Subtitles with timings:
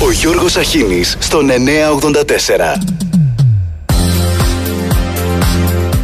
[0.00, 2.82] Ο Γιώργος Αχίνης στον 984.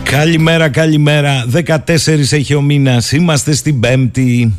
[0.03, 1.47] Καλημέρα, καλημέρα.
[1.53, 3.13] 14 έχει ο μήνας.
[3.13, 4.53] Είμαστε στην Πέμπτη.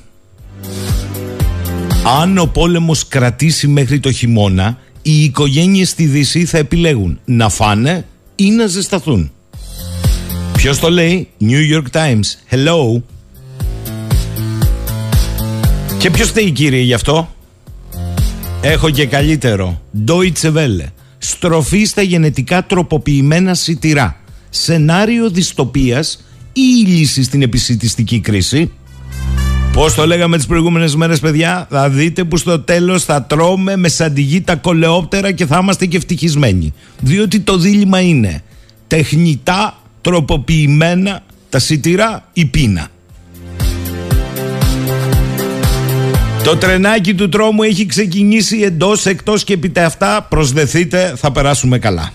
[2.21, 8.06] Αν ο πόλεμος κρατήσει μέχρι το χειμώνα, οι οικογένειες στη Δύση θα επιλέγουν να φάνε
[8.36, 9.31] ή να ζεσταθούν.
[10.54, 12.56] Ποιος το λέει; New York Times.
[12.56, 13.02] Hello.
[15.97, 17.34] Και ποιος θέλει κύριε γι' αυτό;
[18.67, 19.81] Έχω και καλύτερο.
[20.07, 20.85] Deutsche Welle.
[21.17, 24.15] Στροφή στα γενετικά τροποποιημένα σιτηρά.
[24.49, 28.71] Σενάριο δυστοπίας ή η λύση στην επισητιστική κρίση.
[29.73, 33.87] Πώς το λέγαμε τις προηγούμενες μέρες παιδιά; Θα δείτε που στο τέλος θα τρώμε με
[33.87, 38.43] σαντιγί τα κολεόπτερα Και θα είμαστε και ευτυχισμένοι Διότι το δίλημα είναι
[38.87, 42.87] Τεχνητά τροποποιημένα τα σιτηρά ή πείνα
[46.45, 52.12] Το τρενάκι του τρόμου έχει ξεκινήσει εντός, εκτός και επί αυτά προσδεθείτε θα περάσουμε καλά.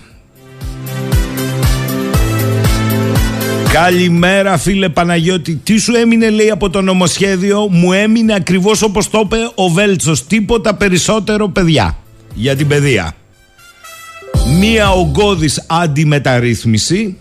[3.73, 5.55] Καλημέρα φίλε Παναγιώτη.
[5.55, 10.27] Τι σου έμεινε λέει από το νομοσχέδιο; Μου έμεινε ακριβώς όπως το είπε ο Βέλτσος.
[10.27, 11.97] Τίποτα περισσότερο παιδιά
[12.33, 13.15] Για την παιδεία.
[14.59, 17.17] Μία ογκώδης αντιμεταρρύθμιση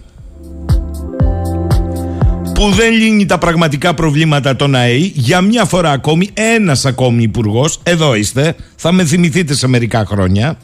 [2.61, 7.81] που δεν λύνει τα πραγματικά προβλήματα των ΑΕΗ για μια φορά ακόμη ένας ακόμη υπουργός,
[7.83, 10.59] εδώ είστε θα με θυμηθείτε σε μερικά χρόνια.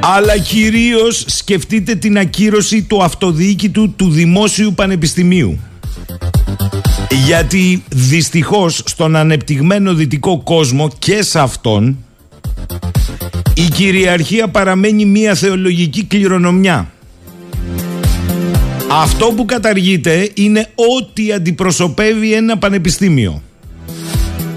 [0.00, 5.58] Αλλά κυρίως σκεφτείτε την ακύρωση του αυτοδιοίκητου του Δημόσιου Πανεπιστημίου.
[7.26, 11.96] Γιατί δυστυχώς στον ανεπτυγμένο δυτικό κόσμο και σε αυτόν
[13.54, 16.93] η κυριαρχία παραμένει μια θεολογική κληρονομιά
[19.02, 23.42] αυτό που καταργείται είναι ό,τι αντιπροσωπεύει ένα πανεπιστήμιο.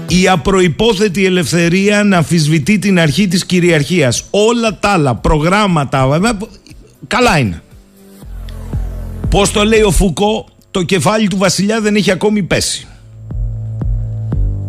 [0.08, 4.24] Η απροϋπόθετη ελευθερία να αμφισβητεί την αρχή της κυριαρχίας.
[4.30, 6.20] Όλα τα άλλα προγράμματα,
[7.06, 7.62] καλά είναι.
[9.28, 12.86] Πώς το λέει ο Φουκώ, το κεφάλι του βασιλιά δεν έχει ακόμη πέσει.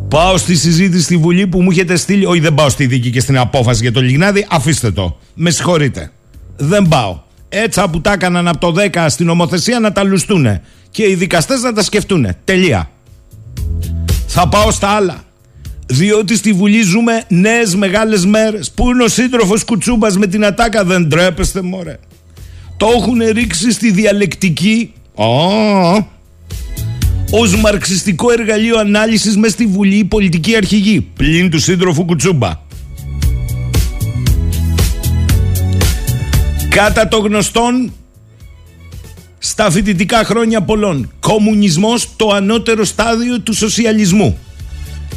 [0.07, 2.25] Πάω στη συζήτηση στη Βουλή που μου έχετε στείλει.
[2.25, 4.45] Όχι, δεν πάω στη δίκη και στην απόφαση για το Λιγνάδι.
[4.49, 5.17] Αφήστε το.
[5.33, 6.11] Με συγχωρείτε.
[6.57, 10.59] Δεν πάω έτσι που τα έκαναν από το 10 στην νομοθεσία να τα λουστούν
[10.91, 12.27] και οι δικαστές να τα σκεφτούν.
[12.43, 12.89] Τελεία.
[14.27, 15.23] Θα πάω στα άλλα.
[15.85, 18.71] Διότι στη Βουλή ζούμε νέες μεγάλες μέρες.
[18.71, 21.99] Πού είναι ο σύντροφος Κουτσούμπας με την ατάκα, δεν τρέπεστε, μωρέ.
[22.77, 24.93] Το έχουν ρίξει στη διαλεκτική.
[25.15, 26.03] Oh.
[27.31, 31.01] Ω μαρξιστικό εργαλείο ανάλυσης μες στη Βουλή η πολιτική αρχηγή.
[31.01, 32.67] Πλην του σύντροφου Κουτσούμπα.
[36.69, 37.93] Κατά το γνωστόν
[39.37, 44.37] στα φοιτητικά χρόνια πολλών Κομμουνισμός το ανώτερο στάδιο του σοσιαλισμού.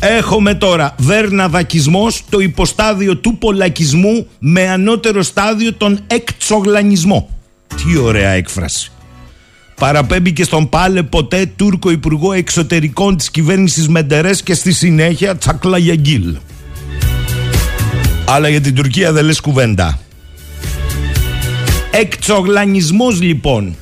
[0.00, 7.28] Έχουμε τώρα βέρναδακισμός το υποστάδιο του πολλακισμού με ανώτερο στάδιο τον εκτσογλανισμό.
[7.66, 8.92] Τι ωραία έκφραση.
[9.74, 16.36] Παραπέμπει και στον πάλε ποτέ Τούρκο Υπουργό Εξωτερικών της κυβέρνησης Μεντερές και στη συνέχεια Τσακλαγιαγκίλ
[18.24, 19.98] Αλλά για την Τουρκία δεν λες κουβέντα
[21.94, 23.76] Εκτσογλανισμός λοιπόν.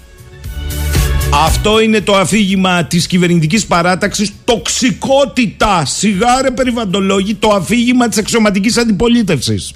[1.47, 4.33] Αυτό είναι το αφήγημα της κυβερνητικής παράταξης.
[4.45, 5.85] Τοξικότητα.
[5.85, 9.73] Σιγάρε περιβαντολόγοι Το αφήγημα της εξωματικής αντιπολίτευσης.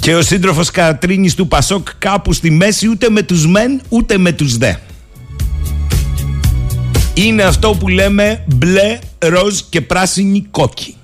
[0.00, 4.32] Και ο σύντροφος Κατρίνης του Πασόκ Κάπου στη μέση ούτε με τους μεν Ούτε με
[4.32, 4.72] τους δε.
[7.14, 10.96] Είναι αυτό που λέμε Μπλε, ροζ και πράσινη κόκκι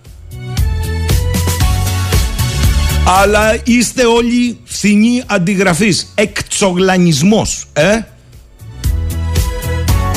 [3.10, 6.12] Αλλά είστε όλοι φθηνοί αντιγραφής.
[6.14, 8.00] Εκτσογλανισμός, ε.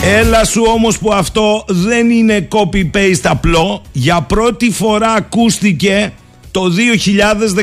[0.04, 3.82] Έλα σου όμως που αυτό δεν είναι copy-paste απλό.
[3.92, 6.14] Για πρώτη φορά ακούστηκε
[6.52, 6.62] το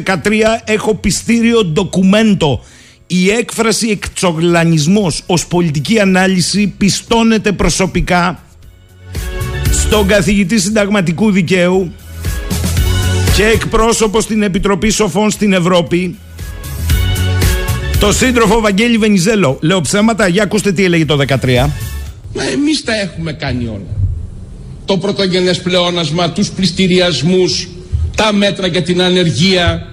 [0.05, 0.15] 2013
[0.65, 2.61] έχω πιστήριο ντοκουμέντο.
[3.07, 8.43] Η έκφραση εκτσογλανισμός ως πολιτική ανάλυση πιστώνεται προσωπικά
[9.71, 11.93] στον καθηγητή συνταγματικού δικαίου
[13.39, 16.19] και εκπρόσωπος στην Επιτροπή Σοφών στην Ευρώπη
[18.01, 19.59] το σύντροφο Βαγγέλη Βενιζέλο.
[19.61, 21.37] Λέω ψέματα, για ακούστε τι έλεγε το 13.
[22.35, 23.97] Μα εμείς τα έχουμε κάνει όλα.
[24.85, 27.69] Το πρωτογενές πλεόνασμα, τους πληστηριασμούς,
[28.17, 29.87] τα μέτρα για την ανεργία,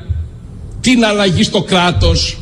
[0.82, 2.38] την αλλαγή στο κράτος.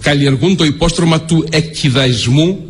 [0.00, 2.64] Καλλιεργούν το υπόστρωμα του εκκυδαϊσμού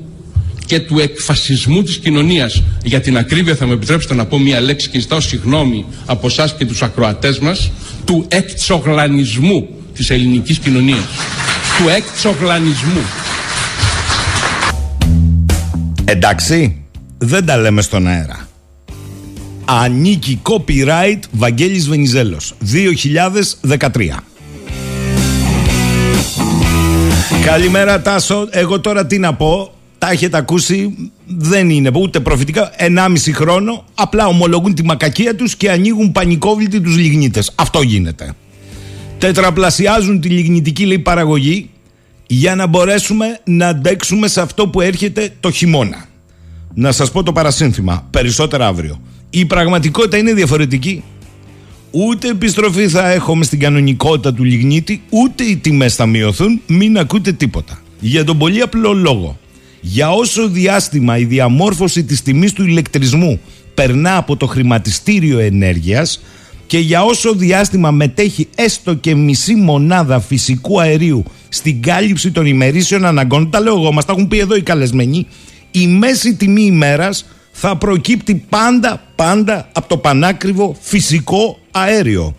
[0.67, 2.63] και του εκφασισμού της κοινωνίας.
[2.85, 6.55] Για την ακρίβεια θα με επιτρέψετε να πω μια λέξη και ζητάω συγγνώμη από εσάς
[6.59, 7.71] και τους ακροατές μας
[8.05, 11.05] του εκτσογλανισμού της ελληνικής κοινωνίας.
[11.79, 13.01] Του εκτσογλανισμού.
[16.05, 16.83] Εντάξει,
[17.19, 18.49] δεν τα λέμε στον αέρα.
[19.65, 24.25] Ανήκει copyright Βαγγέλης Βενιζέλος 2013
[27.45, 29.74] Καλημέρα Τάσο, εγώ τώρα τι να πω;
[30.05, 32.71] Τα έχετε ακούσει, δεν είναι ούτε προφητικά.
[32.79, 37.53] 1,5 χρόνο απλά ομολογούν τη μακακία τους και ανοίγουν πανικόβλητοι τους λιγνίτες.
[37.55, 38.33] Αυτό γίνεται.
[39.19, 41.71] Τετραπλασιάζουν τη λιγνητική λέει, παραγωγή
[42.27, 46.05] για να μπορέσουμε να αντέξουμε σε αυτό που έρχεται το χειμώνα.
[46.75, 49.01] Να σας πω το παρασύνθημα, περισσότερα αύριο.
[49.31, 51.05] Η πραγματικότητα είναι διαφορετική.
[51.91, 57.33] Ούτε επιστροφή θα έχουμε στην κανονικότητα του λιγνίτη, ούτε οι τιμές θα μειωθούν, μην ακούτε
[57.33, 57.83] τίποτα.
[58.01, 59.39] Για τον πολύ απλό λόγο
[59.87, 63.41] για όσο διάστημα η διαμόρφωση της τιμής του ηλεκτρισμού
[63.75, 66.23] περνά από το χρηματιστήριο ενέργειας
[66.67, 73.05] και για όσο διάστημα μετέχει έστω και μισή μονάδα φυσικού αερίου στην κάλυψη των ημερήσεων
[73.05, 75.27] αναγκών, τα λέω εγώ, μας τα έχουν πει εδώ οι καλεσμένοι,
[75.71, 82.37] η μέση τιμή ημέρας θα προκύπτει πάντα, πάντα από το πανάκριβο φυσικό αέριο.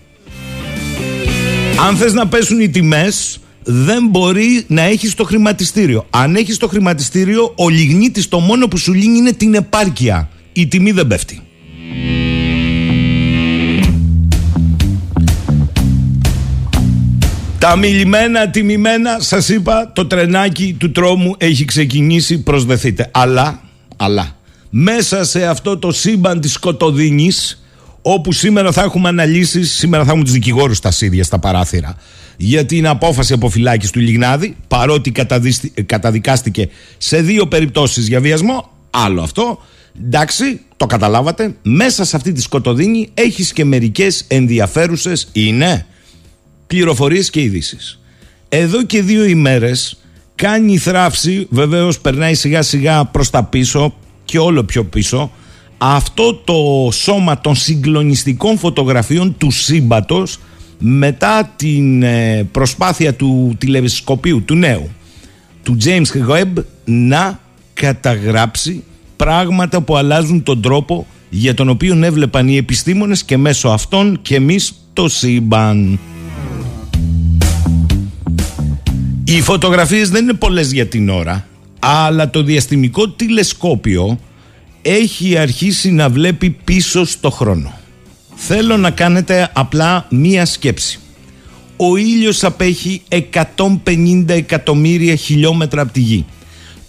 [1.88, 6.06] Αν θες να πέσουν οι τιμές, δεν μπορεί να έχεις το χρηματιστήριο.
[6.09, 10.29] Αν έχεις το χρηματιστήριο, ο λιγνίτης το μόνο που σου λύνει είναι την επάρκεια.
[10.53, 11.39] Η τιμή δεν πέφτει.
[17.59, 23.09] Τα μιλημένα, τιμημένα, σας είπα, το τρενάκι του τρόμου έχει ξεκινήσει, προσδεθείτε.
[23.13, 23.62] Αλλά,
[23.95, 24.35] αλλά,
[24.69, 27.64] μέσα σε αυτό το σύμπαν της σκοτωδίνης,
[28.07, 31.96] όπου σήμερα θα έχουμε αναλύσεις, σήμερα θα έχουμε τους δικηγόρους στα σίδια, στα παράθυρα,
[32.38, 35.12] για την απόφαση αποφυλάκηση του Λιγνάδη, παρότι
[35.86, 39.62] καταδικάστηκε σε δύο περιπτώσεις για βιασμό, άλλο αυτό,
[40.06, 45.86] εντάξει, το καταλάβατε, μέσα σε αυτή τη σκοτωδίνη έχεις και μερικές ενδιαφέρουσες, είναι,
[46.68, 48.00] πληροφορίες και ειδήσεις.
[48.50, 49.98] Εδώ και δύο ημέρες
[50.36, 53.94] κάνει θράψη, βεβαίως περνάει σιγά σιγά προς τα πίσω
[54.25, 55.31] και όλο πιο πίσω,
[55.77, 60.39] αυτό το σώμα των συγκλονιστικών φωτογραφίων του σύμπατος
[60.80, 64.89] μετά την ε, προσπάθεια του τηλεσκοπίου του νέου
[65.63, 67.39] του James Webb να
[67.74, 68.83] καταγράψει
[69.16, 74.36] πράγματα που αλλάζουν τον τρόπο για τον οποίο έβλεπαν οι επιστήμονες και μέσω αυτών και
[74.36, 76.00] εμείς το σύμπαν.
[79.24, 81.48] Οι φωτογραφίες δεν είναι πολλές για την ώρα
[81.80, 84.19] αλλά το διαστημικό τηλεσκόπιο
[84.88, 87.74] έχει αρχίσει να βλέπει πίσω στο χρόνο.
[88.36, 91.00] Θέλω να κάνετε απλά μία σκέψη.
[91.78, 93.02] Ο ήλιος απέχει
[93.56, 96.26] 150 εκατομμύρια χιλιόμετρα από τη γη.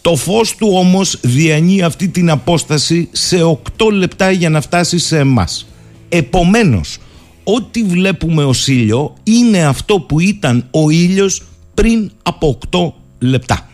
[0.01, 3.37] Το φως του όμως διανύει αυτή την απόσταση σε
[3.79, 5.67] 8 λεπτά για να φτάσει σε εμάς.
[6.09, 6.99] Επομένως,
[7.45, 11.43] ό,τι βλέπουμε ως ήλιο είναι αυτό που ήταν ο ήλιος
[11.75, 13.69] πριν από 8 λεπτά.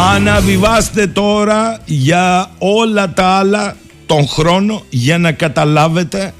[0.00, 6.34] Αναβιβάστε τώρα για όλα τα άλλα τον χρόνο για να καταλάβετε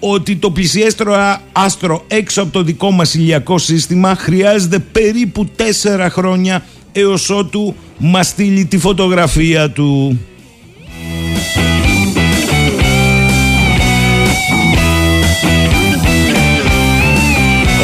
[0.00, 6.64] ότι το πλησιέστερο άστρο έξω από το δικό μας ηλιακό σύστημα χρειάζεται περίπου τέσσερα χρόνια
[6.92, 10.18] έως ότου μας στείλει τη φωτογραφία του.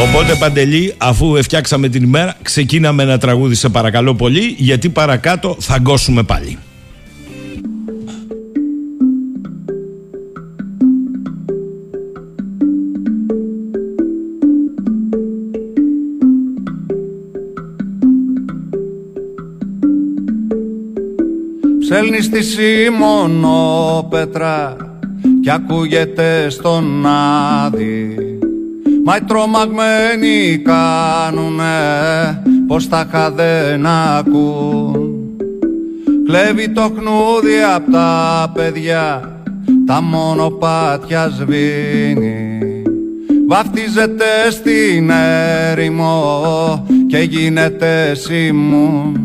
[0.04, 5.78] Οπότε Παντελή, αφού φτιάξαμε την ημέρα, ξεκίναμε ένα τραγούδι σε παρακαλώ πολύ, γιατί παρακάτω θα
[5.78, 6.58] γκώσουμε πάλι.
[21.80, 24.76] Ψέλνεις στη Σίμωνο πέτρα
[25.42, 28.23] κι ακούγεται στον άδει
[29.06, 35.14] Μα οι τρομαγμένοι κάνουνε πως τα δεν ακούν.
[36.26, 39.38] Κλέβει το χνούδι απ' τα παιδιά
[39.86, 42.58] τα μονοπάτια σβήνει.
[43.48, 45.10] Βαφτίζεται στην
[45.70, 49.18] έρημο και γίνεται σημούν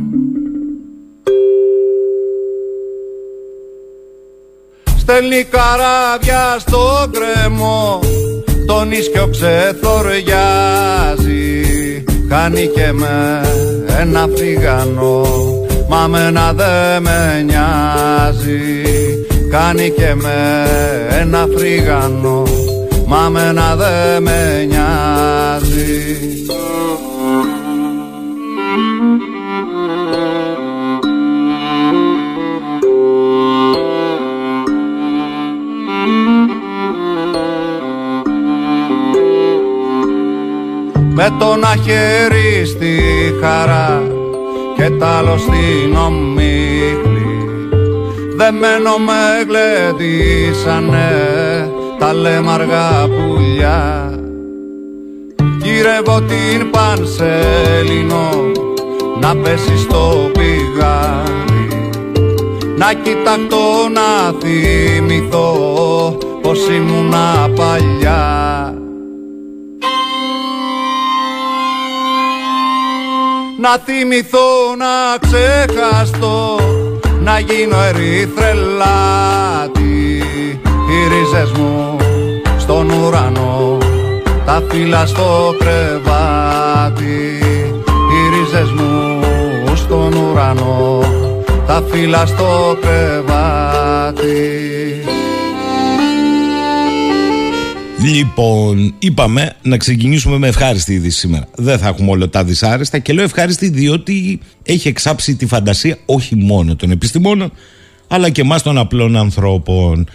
[4.97, 7.99] Στέλνει καράβια στο κρεμό
[8.69, 10.03] τον ίσκιο ξεθοριάζει.
[12.27, 13.41] Κάνει και με
[13.99, 15.25] ένα φρυγανό
[15.89, 18.83] Μα μένα δε με νοιάζει.
[19.49, 20.67] Κάνει και με
[21.21, 22.43] ένα φρυγανό
[23.07, 26.29] Μα μένα δε με νοιάζει
[41.29, 42.99] με το να χέρι στη
[43.41, 44.03] χαρά
[44.75, 47.37] και τ' άλλο στην ομίχλη.
[48.35, 51.09] Δεμένο με γλεντήσανε
[51.99, 54.13] τα λέμαργα πουλιά.
[55.61, 58.29] Γύρευω την πανσέλινο
[59.19, 61.89] να πέσει στο πηγάδι
[62.77, 65.57] Να κοιταχτώ να θυμηθώ
[66.41, 68.78] πως ήμουνα παλιά
[73.61, 76.59] Να θυμηθώ να ξεχαστώ
[77.19, 78.43] να γίνω ερυθρελάτη.
[80.63, 81.97] Οι ρίζες μου
[82.57, 83.77] στον ουρανό
[84.45, 87.39] τα φύλλα στο κρεβάτι.
[87.85, 89.21] Οι ρίζες μου
[89.75, 91.03] στον ουρανό
[91.67, 94.69] τα φύλλα στο κρεβάτι
[98.03, 101.47] Λοιπόν, είπαμε να ξεκινήσουμε με ευχάριστη είδηση σήμερα.
[101.55, 106.35] Δεν θα έχουμε όλο τα δυσάρεστα και λέω ευχάριστη διότι έχει εξάψει τη φαντασία όχι
[106.35, 107.51] μόνο των επιστημόνων
[108.07, 110.09] αλλά και εμάς των απλών ανθρώπων.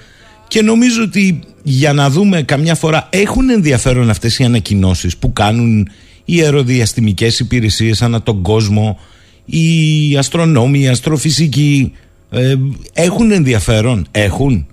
[0.48, 5.88] Και νομίζω ότι για να δούμε καμιά φορά έχουν ενδιαφέρον αυτές οι ανακοινώσεις που κάνουν
[6.24, 8.98] οι αεροδιαστημικές υπηρεσίες ανά τον κόσμο,
[9.44, 11.92] οι αστρονόμοι, οι αστροφυσικοί,
[12.30, 12.54] ε,
[12.92, 14.66] έχουν ενδιαφέρον, έχουν.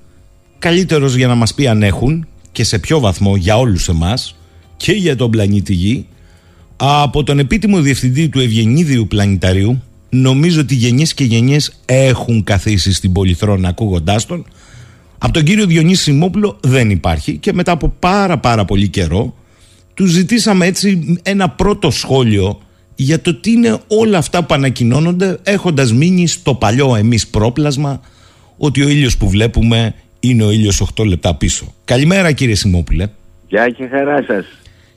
[0.60, 4.36] Καλύτερος για να μας πει αν έχουν και σε ποιο βαθμό για όλους εμάς
[4.77, 6.05] και για τον πλανήτη Γη
[6.75, 13.12] από τον επίτιμο διευθυντή του Ευγενίδιου Πλανηταρίου νομίζω ότι γενιές και γενιές έχουν καθίσει στην
[13.12, 14.46] Πολυθρόνα ακούγοντάς τον.
[15.17, 19.34] Από τον κύριο Διονύση Σιμόπουλο δεν υπάρχει και μετά από πάρα πάρα πολύ καιρό
[19.93, 22.60] του ζητήσαμε έτσι ένα πρώτο σχόλιο
[22.96, 28.01] για το τι είναι όλα αυτά που ανακοινώνονται έχοντας μείνει στο παλιό εμείς πρόπλασμα
[28.58, 31.74] ότι ο ήλιος που βλέπουμε είναι ο ήλιος 8 λεπτά πίσω.
[31.86, 33.08] Καλημέρα κύριε Σιμόπουλε.
[33.48, 34.46] Γεια και χαρά σας.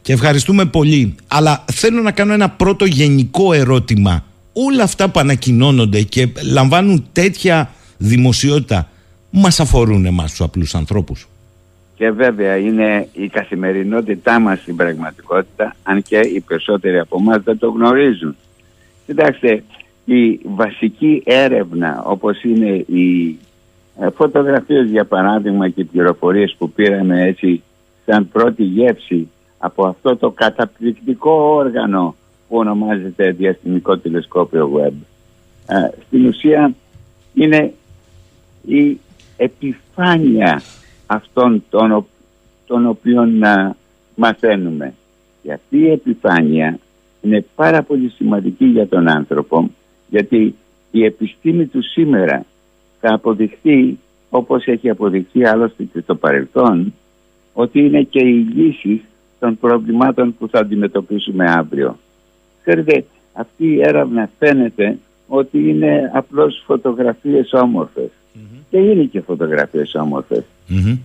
[0.03, 1.15] Και ευχαριστούμε πολύ.
[1.29, 4.25] Αλλά θέλω να κάνω ένα πρώτο γενικό ερώτημα.
[4.53, 8.89] Όλα αυτά που ανακοινώνονται και λαμβάνουν τέτοια δημοσιότητα
[9.31, 11.29] μας αφορούν εμάς τους απλούς ανθρώπους;
[11.97, 17.59] Και βέβαια είναι η καθημερινότητά μας στην πραγματικότητα, αν και οι περισσότεροι από εμάς δεν
[17.59, 18.37] το γνωρίζουν.
[19.07, 19.63] Κοιτάξτε,
[20.05, 23.35] η βασική έρευνα όπως είναι η ε,
[24.15, 27.63] φωτογραφίες για παράδειγμα και πληροφορίες που πήραμε έτσι
[28.07, 32.15] σαν πρώτη γεύση από αυτό το καταπληκτικό όργανο
[32.49, 34.93] που ονομάζεται Διαστημικό Τηλεσκόπιο Web.
[35.67, 36.75] Ε, στην ουσία
[37.35, 37.73] είναι
[38.67, 38.99] η
[39.37, 40.63] επιφάνεια
[41.07, 42.07] αυτών των,
[42.67, 43.77] των οποίων να
[44.15, 44.95] μαθαίνουμε.
[45.43, 46.79] Και αυτή η επιφάνεια
[47.23, 49.71] είναι πάρα πολύ σημαντική για τον άνθρωπο
[50.09, 50.55] γιατί
[50.91, 52.45] η επιστήμη του σήμερα
[53.07, 53.99] θα αποδειχθεί
[54.31, 56.95] όπως έχει αποδειχθεί άλλωστε και στο παρελθόν
[57.53, 59.03] ότι είναι και η λύση
[59.39, 61.99] των προβλημάτων που θα αντιμετωπίσουμε αύριο.
[62.63, 67.51] Ξέρετε, αυτή η έρευνα φαίνεται ότι είναι απλώς φωτογραφίες
[68.71, 69.97] Και είναι και φωτογραφίες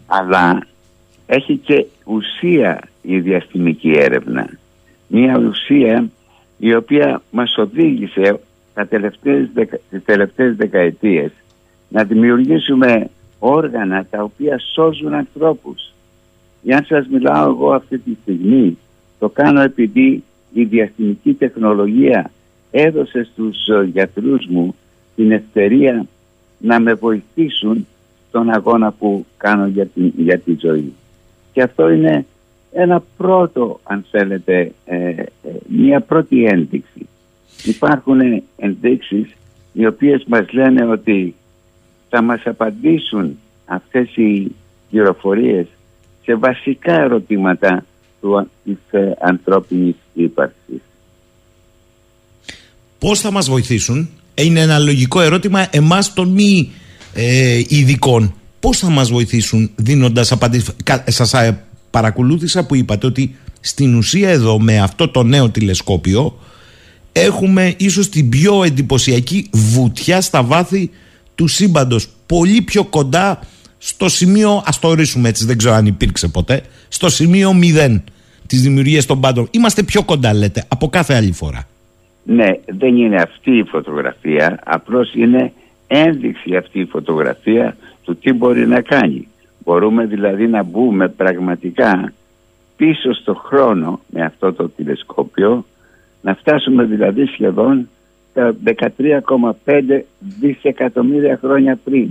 [0.06, 0.66] Αλλά
[1.26, 4.50] έχει και ουσία η διαστημική έρευνα.
[5.08, 6.10] Μια ουσία
[6.58, 8.40] η οποία μας οδήγησε
[8.74, 9.50] τα τελευταίες,
[9.90, 11.32] τις τελευταίες δεκαετίες
[11.90, 15.94] να δημιουργήσουμε όργανα τα οποία σώζουν ανθρώπους.
[16.62, 18.78] Για να σας μιλάω εγώ αυτή τη στιγμή,
[19.20, 22.32] το κάνω επειδή η διαστημική τεχνολογία
[22.72, 24.76] έδωσε στους ε, γιατρούς μου
[25.16, 26.06] την ευκαιρία
[26.58, 27.88] να με βοηθήσουν
[28.28, 30.94] στον αγώνα που κάνω για τη, για τη ζωή.
[31.52, 32.26] Και αυτό είναι
[32.72, 35.26] ένα πρώτο, αν θέλετε, ε, ε,
[35.68, 37.08] μια πρώτη ένδειξη.
[37.64, 39.36] Υπάρχουν ενδείξεις
[39.74, 41.36] οι οποίες μας λένε ότι
[42.10, 44.56] θα μας απαντήσουν αυτές οι
[44.90, 45.68] πληροφορίες
[46.24, 47.86] σε βασικά ερωτήματα
[48.22, 50.82] του, της ε, ανθρώπινης ύπαρξης.
[53.00, 56.72] Πώς θα μας βοηθήσουν, είναι ένα λογικό ερώτημα εμάς των μη
[57.14, 58.34] ε, ειδικών.
[58.60, 60.76] Πώς θα μας βοηθήσουν δίνοντας απαντήσεις;
[61.06, 66.40] Σας ε, παρακολούθησα που είπατε ότι στην ουσία εδώ με αυτό το νέο τηλεσκόπιο
[67.12, 70.90] έχουμε ίσως την πιο εντυπωσιακή βουτιά στα βάθη
[71.40, 73.40] του σύμπαντος πολύ πιο κοντά
[73.78, 77.52] στο σημείο, ας το ορίσουμε έτσι, δεν ξέρω αν υπήρξε ποτέ, στο σημείο
[77.90, 78.02] 0
[78.48, 79.48] της δημιουργίας των πάντων.
[79.52, 81.68] Είμαστε πιο κοντά, λέτε, από κάθε άλλη φορά.
[82.24, 85.54] Ναι, δεν είναι αυτή η φωτογραφία, απλώς είναι
[85.88, 89.28] ένδειξη αυτή η φωτογραφία του τι μπορεί να κάνει.
[89.64, 92.14] Μπορούμε δηλαδή να μπούμε πραγματικά
[92.78, 95.66] πίσω στο χρόνο με αυτό το τηλεσκόπιο,
[96.22, 97.90] να φτάσουμε δηλαδή σχεδόν
[98.34, 100.02] τα 13,5
[100.40, 102.10] δισεκατομμύρια χρόνια πριν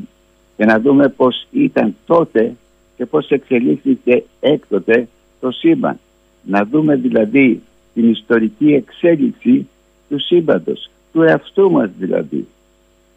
[0.57, 2.55] και να δούμε πώς ήταν τότε
[2.97, 5.09] και πώς εξελίχθηκε έκτοτε
[5.41, 5.99] το σύμπαν.
[6.43, 7.63] Να δούμε δηλαδή
[7.95, 9.69] την ιστορική εξέλιξη
[10.09, 12.47] του σύμπαντος, του εαυτού μας δηλαδή.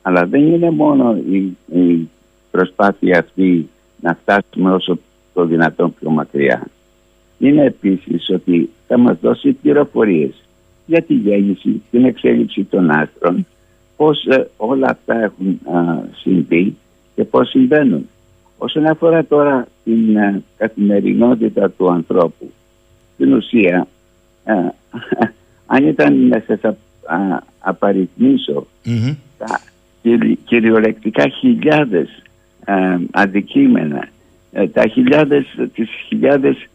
[0.01, 2.09] Αλλά δεν είναι μόνο η, η
[2.51, 3.69] προσπάθεια αυτή
[4.01, 4.99] να φτάσουμε όσο
[5.33, 6.67] το δυνατόν πιο μακριά.
[7.39, 10.43] Είναι επίσης ότι θα μας δώσει πληροφορίες
[10.85, 13.45] για τη γέννηση, την εξέλιξη των άστρων,
[13.97, 16.75] πώς ε, όλα αυτά έχουν α, συμβεί
[17.15, 18.09] και πώς συμβαίνουν.
[18.57, 22.51] Όσον αφορά τώρα την α, καθημερινότητα του ανθρώπου,
[23.13, 23.87] στην ουσία,
[24.43, 24.53] α,
[25.75, 26.75] αν ήταν να σας
[27.59, 28.67] απαριθμισω
[29.37, 29.59] τα
[30.45, 32.23] κυριολεκτικά χιλιάδες
[33.11, 34.07] αντικείμενα,
[34.51, 36.67] ε, τα χιλιάδες, τις χιλιάδες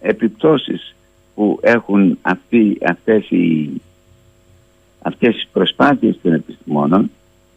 [0.00, 0.94] επιπτώσεις
[1.38, 3.70] που έχουν αυτοί, αυτές, οι,
[5.02, 7.10] αυτές οι προσπάθειες των επιστημόνων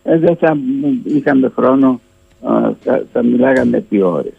[0.03, 0.57] ε, δεν θα
[1.03, 2.01] είχαμε χρόνο
[2.43, 4.33] ε, θα, θα μιλάγαμε επί ώρες.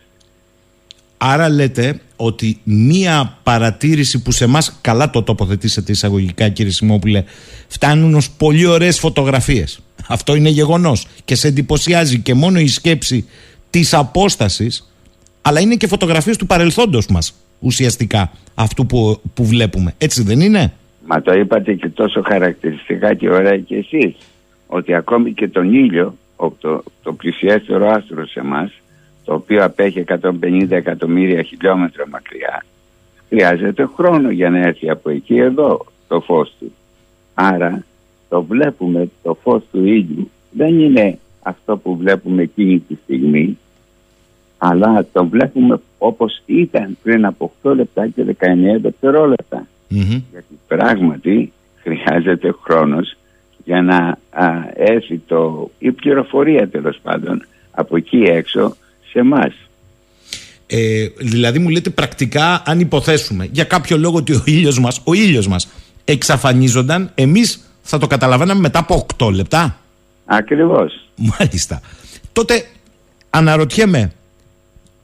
[1.17, 7.25] Άρα λέτε ότι μία παρατήρηση που σε εμάς καλά το τοποθετήσατε εισαγωγικά κύριε Σιμόπουλε
[7.69, 9.81] φτάνουν ως πολύ ωραίες φωτογραφίες.
[10.09, 13.29] Αυτό είναι γεγονός και σε εντυπωσιάζει και μόνο η σκέψη
[13.71, 14.93] της απόστασης
[15.43, 19.95] αλλά είναι και φωτογραφίες του παρελθόντος μας ουσιαστικά αυτού που, που βλέπουμε.
[19.99, 20.73] Έτσι δεν είναι;
[21.07, 24.17] Μα το είπατε και τόσο χαρακτηριστικά και ωραία και εσείς
[24.67, 26.17] ότι ακόμη και τον ήλιο
[26.59, 28.71] το, το πλησιέστερο άστρο σε εμά,
[29.25, 32.65] το οποίο απέχει 150 εκατομμύρια χιλιόμετρα μακριά
[33.33, 36.73] χρειάζεται χρόνο για να έρθει από εκεί εδώ το φως του.
[37.35, 37.85] Άρα
[38.29, 43.59] το βλέπουμε το φως του ήλιου δεν είναι αυτό που βλέπουμε εκείνη τη στιγμή
[44.65, 48.35] αλλά το βλέπουμε όπως ήταν πριν από 8 λεπτά και 19
[48.81, 49.67] δευτερόλεπτα.
[49.89, 51.53] Γιατί πράγματι
[51.83, 53.17] χρειάζεται χρόνος
[53.65, 58.77] για να α, έρθει το, η πληροφορία τέλος πάντων από εκεί έξω
[59.11, 59.53] σε εμάς.
[60.67, 65.13] Ε, δηλαδή μου λέτε πρακτικά αν υποθέσουμε για κάποιο λόγο ότι ο ήλιος μας, ο
[65.13, 65.69] ήλιος μας
[66.05, 69.77] εξαφανίζονταν εμείς θα το καταλαβαίναμε μετά από 8 λεπτά;
[70.25, 71.09] Ακριβώς.
[71.39, 71.81] Μάλιστα.
[72.33, 72.65] Τότε
[73.31, 74.13] αναρωτιέμαι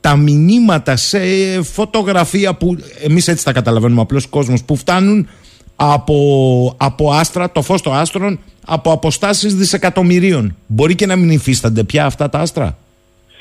[0.00, 1.18] τα μηνύματα σε
[1.62, 5.28] φωτογραφία που εμείς έτσι τα καταλαβαίνουμε απλώς κόσμος που φτάνουν
[5.76, 10.56] από, από άστρα, το φως των άστρων από αποστάσεις δισεκατομμυρίων.
[10.66, 12.76] Μπορεί και να μην υφίστανται πια αυτά τα άστρα;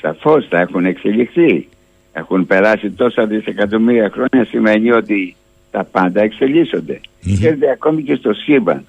[0.00, 1.68] Σαφώς θα έχουν εξελιχθεί.
[2.12, 5.36] Έχουν περάσει τόσα δισεκατομμύρια χρόνια σημαίνει ότι
[5.70, 7.00] τα πάντα εξελίσσονται.
[7.40, 8.84] Και ακόμη και στο σύμπαν.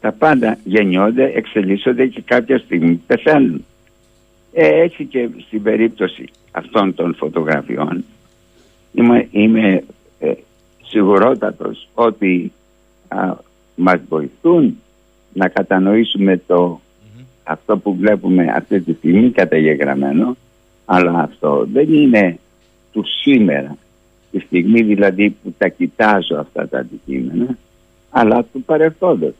[0.00, 3.64] Τα πάντα γεννιόνται, εξελίσσονται και κάποια στιγμή πεθαίνουν.
[4.60, 8.04] Ε, έτσι και στην περίπτωση αυτών των φωτογραφιών
[8.92, 9.84] είμαι, είμαι
[10.18, 10.32] ε,
[10.84, 12.52] σιγουρότατος ότι
[13.08, 13.34] α,
[13.74, 14.78] μας βοηθούν
[15.32, 16.80] να κατανοήσουμε το,
[17.42, 20.36] αυτό που βλέπουμε αυτή τη στιγμή καταγεγραμμένο
[20.84, 22.38] αλλά αυτό δεν είναι
[22.92, 23.76] του σήμερα
[24.30, 27.58] τη στιγμή δηλαδή που τα κοιτάζω αυτά τα αντικείμενα
[28.10, 29.34] αλλά του παρελθόντος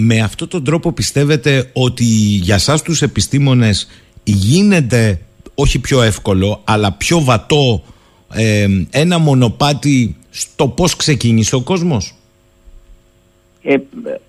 [0.00, 2.04] με αυτόν τον τρόπο πιστεύετε ότι
[2.42, 3.88] για σας τους επιστήμονες
[4.24, 5.20] γίνεται
[5.54, 7.82] όχι πιο εύκολο αλλά πιο βατό
[8.34, 12.14] ε, ένα μονοπάτι στο πώς ξεκίνησε ο κόσμος;
[13.62, 13.76] Ε,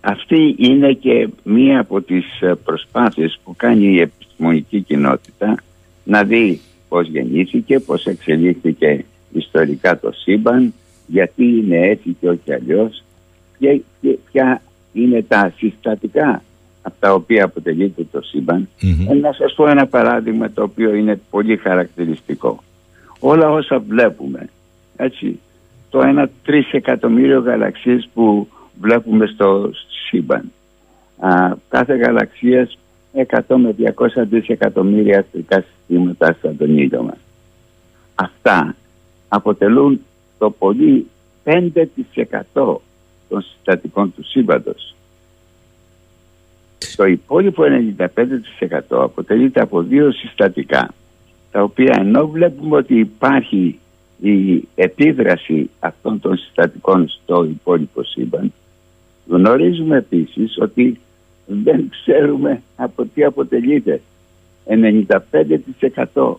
[0.01, 5.55] αυτή είναι και μία από τις ε, προσπάθειες που κάνει η επιστημονική κοινότητα
[6.03, 10.73] να δει πώς γεννήθηκε, πώς εξελίχθηκε ιστορικά το σύμπαν,
[11.07, 13.03] γιατί είναι έτσι και όχι αλλιώς
[13.59, 14.61] και, και ποια
[14.93, 16.43] είναι τα συστατικά
[16.81, 18.69] από τα οποία αποτελείται το σύμπαν.
[18.81, 19.19] Mm-hmm.
[19.21, 22.63] Να σας πω ένα παράδειγμα το οποίο είναι πολύ χαρακτηριστικό.
[23.19, 24.49] Όλα όσα βλέπουμε,
[24.95, 25.39] έτσι,
[25.89, 28.47] το ένα τρισεκατομμύριο γαλαξίες που
[28.81, 29.69] βλέπουμε στο
[30.09, 30.51] σύμπαν.
[31.19, 32.77] Α, κάθε γαλαξίας
[33.13, 37.17] 100 με 200 δισεκατομμύρια αστρικά συστήματα σαν τον ήλιο μας.
[38.15, 38.75] Αυτά
[39.27, 40.01] αποτελούν
[40.37, 41.07] το πολύ
[41.43, 42.81] 5%
[43.29, 44.95] των συστατικών του σύμπαντος.
[46.95, 47.63] Το υπόλοιπο
[47.97, 50.93] 95% αποτελείται από δύο συστατικά
[51.51, 53.79] τα οποία ενώ βλέπουμε ότι υπάρχει
[54.21, 58.53] η επίδραση αυτών των συστατικών στο υπόλοιπο σύμπαν
[59.27, 60.99] γνωρίζουμε επίσης ότι
[61.45, 64.01] δεν ξέρουμε από τι αποτελείται
[66.13, 66.33] 95%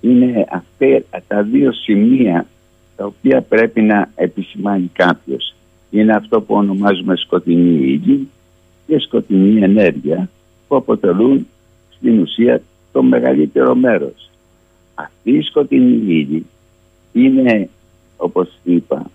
[0.00, 2.46] είναι αυτά τα δύο σημεία
[2.96, 5.54] τα οποία πρέπει να επισημάνει κάποιος
[5.94, 8.28] είναι αυτό που ονομάζουμε σκοτεινή ύλη
[8.86, 10.28] και σκοτεινή ενέργεια
[10.68, 11.46] που αποτελούν
[11.96, 14.30] στην ουσία το μεγαλύτερο μέρος.
[14.94, 16.46] Αυτή η σκοτεινή ύλη
[17.12, 17.68] είναι
[18.16, 19.10] όπως είπα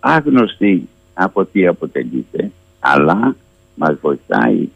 [0.00, 3.36] άγνωστη από τι αποτελείται αλλά
[3.74, 4.68] μας βοηθάει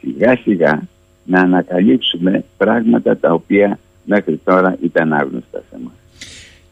[0.00, 0.82] σιγά σιγά
[1.24, 6.05] να ανακαλύψουμε πράγματα τα οποία μέχρι τώρα ήταν άγνωστα σε μας.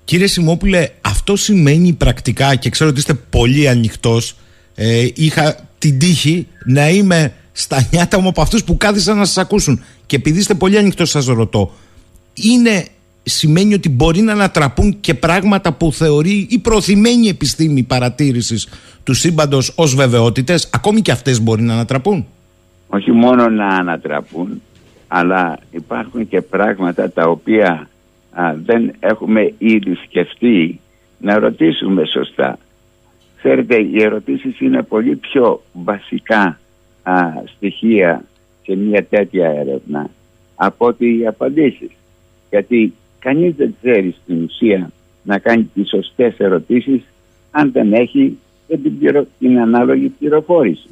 [0.04, 4.36] Κύριε Σιμόπουλε, αυτό σημαίνει πρακτικά και ξέρω ότι είστε πολύ ανοιχτός.
[4.74, 9.38] Ε, είχα την τύχη να είμαι στα νιάτα μου από αυτούς που κάθισαν να σας
[9.38, 9.82] ακούσουν.
[10.06, 11.72] Και επειδή είστε πολύ ανοιχτός, σας ρωτώ,
[12.34, 12.84] είναι
[13.22, 18.68] σημαίνει ότι μπορεί να ανατραπούν και πράγματα που θεωρεί η προθυμένη επιστήμη παρατήρησης
[19.02, 22.26] του σύμπαντος ως βεβαιότητες, ακόμη και αυτές μπορεί να ανατραπούν;
[22.88, 24.62] Όχι μόνο να ανατραπούν,
[25.08, 27.88] αλλά υπάρχουν και πράγματα τα οποία
[28.54, 30.80] δεν έχουμε ήδη σκεφτεί
[31.18, 32.58] να ρωτήσουμε σωστά.
[33.36, 36.58] Ξέρετε, οι ερωτήσεις είναι πολύ πιο βασικά
[37.56, 38.24] στοιχεία
[38.62, 40.10] σε μια τέτοια έρευνα
[40.54, 41.90] από ότι οι απαντήσεις.
[42.50, 44.90] Γιατί κανείς δεν ξέρει στην ουσία
[45.22, 47.02] να κάνει τις σωστές ερωτήσεις
[47.50, 50.88] αν δεν έχει την, την ανάλογη πληροφόρηση.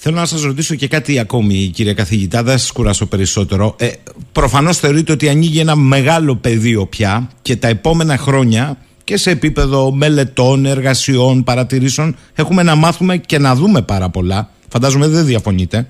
[0.00, 3.74] Θέλω να σας ρωτήσω και κάτι ακόμη κύριε καθηγητά, δεν σας κουράσω περισσότερο.
[3.78, 3.88] Ε,
[4.32, 9.92] προφανώς θεωρείτε ότι ανοίγει ένα μεγάλο πεδίο πια και τα επόμενα χρόνια και σε επίπεδο
[9.92, 14.50] μελετών, εργασιών, παρατηρήσεων έχουμε να μάθουμε και να δούμε πάρα πολλά.
[14.68, 15.86] Φαντάζομαι δεν διαφωνείτε.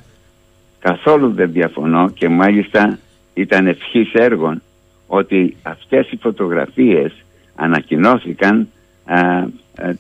[0.79, 2.99] Καθόλου δεν διαφωνώ και μάλιστα
[3.35, 4.63] ήταν ευχής έργων
[5.07, 7.13] ότι αυτές οι φωτογραφίες
[7.55, 8.69] ανακοινώθηκαν
[9.05, 9.49] α, α,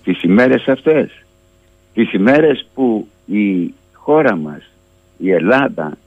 [0.05, 1.11] τις ημέρες αυτές.
[1.94, 3.73] Τις ημέρες που η
[4.09, 4.62] χώρα μας,
[5.18, 5.99] η Ελλάδα,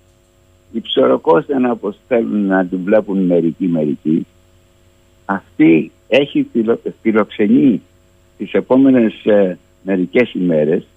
[0.71, 4.25] υψοροκόστανα όπως θέλουν να την βλέπουν μερικοί μερικοί,
[5.25, 6.47] αυτή έχει
[7.01, 7.81] φιλοξενεί
[8.37, 10.87] τις επόμενες ε, μερικές ημέρες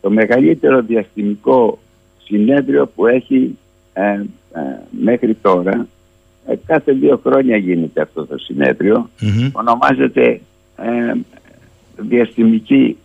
[0.00, 1.78] το μεγαλύτερο διαστημικό
[2.24, 3.58] συνέδριο που έχει
[3.92, 4.24] ε, ε,
[5.02, 5.86] μέχρι τώρα
[6.46, 9.10] ε, κάθε δύο χρόνια γίνεται αυτό το συνεδριο
[9.52, 10.40] ονομάζεται
[11.96, 12.96] διαστημική,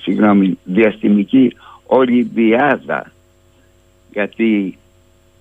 [0.00, 1.52] συγγνώμη, διαστημική
[1.92, 3.12] Ολυμπιάδα
[4.12, 4.78] γιατί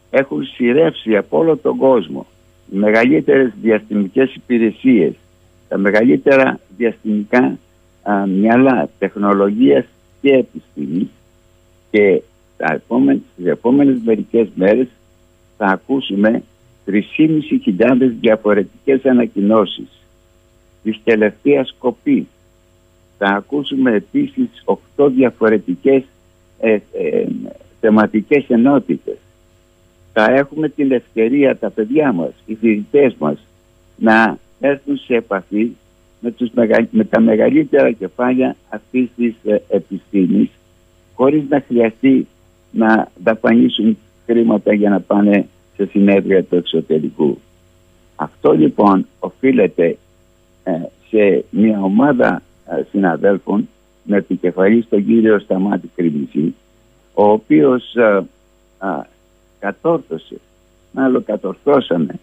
[0.10, 2.26] έχουν σειρεύσει από όλο τον κόσμο
[2.72, 5.14] οι μεγαλύτερες διαστημικές υπηρεσίες
[5.68, 7.58] τα μεγαλύτερα διαστημικά
[8.04, 9.86] α, μυαλά τεχνολογίας
[10.22, 11.08] και επιστήμης
[11.92, 12.22] και
[12.58, 14.88] τα επόμενες, τις επόμενες μερικές μέρες
[15.58, 16.44] θα ακούσουμε
[16.86, 19.90] 3.500 διαφορετικές ανακοινώσεις
[20.84, 22.26] της τελευταίας κοπής.
[23.18, 24.50] Θα ακούσουμε επίσης
[24.96, 26.04] 8 διαφορετικές
[26.60, 27.26] ε, ε,
[27.80, 29.18] θεματικές ενότητες.
[30.14, 33.38] Θα έχουμε την ευκαιρία τα παιδιά μας, οι φοιτητές μας
[33.96, 35.72] να έρθουν σε επαφή
[36.20, 36.50] με, τους,
[36.92, 40.50] με τα μεγαλύτερα κεφάλια αυτής της ε, επιστήμης
[41.14, 42.28] χωρίς να χρειαστεί
[42.72, 47.38] να δαπανίσουν χρήματα για να πάνε σε συνέδρια του εξωτερικού.
[48.16, 49.98] Αυτό λοιπόν οφείλεται
[50.64, 50.72] ε,
[51.10, 53.70] σε μια ομάδα ε, συναδέλφων
[54.10, 56.56] με επικεφαλή τον κύριο Σταμάτη Κρυμισή
[57.14, 58.24] ο οποίος ε,
[59.60, 60.36] κατόρθωσε,
[60.92, 62.20] μάλλον κατορθώσαμε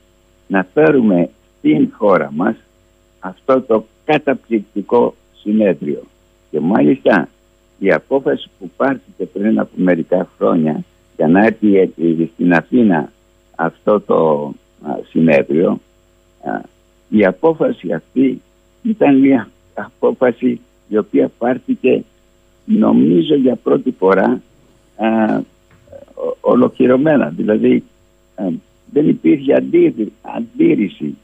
[0.47, 2.57] να φέρουμε στην χώρα μας
[3.21, 6.03] αυτό το καταπληκτικό συνέδριο.
[6.51, 7.29] Και μάλιστα
[7.79, 10.85] η απόφαση που πάρθηκε πριν από μερικά χρόνια
[11.17, 11.93] για να έρθει
[12.35, 13.13] στην Αθήνα
[13.57, 14.53] αυτό το
[15.09, 15.81] συνέδριο
[17.09, 18.43] η απόφαση αυτή
[18.83, 22.05] ήταν μια απόφαση η οποία πάρθηκε
[22.65, 24.43] νομίζω για πρώτη φορά
[24.97, 25.41] α,
[26.41, 27.85] ολοκληρωμένα δηλαδή
[28.93, 29.63] δεν υπήρχε
[30.21, 31.17] αντίρρηση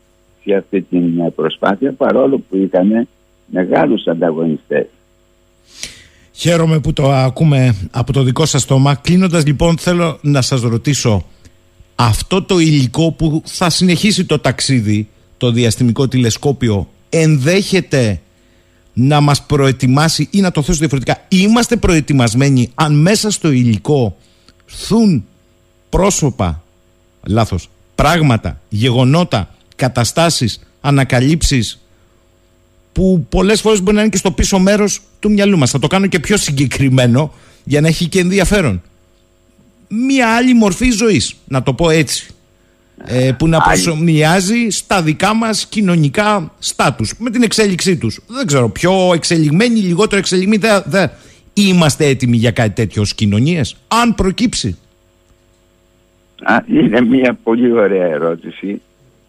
[0.44, 3.06] σε αυτή την προσπάθεια παρόλο που είχαμε
[3.46, 4.86] μεγάλους ανταγωνιστές
[6.32, 8.94] Χαίρομαι που το ακούμε από το δικό σας στόμα.
[8.94, 11.24] Κλείνοντας λοιπόν θέλω να σας ρωτήσω
[11.94, 18.20] αυτό το υλικό που θα συνεχίσει το ταξίδι, το διαστημικό τηλεσκόπιο, ενδέχεται
[18.92, 21.24] να μας προετοιμάσει ή να το θέσω διαφορετικά.
[21.28, 24.16] Είμαστε προετοιμασμένοι αν μέσα στο υλικό
[24.66, 25.24] θούν
[25.88, 26.62] πρόσωπα,
[27.26, 31.80] λάθος, πράγματα, γεγονότα, καταστάσεις, ανακαλύψεις
[32.92, 35.70] που πολλές φορές μπορεί να είναι και στο πίσω μέρος του μυαλού μας.
[35.70, 37.32] Θα το κάνω και πιο συγκεκριμένο
[37.64, 38.82] για να έχει και ενδιαφέρον.
[39.88, 42.31] Μία άλλη μορφή ζωής, να το πω έτσι.
[43.06, 48.20] Ε, που να προσωμιάζει στα δικά μας κοινωνικά στάτους με την εξέλιξή τους.
[48.26, 51.10] Δεν ξέρω, πιο εξελιγμένοι, λιγότερο εξελιγμένοι δεν
[51.54, 54.78] είμαστε έτοιμοι για κάτι τέτοιο ως κοινωνίες, αν προκύψει;
[56.68, 58.80] είναι μια πολύ ωραία ερώτηση.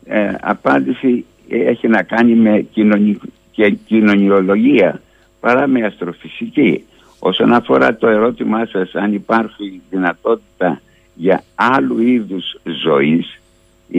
[0.05, 5.01] Ε, απάντηση έχει να κάνει με κοινωνική και κοινωνιολογία
[5.39, 6.83] παρά με αστροφυσική.
[7.19, 10.81] Όσον αφορά το ερώτημά σας αν υπάρχει δυνατότητα
[11.15, 13.41] για άλλου είδους ζωής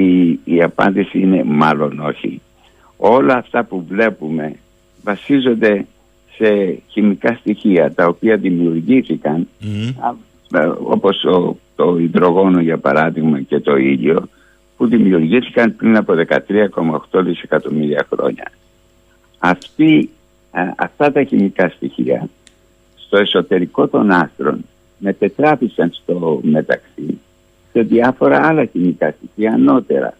[0.01, 2.41] η, η απάντηση είναι μάλλον όχι.
[2.97, 4.55] Όλα αυτά που βλέπουμε
[5.03, 5.87] βασίζονται
[6.37, 9.49] σε χημικά στοιχεία τα οποία δημιουργήθηκαν
[10.83, 11.27] όπως
[11.77, 14.29] το υδρογόνο για παράδειγμα και το ήλιο
[14.77, 16.15] που δημιουργήθηκαν πριν από
[17.13, 18.51] 13,8 δισεκατομμύρια χρόνια.
[19.39, 20.11] Αυτή,
[20.77, 22.29] αυτά τα χημικά στοιχεία
[22.97, 24.65] στο εσωτερικό των άστρων
[24.99, 27.21] μετετράπησαν στο μεταξύ
[27.75, 30.15] σε διάφορα άλλα χημικά στοιχεία ανώτερα.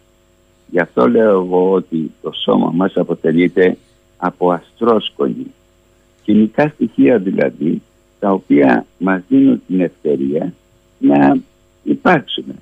[0.69, 3.77] Γι' αυτό λέω εγώ ότι το σώμα μας αποτελείται
[4.17, 5.53] από αστρόσκονη.
[6.23, 7.81] Χημικά στοιχεία δηλαδή,
[8.19, 10.53] τα οποία μας δίνουν την ευκαιρία
[10.99, 11.37] να
[11.83, 12.55] υπάρξουμε.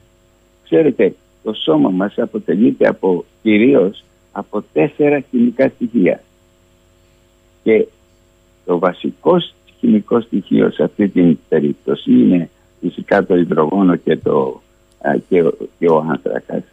[0.64, 6.24] Ξέρετε, το σώμα μας αποτελείται από, κυρίως από τέσσερα χημικά στοιχεία.
[7.64, 7.88] Και
[8.66, 9.38] το βασικό
[9.80, 12.50] χημικό στοιχείο σε αυτή την περίπτωση είναι
[12.82, 14.62] φυσικά το υδρογόνο και, το,
[15.30, 15.44] και,
[15.80, 16.64] και ο άνθρακας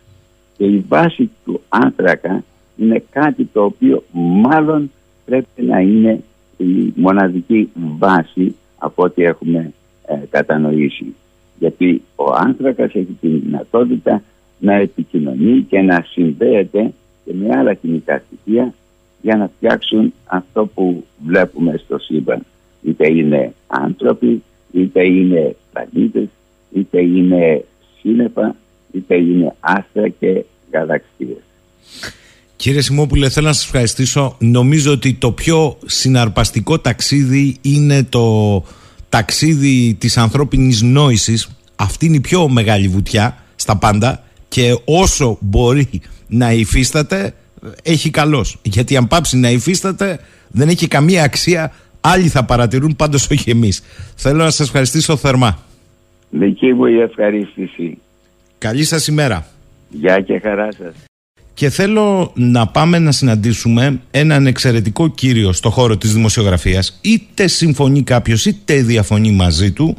[0.57, 2.45] και η βάση του άνθρακα
[2.77, 4.91] είναι κάτι το οποίο μάλλον
[5.25, 6.23] πρέπει να είναι
[6.57, 9.73] η μοναδική βάση από ό,τι έχουμε
[10.07, 11.15] ε, κατανοήσει.
[11.59, 14.23] Γιατί ο άνθρακας έχει τη δυνατότητα
[14.59, 16.93] να επικοινωνεί και να συνδέεται
[17.25, 18.75] και με άλλα χημικά στοιχεία
[19.23, 22.43] για να φτιάξουν αυτό που βλέπουμε στο σύμπαν.
[22.83, 26.29] Είτε είναι άνθρωποι, είτε είναι πλανήτες,
[26.73, 27.65] είτε είναι
[28.01, 28.57] σύννεφα,
[28.93, 31.43] είτε είναι άστρα και γαλαξίες.
[32.57, 34.37] Κύριε Σιμόπουλε, θέλω να σας ευχαριστήσω.
[34.39, 38.65] Νομίζω ότι το πιο συναρπαστικό ταξίδι είναι το
[39.09, 41.49] ταξίδι της ανθρώπινης νόησης.
[41.77, 45.89] Αυτή είναι η πιο μεγάλη βουτιά στα πάντα και όσο μπορεί
[46.27, 47.35] να υφίσταται
[47.83, 48.59] έχει καλός.
[48.63, 51.73] Γιατί αν πάψει να υφίσταται δεν έχει καμία αξία.
[52.01, 53.83] Άλλοι θα παρατηρούν, πάντως όχι εμείς.
[54.15, 55.59] Θέλω να σας ευχαριστήσω θερμά.
[56.31, 57.99] Δική μου η ευχαρίστηση.
[58.59, 59.47] Καλή σας ημέρα.
[59.89, 60.95] Γεια και χαρά σας.
[61.55, 66.99] Και θέλω να πάμε να συναντήσουμε έναν εξαιρετικό κύριο στο χώρο της δημοσιογραφίας.
[67.03, 69.97] Είτε συμφωνεί κάποιος είτε διαφωνεί μαζί του.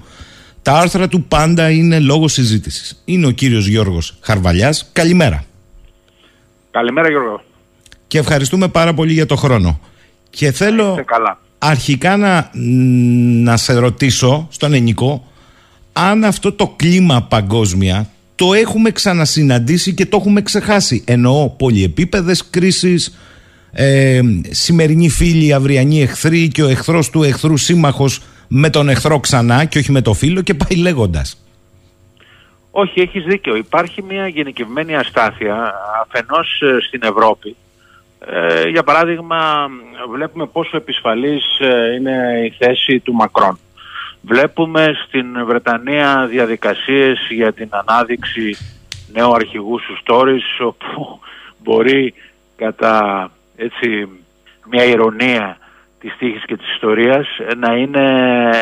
[0.62, 3.02] Τα άρθρα του πάντα είναι λόγο συζήτησης.
[3.06, 4.90] Είναι ο κύριος Γιώργος Χαρβαλιάς.
[4.94, 5.44] Καλημέρα.
[6.72, 7.44] Καλημέρα Γιώργο.
[8.08, 9.80] Και ευχαριστούμε πάρα πολύ για το χρόνο.
[10.30, 11.40] Και θέλω καλά.
[11.58, 12.52] αρχικά να,
[13.44, 15.31] να σε ρωτήσω στον Ενικό
[15.94, 21.04] αν αυτό το κλίμα παγκόσμια το έχουμε ξανασυναντήσει και το έχουμε ξεχάσει.
[21.08, 23.18] Εννοώ πολυεπίπεδες κρίσεις,
[23.72, 29.66] ε, σημερινή φίλη, αυριανή εχθρή και ο εχθρός του εχθρού σύμμαχος με τον εχθρό ξανά
[29.66, 31.46] και όχι με το φίλο και πάει λέγοντας.
[32.72, 33.56] Όχι, έχεις δίκιο.
[33.56, 37.56] Υπάρχει μια γενικευμένη αστάθεια αφενός ε, στην Ευρώπη.
[38.26, 39.68] Ε, για παράδειγμα,
[40.12, 43.60] βλέπουμε πόσο επισφαλής ε, είναι η θέση του Μακρόν.
[44.22, 48.58] Βλέπουμε στην Βρετανία διαδικασίες για την ανάδειξη
[49.14, 51.20] νέου αρχηγού σου stories όπου
[51.58, 52.14] μπορεί
[52.56, 54.08] κατά έτσι
[54.70, 55.58] μια ηρωνία
[56.00, 58.06] της τύχης και της ιστορίας να είναι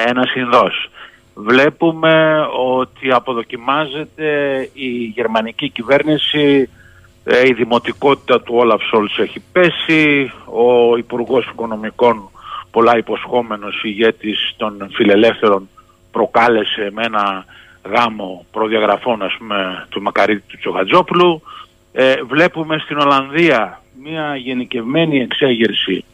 [0.05, 0.89] ένα συνδός.
[1.35, 6.69] Βλέπουμε ότι αποδοκιμάζεται η γερμανική κυβέρνηση,
[7.23, 12.29] ε, η δημοτικότητα του Όλαφ Σόλτς έχει πέσει, ο Υπουργός Οικονομικών
[12.71, 15.69] πολλά υποσχόμενος ηγέτης των φιλελεύθερων
[16.11, 17.45] προκάλεσε με ένα
[17.83, 21.41] γάμο προδιαγραφών ας πούμε του Μακαρίτη του Τσοχατζόπουλου.
[21.91, 26.05] Ε, βλέπουμε στην Ολλανδία μια γενικευμένη εξέγερση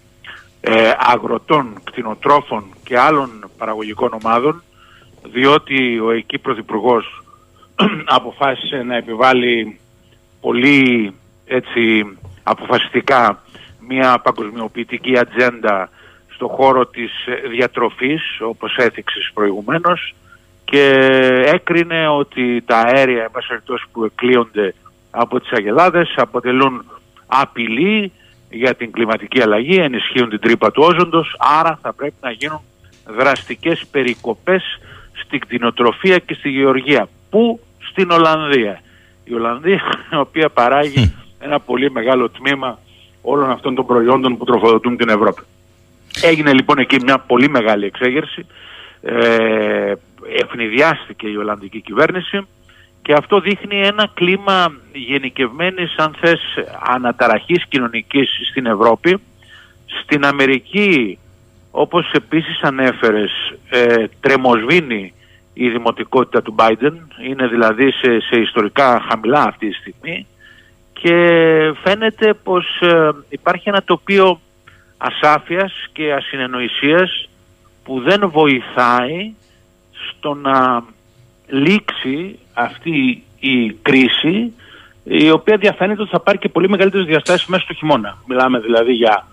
[0.62, 4.64] ε, αγροτών, κτηνοτρόφων και άλλων παραγωγικών ομάδων
[5.32, 7.24] διότι ο εκεί πρωθυπουργός
[8.18, 9.80] αποφάσισε να επιβάλλει
[10.42, 11.14] πολύ
[11.46, 12.06] έτσι
[12.44, 13.44] αποφασιστικά
[13.88, 15.90] μια παγκοσμιοποιητική ατζέντα
[16.36, 20.16] στο χώρο της ε, διατροφής όπως έθιξες προηγουμένως
[20.66, 20.90] και
[21.46, 23.32] έκρινε ότι τα αέρια
[23.92, 24.74] που εκλείονται
[25.12, 26.86] από τις αγελάδες αποτελούν
[27.28, 28.12] απειλή
[28.50, 32.62] για την κλιματική αλλαγή, ενισχύουν την τρύπα του όζοντος, άρα θα πρέπει να γίνουν
[33.18, 34.64] δραστικές περικοπές
[35.24, 37.08] στην κτηνοτροφία και στη γεωργία.
[37.30, 38.82] Πού; Στην Ολλανδία.
[39.24, 42.80] Η Ολλανδία η οποία παράγει ένα πολύ μεγάλο τμήμα
[43.22, 45.42] όλων αυτών των προϊόντων που τροφοδοτούν την Ευρώπη.
[46.22, 48.46] Έγινε λοιπόν εκεί μια πολύ μεγάλη εξέγερση,
[49.02, 49.94] ε,
[50.44, 52.48] ευνηδιάστηκε η Ολλανδική κυβέρνηση
[53.02, 56.42] και αυτό δείχνει ένα κλίμα γενικευμένης αν θες
[56.80, 59.20] αναταραχής κοινωνικής στην Ευρώπη.
[60.04, 61.20] Στην Αμερική
[61.78, 63.32] όπως επίσης ανέφερες
[63.70, 65.14] ε, τρεμοσβήνει
[65.54, 66.94] η δημοτικότητα του Biden,
[67.28, 70.28] είναι δηλαδή σε, σε ιστορικά χαμηλά αυτή τη στιγμή.
[70.94, 71.14] Και
[71.84, 74.40] φαίνεται πως ε, υπάρχει ένα τοπίο
[74.98, 77.30] ασάφειας και ασυνεννοησίας
[77.84, 79.34] που δεν βοηθάει
[79.92, 80.84] στο να
[81.48, 84.54] λήξει αυτή η κρίση
[85.04, 88.18] η οποία διαφαίνεται ότι θα πάρει και πολύ μεγαλύτερες διαστάσεις μέσα στο χειμώνα.
[88.28, 89.28] Μιλάμε δηλαδή για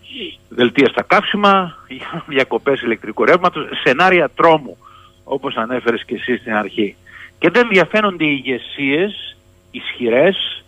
[0.48, 4.76] δελτία στα καύσιμα, για διακοπές ηλεκτρικού ρεύματος, σενάρια τρόμου
[5.24, 6.96] όπως ανέφερες και εσύ στην αρχή.
[7.38, 9.36] Και δεν διαφαίνονται οι ηγεσίες
[9.70, 10.64] ισχυρές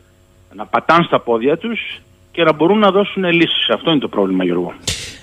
[0.54, 1.80] να πατάν στα πόδια τους
[2.34, 3.68] και να μπορούν να δώσουν λύσεις.
[3.68, 4.74] Αυτό είναι το πρόβλημα Γιώργο.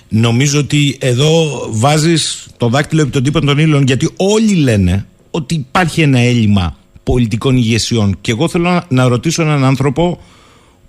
[0.08, 1.30] Νομίζω ότι εδώ
[1.70, 6.76] βάζεις το δάκτυλο επί των τύπων των ήλων γιατί όλοι λένε ότι υπάρχει ένα έλλειμμα
[7.02, 10.20] πολιτικών ηγεσιών και εγώ θέλω να ρωτήσω έναν άνθρωπο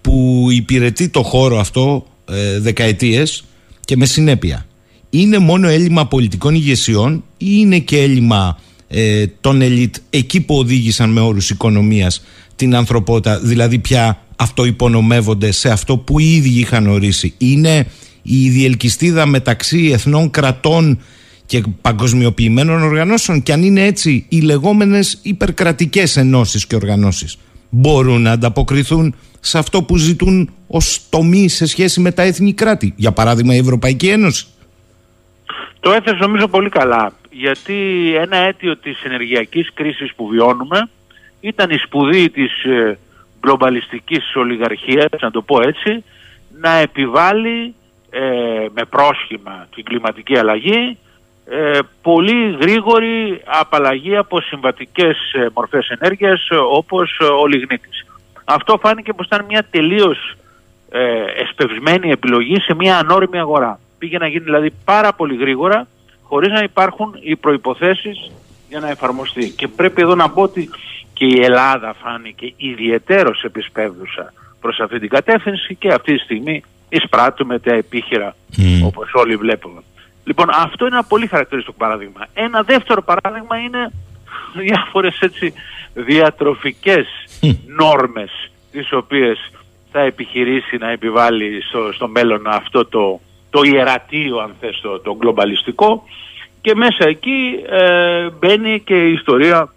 [0.02, 3.44] που υπηρετεί το χώρο αυτό ε, δεκαετίες
[3.86, 4.66] και με συνέπεια.
[5.10, 11.10] Είναι μόνο έλλειμμα πολιτικών ηγεσιών ή είναι και έλλειμμα ε, των ελίτ εκεί που οδήγησαν
[11.10, 12.24] με όρους οικονομίας
[12.56, 17.34] την ανθρωπότητα, δηλαδή πια αυτό υπονομεύονται σε αυτό που ήδη είχαν ορίσει.
[17.38, 17.88] Είναι
[18.22, 21.00] η διελκυστίδα μεταξύ εθνών κρατών
[21.46, 27.38] και παγκοσμιοποιημένων οργανώσεων και αν είναι έτσι οι λεγόμενες υπερκρατικές ενώσεις και οργανώσεις
[27.70, 32.94] μπορούν να ανταποκριθούν σε αυτό που ζητούν ως τομή σε σχέση με τα έθνη κράτη.
[32.96, 34.46] Για παράδειγμα η Ευρωπαϊκή Ένωση.
[35.80, 37.76] Το έθεσες νομίζω πολύ καλά γιατί
[38.16, 40.89] ένα αίτιο της ενεργειακής κρίσης που βιώνουμε
[41.43, 42.97] ήταν η σπουδή της ε,
[43.43, 46.03] γλωμπαλιστικής ολιγαρχίας, να το πω έτσι,
[46.60, 47.75] να επιβάλλει
[48.10, 48.19] ε,
[48.73, 50.97] με πρόσχημα την κλιματική αλλαγή
[51.45, 58.06] ε, πολύ γρήγορη απαλλαγή από συμβατικές ε, μορφές ενέργειας όπως ο λιγνίτης.
[58.43, 60.36] Αυτό φάνηκε πως ήταν μια τελείως
[60.89, 63.79] ε, εσπευσμένη επιλογή σε μια ανώριμη αγορά.
[63.97, 65.88] Πήγε να γίνει δηλαδή πάρα πολύ γρήγορα
[66.21, 68.32] χωρίς να υπάρχουν οι προϋποθέσεις
[68.69, 69.49] για να εφαρμοστεί.
[69.49, 70.69] Και πρέπει εδώ να πω ότι
[71.24, 77.60] και η Ελλάδα φάνηκε ιδιαιτέρως επισπεύδουσα προς αυτή την κατεύθυνση και αυτή τη στιγμή εισπράττουμε
[77.60, 78.62] τα επίχειρα mm.
[78.86, 79.82] όπως όλοι βλέπουμε.
[80.24, 82.26] Λοιπόν αυτό είναι ένα πολύ χαρακτηριστικό παράδειγμα.
[82.34, 83.92] Ένα δεύτερο παράδειγμα είναι
[84.66, 85.54] διάφορες έτσι
[85.94, 87.06] διατροφικές
[87.42, 87.56] mm.
[87.66, 89.52] νόρμες τις οποίες
[89.92, 95.16] θα επιχειρήσει να επιβάλλει στο, στο μέλλον αυτό το, το ιερατείο αν θες το, το
[95.16, 96.04] γκλομπαλιστικό
[96.62, 99.74] και μέσα εκεί ε, μπαίνει και η ιστορία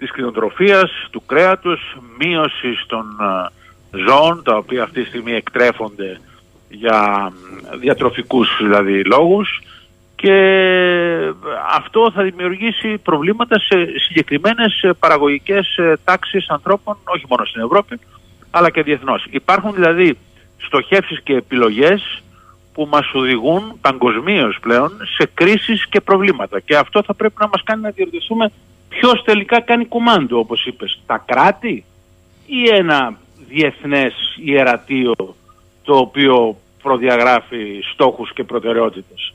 [0.00, 6.20] της κτηνοτροφίας, του κρέατος, μείωσης των ε, ζώων τα οποία αυτή τη στιγμή εκτρέφονται
[6.68, 7.32] για
[7.80, 9.60] διατροφικούς δηλαδή λόγους
[10.14, 10.34] και
[11.74, 17.98] αυτό θα δημιουργήσει προβλήματα σε συγκεκριμένες παραγωγικές ε, τάξεις ανθρώπων όχι μόνο στην Ευρώπη
[18.50, 19.26] αλλά και διεθνώς.
[19.30, 20.18] Υπάρχουν δηλαδή
[20.56, 22.22] στοχεύσεις και επιλογές
[22.72, 27.62] που μας οδηγούν παγκοσμίως πλέον σε κρίσεις και προβλήματα και αυτό θα πρέπει να μας
[27.64, 28.52] κάνει να διορθωθούμε
[28.90, 31.84] ποιος τελικά κάνει κουμάντο όπως είπες, τα κράτη
[32.46, 34.12] ή ένα διεθνές
[34.44, 35.14] ιερατείο
[35.82, 39.32] το οποίο προδιαγράφει στόχους και προτεραιότητες;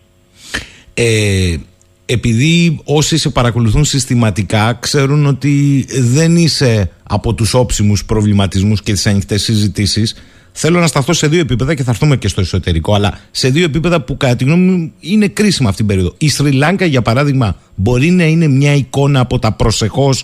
[0.93, 1.57] Ε,
[2.05, 9.07] επειδή όσοι σε παρακολουθούν συστηματικά ξέρουν ότι δεν είσαι από τους όψιμους προβληματισμούς και τις
[9.07, 10.15] ανοιχτές συζητήσεις
[10.57, 13.63] Θέλω να σταθώ σε δύο επίπεδα και θα έρθουμε και στο εσωτερικό, αλλά σε δύο
[13.63, 16.15] επίπεδα που κατά τη γνώμη μου είναι κρίσιμα αυτή την περίοδο.
[16.17, 20.23] Η Σρι Λάγκα, για παράδειγμα, μπορεί να είναι μια εικόνα από τα προσεχώς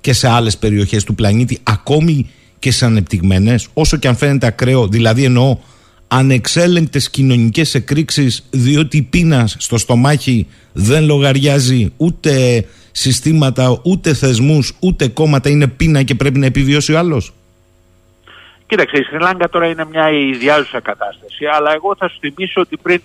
[0.00, 4.88] και σε άλλες περιοχές του πλανήτη, ακόμη και σε ανεπτυγμένες, όσο και αν φαίνεται ακραίο,
[4.88, 5.56] δηλαδή εννοώ
[6.08, 15.08] ανεξέλεγκτες κοινωνικές εκρήξεις, διότι η πείνας στο στομάχι δεν λογαριάζει ούτε συστήματα, ούτε θεσμούς, ούτε
[15.08, 17.32] κόμματα, είναι πείνα και πρέπει να επιβιώσει ο άλλος.
[18.72, 19.18] Κοίταξε, η Σρι
[19.50, 23.00] τώρα είναι μια ιδιάζουσα κατάσταση, αλλά εγώ θα σου θυμίσω ότι πριν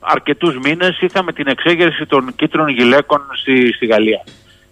[0.00, 4.24] αρκετούς μήνες είχαμε την εξέγερση των κίτρων γυλαίκων στη, στη Γαλλία.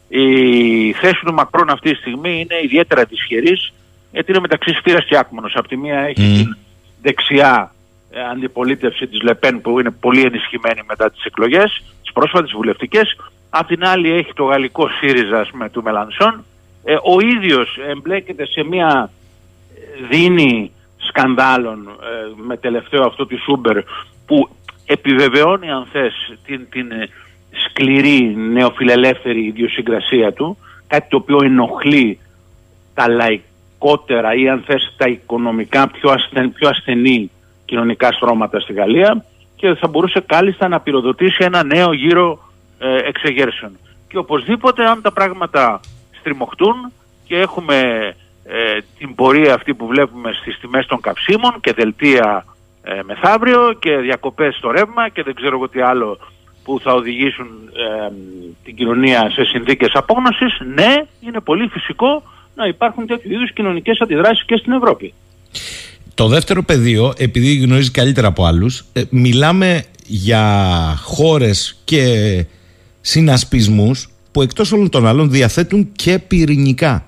[0.08, 3.72] Η θέση του Μακρόν αυτή τη στιγμή είναι ιδιαίτερα δυσχερής,
[4.12, 5.54] γιατί είναι μεταξύ σφύρας και άκμονος.
[5.56, 6.56] Από τη μία έχει την
[7.02, 7.74] δεξιά
[8.10, 13.16] ε, αντιπολίτευση της Λεπέν που είναι πολύ ενισχυμένη μετά τις εκλογές, τις πρόσφατες βουλευτικές.
[13.50, 16.44] Απ' την άλλη έχει το γαλλικό ΣΥΡΙΖΑ με του Μελανσόν.
[16.84, 19.10] Ε, ο ίδιος εμπλέκεται σε μια
[20.10, 23.82] δίνει σκανδάλων ε, με τελευταίο αυτό τη Σούμπερ
[24.26, 24.48] που
[24.86, 27.08] επιβεβαιώνει αν θες την, την ε,
[27.66, 32.18] σκληρή νεοφιλελεύθερη ιδιοσυγκρασία του κάτι το οποίο ενοχλεί
[32.94, 37.30] τα λαϊκότερα ή αν θες τα οικονομικά πιο, ασθεν, πιο ασθενή
[37.64, 39.24] κοινωνικά στρώματα στη Γαλλία
[39.56, 42.38] και θα μπορούσε κάλλιστα να πυροδοτήσει ένα νέο γύρο
[42.78, 43.78] ε, εξεγέρσεων.
[44.08, 45.80] Και οπωσδήποτε αν τα πράγματα
[46.18, 46.92] στριμωχτούν
[47.24, 48.14] και έχουμε
[48.50, 52.44] ε, την πορεία αυτή που βλέπουμε στις τιμές των καυσίμων και δελτία
[52.82, 56.18] ε, μεθαύριο και διακοπές στο ρεύμα και δεν ξέρω εγώ τι άλλο
[56.64, 58.12] που θα οδηγήσουν ε,
[58.64, 62.22] την κοινωνία σε συνθήκες απόγνωσης, ναι, είναι πολύ φυσικό
[62.54, 65.14] να υπάρχουν τέτοιου είδους κοινωνικές αντιδράσεις και στην Ευρώπη.
[66.14, 70.64] Το δεύτερο πεδίο, επειδή γνωρίζει καλύτερα από άλλους, ε, μιλάμε για
[71.02, 72.04] χώρες και
[73.00, 77.07] συνασπισμούς που εκτός όλων των άλλων διαθέτουν και πυρηνικά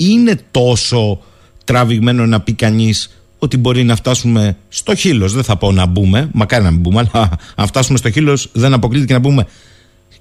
[0.00, 1.22] είναι τόσο
[1.64, 5.32] τραβηγμένο να πει κανείς ότι μπορεί να φτάσουμε στο χείλος.
[5.32, 8.74] Δεν θα πω να μπούμε, μακάρι να μην μπούμε, αλλά αν φτάσουμε στο χείλος, δεν
[8.74, 9.46] αποκλείεται και να μπούμε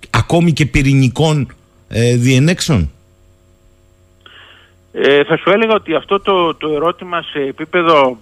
[0.10, 1.54] ακόμη και πυρηνικών
[1.88, 2.92] ε, διενέξεων.
[4.92, 8.18] Ε, θα σου έλεγα ότι αυτό το, το ερώτημα σε επίπεδο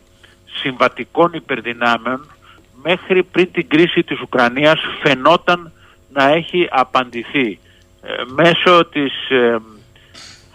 [0.45, 2.25] συμβατικών υπερδυνάμεων
[2.83, 5.71] μέχρι πριν την κρίση της Ουκρανίας φαινόταν
[6.13, 7.59] να έχει απαντηθεί
[8.01, 9.13] ε, μέσω της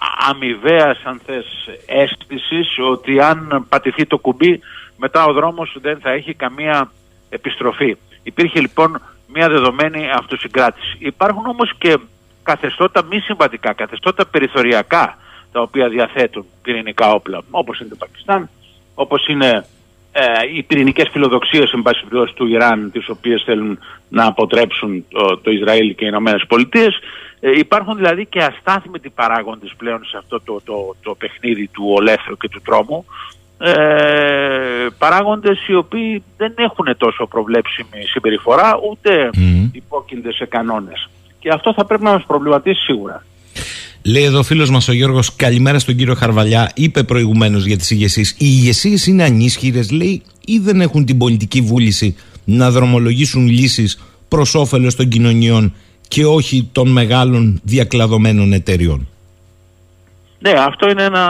[0.02, 1.46] ε, αμοιβαίας αν θες
[1.86, 4.60] αίσθησης ότι αν πατηθεί το κουμπί
[4.96, 6.90] μετά ο δρόμος δεν θα έχει καμία
[7.28, 7.96] επιστροφή.
[8.22, 10.96] Υπήρχε λοιπόν μια δεδομένη αυτοσυγκράτηση.
[10.98, 11.98] Υπάρχουν όμως και
[12.42, 15.18] καθεστώτα μη συμβατικά, καθεστώτα περιθωριακά
[15.52, 18.48] τα οποία διαθέτουν πυρηνικά όπλα όπως είναι το Πακιστάν,
[18.94, 19.66] όπως είναι
[20.12, 20.22] ε,
[20.54, 23.78] οι πυρηνικές φιλοδοξίες εν πάση του Ιράν τις οποίες θέλουν
[24.08, 26.98] να αποτρέψουν το, το Ισραήλ και οι Ηνωμένες Πολιτείες
[27.44, 32.36] ε, υπάρχουν δηλαδή και αστάθμητοι παράγοντες πλέον σε αυτό το, το, το παιχνίδι του ολέθρου
[32.36, 33.04] και του τρόμου
[33.58, 39.68] ε, παράγοντες οι οποίοι δεν έχουν τόσο προβλέψιμη συμπεριφορά ούτε mm.
[39.72, 41.08] υπόκεινται σε κανόνες.
[41.38, 43.24] Και αυτό θα πρέπει να μας προβληματίσει σίγουρα.
[44.02, 46.70] Λέει εδώ ο φίλος μας ο Γιώργος, καλημέρα στον κύριο Χαρβαλιά.
[46.74, 48.30] Είπε προηγουμένως για τις ηγεσίες.
[48.30, 54.54] Οι ηγεσίες είναι ανίσχυρες, λέει, ή δεν έχουν την πολιτική βούληση να δρομολογήσουν λύσεις προς
[54.54, 55.74] όφελος των κοινωνιών
[56.12, 59.08] και όχι των μεγάλων διακλαδωμένων εταιριών.
[60.38, 61.24] Ναι, αυτό είναι ένα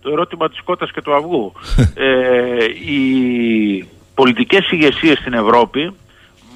[0.00, 1.52] το ερώτημα της κότας και του αυγού.
[1.94, 5.92] ε, οι πολιτικές ηγεσίες στην Ευρώπη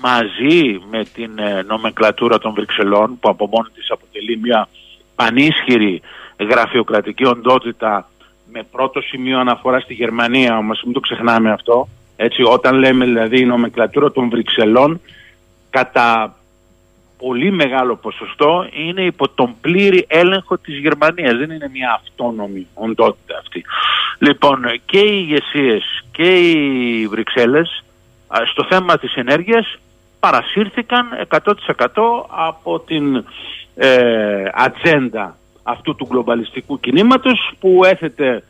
[0.00, 4.68] μαζί με την ε, νομεκλατούρα των Βρυξελών που από μόνη της αποτελεί μια
[5.14, 6.00] πανίσχυρη
[6.50, 8.08] γραφειοκρατική οντότητα
[8.52, 13.40] με πρώτο σημείο αναφορά στη Γερμανία, όμως μην το ξεχνάμε αυτό, έτσι, όταν λέμε δηλαδή
[13.40, 15.00] η νομεκλατούρα των Βρυξελών
[15.70, 16.36] κατά
[17.26, 21.36] πολύ μεγάλο ποσοστό είναι υπό τον πλήρη έλεγχο της Γερμανίας.
[21.36, 23.64] Δεν είναι μια αυτόνομη οντότητα αυτή.
[24.18, 27.84] Λοιπόν, και οι ηγεσίες και οι Βρυξέλλες
[28.52, 29.78] στο θέμα της ενέργειας
[30.20, 31.38] παρασύρθηκαν 100%
[32.28, 33.24] από την
[33.74, 38.42] ε, ατζέντα αυτού του γκλομπαλιστικού κινήματος που έθετε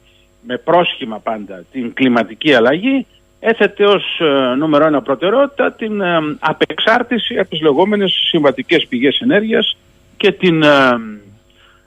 [0.46, 3.06] με πρόσχημα πάντα την κλιματική αλλαγή
[3.46, 9.76] έθετε ως ε, νούμερο ένα προτεραιότητα την ε, απεξάρτηση από τις λεγόμενες συμβατικές πηγές ενέργειας
[10.16, 11.00] και την ε,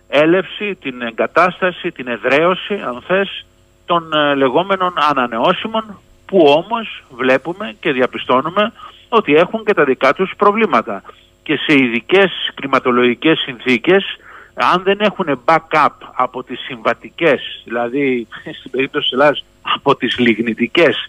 [0.08, 3.46] έλευση, την εγκατάσταση, την εδραίωση αν θες
[3.86, 8.72] των λεγόμενων ανανεώσιμων που όμως βλέπουμε και διαπιστώνουμε
[9.10, 11.02] ότι έχουν και τα δικά τους προβλήματα.
[11.44, 14.18] Και σε ειδικές κλιματολογικές συνθήκες
[14.54, 18.28] αν δεν έχουν backup από τις συμβατικές, δηλαδή
[18.60, 21.08] στην περίπτωση της Ελλάδας από τις λιγνητικές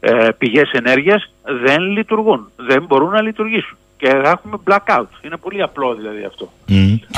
[0.00, 5.08] ε, πηγές ενέργειας δεν λειτουργούν, δεν μπορούν να λειτουργήσουν και έχουμε blackout.
[5.22, 6.52] Είναι πολύ απλό δηλαδή αυτό.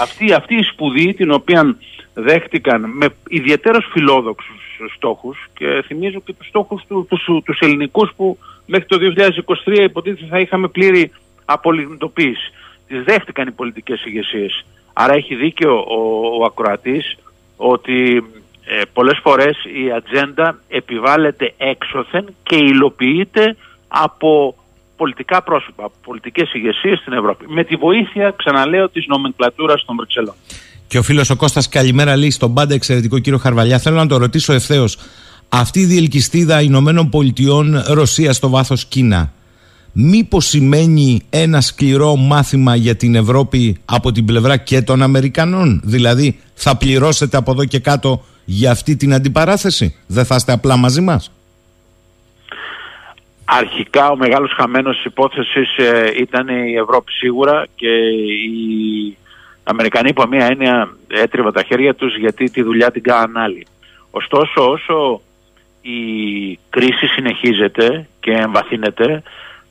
[0.01, 1.76] Αυτή, αυτή η σπουδή την οποία
[2.14, 4.61] δέχτηκαν με ιδιαίτερος φιλόδοξους
[4.97, 8.99] στόχους και θυμίζω και τους στόχους του, τους, τους ελληνικούς που μέχρι το
[9.66, 11.11] 2023 υποτίθεται θα είχαμε πλήρη
[11.45, 12.53] απολιγνητοποίηση.
[12.89, 14.64] Τις δέχτηκαν οι πολιτικές ηγεσίες.
[14.93, 17.16] Άρα έχει δίκιο ο, ο ακροατής
[17.57, 18.24] ότι
[18.64, 23.56] ε, πολλές φορές η ατζέντα επιβάλλεται έξωθεν και υλοποιείται
[23.88, 24.56] από
[24.96, 27.44] πολιτικά πρόσωπα, από πολιτικές ηγεσίες στην Ευρώπη.
[27.48, 30.34] Με τη βοήθεια, ξαναλέω, της νομενκλατούρας των Βρυξελών.
[30.86, 33.78] Και ο φίλος ο Κώστας καλημέρα λέει στον πάντα εξαιρετικό κύριο Χαρβαλιά.
[33.78, 34.98] Θέλω να το ρωτήσω ευθέως.
[35.48, 39.32] Αυτή η διελκυστίδα Ηνωμένων Πολιτειών Ρωσίας στο βάθος Κίνα
[39.92, 46.38] μήπως σημαίνει ένα σκληρό μάθημα για την Ευρώπη από την πλευρά και των Αμερικανών; Δηλαδή
[46.54, 49.97] θα πληρώσετε από εδώ και κάτω για αυτή την αντιπαράθεση.
[50.07, 51.30] Δεν θα είστε απλά μαζί μας;
[53.45, 59.16] Αρχικά ο μεγάλος χαμένος της υπόθεσης ε, ήταν η Ευρώπη σίγουρα και οι
[59.62, 63.66] Αμερικανοί από μία έννοια έτριβα τα χέρια τους γιατί τη δουλειά την κάναν άλλοι.
[64.11, 65.20] Ωστόσο όσο
[65.80, 66.01] η
[66.70, 69.22] κρίση συνεχίζεται και εμβαθύνεται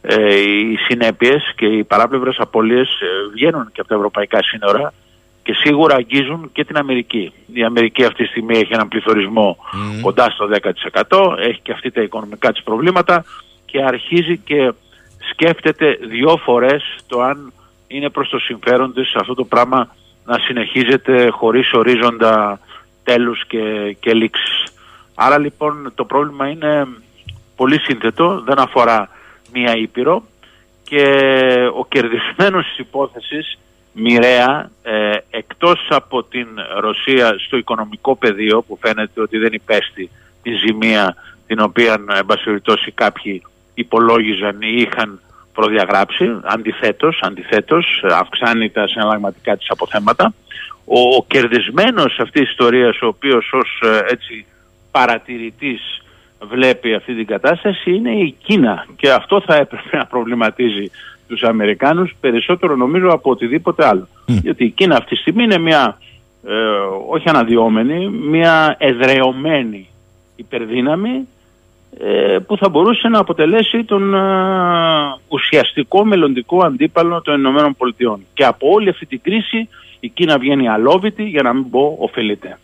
[0.01, 4.93] ε, οι συνέπειες και οι παράπλευρες απώλειες ε, βγαίνουν και από τα ευρωπαϊκά σύνορα
[5.51, 7.33] και σίγουρα αγγίζουν και την Αμερική.
[7.53, 9.57] Η Αμερική αυτή τη στιγμή έχει έναν πληθωρισμό
[10.01, 10.49] κοντά στο
[11.09, 13.25] 10%, έχει και αυτή τα οικονομικά της προβλήματα
[13.65, 14.73] και αρχίζει και
[15.31, 17.53] σκέφτεται δυο φορές το αν
[17.87, 19.95] είναι προς το συμφέρον της αυτό το πράγμα
[20.25, 22.59] να συνεχίζεται χωρίς ορίζοντα
[23.03, 24.63] τέλους και, και λήξεις.
[25.15, 26.87] Άρα λοιπόν το πρόβλημα είναι
[27.55, 29.09] πολύ σύνθετο, δεν αφορά
[29.53, 30.23] μία Ήπειρο
[30.83, 31.03] και
[31.75, 33.57] ο κερδισμένος της υπόθεσης
[33.93, 36.47] μοιραία ε, εκτός από την
[36.79, 40.09] Ρωσία στο οικονομικό πεδίο που φαίνεται ότι δεν υπέστη
[40.41, 41.15] τη ζημία
[41.47, 42.25] την οποία εν
[42.93, 43.41] κάποιοι
[43.73, 45.19] υπολόγιζαν ή είχαν
[45.53, 50.33] προδιαγράψει αντιθέτως, αντιθέτως αυξάνει τα συναλλαγματικά της αποθέματα.
[50.85, 54.45] Ο, ο κερδισμένος αυτής της ιστορίας ο οποίος ως ε, έτσι
[54.91, 56.01] παρατηρητής
[56.39, 58.85] βλέπει αυτή την κατάσταση είναι η Κίνα.
[58.95, 60.91] Και αυτό θα έπρεπε να προβληματίζει
[61.31, 64.07] τους Αμερικάνους περισσότερο νομίζω από οτιδήποτε άλλο.
[64.25, 65.97] Γιατί η Κίνα αυτή τη στιγμή είναι μια
[66.47, 66.53] ε,
[67.09, 69.87] όχι αναδυόμενη, μια εδρεωμένη
[70.35, 71.27] υπερδύναμη
[71.99, 74.19] ε, που θα μπορούσε να αποτελέσει τον ε,
[75.27, 78.25] ουσιαστικό μελλοντικό αντίπαλο των Ηνωμένων Πολιτειών.
[78.33, 79.67] Και από όλη αυτή την κρίση
[79.99, 82.57] η Κίνα βγαίνει αλόβητη για να μην πω ωφελείται.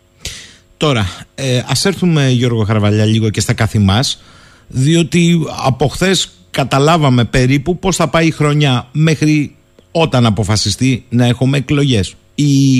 [0.76, 4.22] Τώρα, ε, ας έρθουμε Γιώργο Χαρβαλιά λίγο και στα καθημάς,
[4.68, 9.54] διότι από χθες καταλάβαμε περίπου πώς θα πάει η χρονιά μέχρι
[9.92, 12.14] όταν αποφασιστεί να έχουμε εκλογές.
[12.34, 12.76] Η,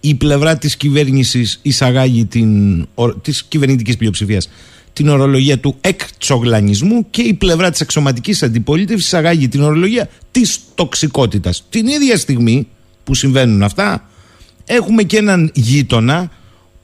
[0.00, 2.86] η πλευρά της κυβέρνησης εισαγάγει την,
[3.22, 4.48] της κυβερνητικής πλειοψηφίας
[4.92, 11.64] την ορολογία του εκτσογλανισμού και η πλευρά της εξωματικής αντιπολίτευσης εισαγάγει την ορολογία της τοξικότητας.
[11.70, 12.66] Την ίδια στιγμή
[13.04, 14.08] που συμβαίνουν αυτά
[14.64, 16.30] έχουμε και έναν γείτονα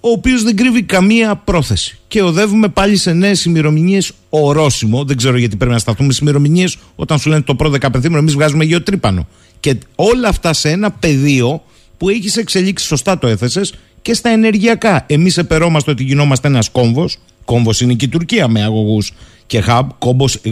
[0.06, 5.36] ο οποίος δεν κρύβει καμία πρόθεση και οδεύουμε πάλι σε νέες ημερομηνίες ορόσημο δεν ξέρω
[5.36, 9.26] γιατί πρέπει να σταθούμε σε ημερομηνίες όταν σου λένε το πρώτο δεκαπενθήμερο εμείς βγάζουμε γεωτρύπανο
[9.60, 11.62] και όλα αυτά σε ένα πεδίο
[11.96, 15.04] που έχεις εξελίξει σωστά το έθεσες και στα ενεργειακά.
[15.06, 17.18] Εμείς επερόμαστε ότι γινόμαστε ένας κόμβος.
[17.44, 19.12] Κόμβος είναι και η Τουρκία με αγωγούς
[19.46, 19.86] και hub.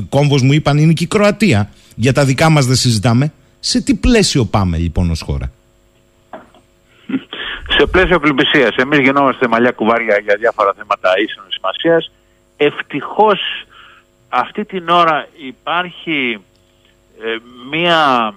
[0.09, 1.71] Κόμβος μου είπαν είναι και η Κροατία.
[1.97, 3.33] Για τα δικά μας δεν συζητάμε.
[3.61, 5.53] Σε τι πλαίσιο πάμε λοιπόν ως χώρα;
[7.77, 8.73] Σε πλαίσιο πλημπησία.
[8.77, 12.11] Εμείς γινόμαστε μαλλιά κουβάρια για διάφορα θέματα ίσονο σημασίας.
[12.57, 13.41] Ευτυχώς
[14.29, 16.41] αυτή την ώρα υπάρχει
[17.23, 17.37] ε,
[17.71, 18.35] μία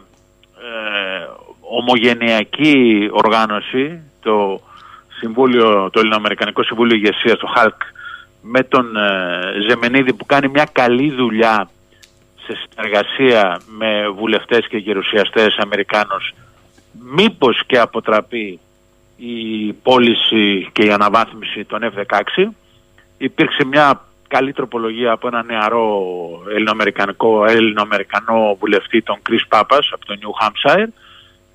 [0.57, 1.27] ε,
[1.59, 4.61] ομογενειακή οργάνωση, το
[5.19, 7.81] Συμβούλιο, το Ελληνοαμερικανικό Συμβούλιο Ηγεσίας, το ΧΑΛΚ,
[8.41, 11.69] με τον ε, Ζεμενίδη που κάνει μια καλή δουλειά
[12.45, 16.33] σε συνεργασία με βουλευτές και γερουσιαστές Αμερικάνους
[16.99, 18.59] μήπως και αποτραπεί
[19.17, 22.49] η πώληση και η αναβάθμιση των F-16.
[23.17, 26.03] Υπήρξε μια καλή τροπολογία από ένα νεαρό
[26.55, 30.87] ελληνοαμερικανικό, ελληνοαμερικανό βουλευτή τον Κρίς Πάπας από το New Hampshire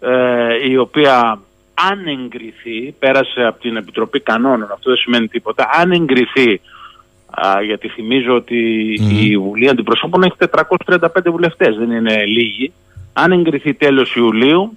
[0.00, 1.40] ε, η οποία
[1.74, 6.60] αν εγκριθεί, πέρασε από την Επιτροπή Κανόνων, αυτό δεν σημαίνει τίποτα, αν εγκριθεί,
[7.30, 8.58] α, γιατί θυμίζω ότι
[9.20, 10.34] η Βουλή Αντιπροσώπων έχει
[10.86, 12.72] 435 βουλευτές, δεν είναι λίγοι,
[13.12, 14.76] αν εγκριθεί τέλος Ιουλίου,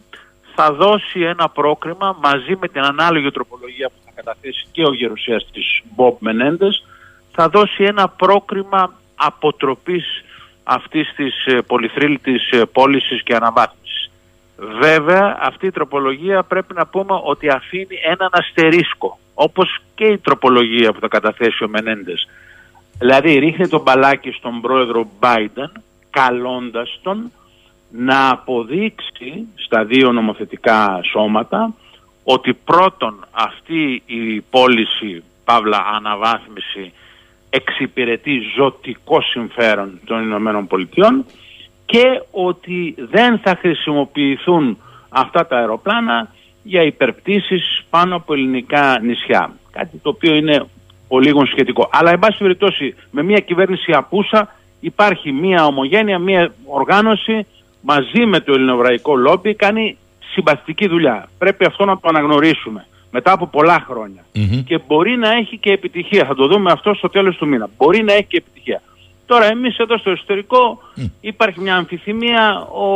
[0.55, 5.81] θα δώσει ένα πρόκριμα μαζί με την ανάλογη τροπολογία που θα καταθέσει και ο γερουσιαστής
[5.95, 6.85] Μπομπ Μενέντες,
[7.31, 10.23] θα δώσει ένα πρόκριμα αποτροπής
[10.63, 14.11] αυτής της ε, πολυθρύλητης ε, πώλησης και αναβάθμισης.
[14.79, 20.93] Βέβαια αυτή η τροπολογία πρέπει να πούμε ότι αφήνει έναν αστερίσκο όπως και η τροπολογία
[20.93, 22.27] που θα καταθέσει ο Μενέντες.
[22.97, 25.71] Δηλαδή ρίχνει τον μπαλάκι στον πρόεδρο Biden
[26.09, 27.31] καλώντας τον
[27.97, 31.73] να αποδείξει στα δύο νομοθετικά σώματα
[32.23, 36.93] ότι πρώτον αυτή η πώληση, παύλα αναβάθμιση
[37.49, 41.25] εξυπηρετεί ζωτικό συμφέρον των Ηνωμένων Πολιτειών
[41.85, 44.77] και ότι δεν θα χρησιμοποιηθούν
[45.09, 46.33] αυτά τα αεροπλάνα
[46.63, 49.53] για υπερπτήσεις πάνω από ελληνικά νησιά.
[49.71, 50.65] Κάτι το οποίο είναι
[51.07, 51.89] ο λίγο σχετικό.
[51.91, 57.45] Αλλά εν πάση περιπτώσει με μια κυβέρνηση απούσα υπάρχει μια ομογένεια, μια οργάνωση
[57.85, 59.97] μαζί με το ελληνοβραϊκό λόμπι κάνει
[60.33, 61.29] συμπαστική δουλειά.
[61.37, 63.85] Πρέπει αυτό να το αναγνωρίσουμε μετά από πολλά
[64.65, 66.25] Και μπορεί να έχει και επιτυχία.
[66.25, 67.69] Θα το δούμε αυτό στο τέλος του μήνα.
[67.77, 68.81] Μπορεί να έχει και επιτυχία.
[69.25, 70.79] Τώρα εμείς εδώ στο εσωτερικό
[71.21, 72.59] υπάρχει μια αμφιθυμία.
[72.59, 72.87] Ο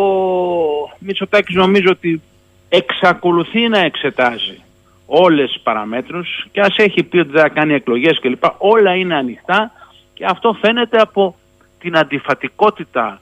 [0.99, 2.21] Μητσοτάκης νομίζω ότι
[2.69, 4.61] εξακολουθεί να εξετάζει
[5.05, 8.43] όλες τις παραμέτρους και ας έχει πει ότι δεν θα κάνει εκλογές κλπ.
[8.57, 9.71] Όλα είναι ανοιχτά
[10.13, 11.35] και αυτό φαίνεται από
[11.79, 13.21] την αντιφατικότητα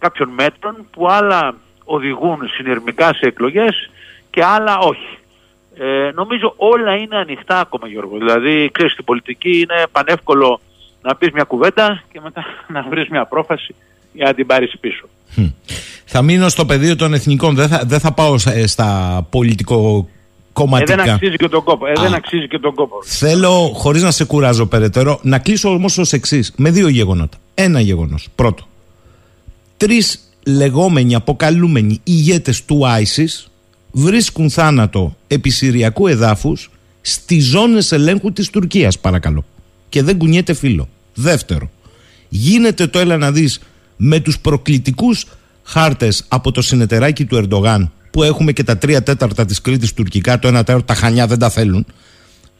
[0.00, 3.90] κάποιων μέτρων που άλλα οδηγούν συνειρμικά σε εκλογές
[4.30, 5.18] και άλλα όχι.
[5.74, 8.18] Ε, νομίζω όλα είναι ανοιχτά ακόμα Γιώργο.
[8.18, 10.60] Δηλαδή, ξέρεις, στην πολιτική είναι πανεύκολο
[11.02, 12.44] να πεις μια κουβέντα και μετά
[12.74, 13.74] να βρεις μια πρόφαση
[14.12, 15.04] για να την πάρεις πίσω.
[16.04, 18.34] Θα μείνω στο πεδίο των εθνικών, δεν θα, δεν θα πάω
[18.66, 20.08] στα πολιτικό
[20.52, 20.92] κομματικά.
[20.92, 21.86] Ε, δεν αξίζει και τον κόπο.
[21.86, 22.96] Ε, δεν αξίζει και τον κόπο.
[23.04, 27.36] Θέλω, χωρίς να σε κουράζω περαιτέρω, να κλείσω όμως ως εξής με δύο γεγονότα.
[27.54, 28.28] Ένα γεγονός.
[28.34, 28.68] Πρώτο.
[29.80, 33.46] Τρεις λεγόμενοι αποκαλούμενοι ηγέτες του ISIS
[33.90, 36.70] βρίσκουν θάνατο επί Συριακού εδάφους
[37.00, 39.44] στις ζώνες ελέγχου της Τουρκίας παρακαλώ
[39.88, 40.88] και δεν κουνιέται φίλο.
[41.14, 41.70] Δεύτερο,
[42.28, 43.60] γίνεται το έλα να δεις
[43.96, 45.26] με τους προκλητικούς
[45.62, 50.38] χάρτες από το συνεταιράκι του Ερντογάν που έχουμε και τα τρία τέταρτα της Κρήτης τουρκικά,
[50.38, 51.86] το ένα τέταρτο τα χανιά δεν τα θέλουν.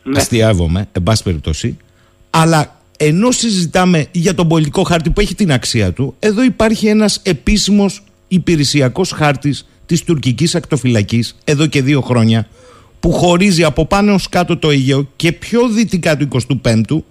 [0.02, 0.18] Ναι.
[0.18, 1.76] Αστειεύομαι, εν πάση περιπτώσει.
[2.30, 7.20] Αλλά ενώ συζητάμε για τον πολιτικό χάρτη που έχει την αξία του, εδώ υπάρχει ένας
[7.22, 12.48] επίσημος υπηρεσιακός χάρτης της τουρκικής ακτοφυλακής εδώ και δύο χρόνια
[13.00, 16.28] που χωρίζει από πάνω ως κάτω το Αιγαίο και πιο δυτικά του
[16.62, 17.02] 25ου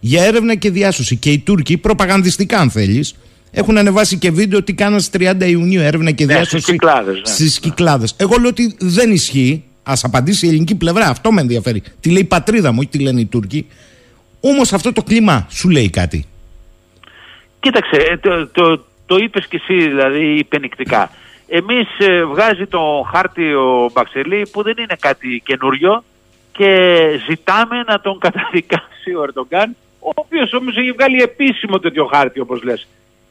[0.00, 1.16] για έρευνα και διάσωση.
[1.16, 3.14] Και οι Τούρκοι, προπαγανδιστικά αν θέλεις,
[3.50, 6.62] έχουν ανεβάσει και βίντεο ότι κάναν στις 30 Ιουνίου έρευνα και ναι, διάσωση
[7.22, 7.50] στι ναι.
[7.60, 8.14] Κυκλάδες.
[8.16, 9.64] Εγώ λέω ότι δεν ισχύει.
[9.82, 11.08] Α απαντήσει η ελληνική πλευρά.
[11.08, 11.82] Αυτό με ενδιαφέρει.
[12.00, 13.66] Τι λέει η πατρίδα μου, όχι τι λένε οι Τούρκοι.
[14.46, 16.26] Όμως αυτό το κλίμα σου λέει κάτι.
[17.60, 21.10] Κοίταξε, ε, το, το, το είπες και εσύ δηλαδή υπενικτικά.
[21.48, 26.04] Εμείς ε, βγάζει το χάρτη ο Μπαξελή που δεν είναι κάτι καινούριο
[26.52, 32.40] και ζητάμε να τον καταδικάσει ο Ερντογκάν ο οποίος όμως έχει βγάλει επίσημο τέτοιο χάρτη
[32.40, 32.86] όπως λες.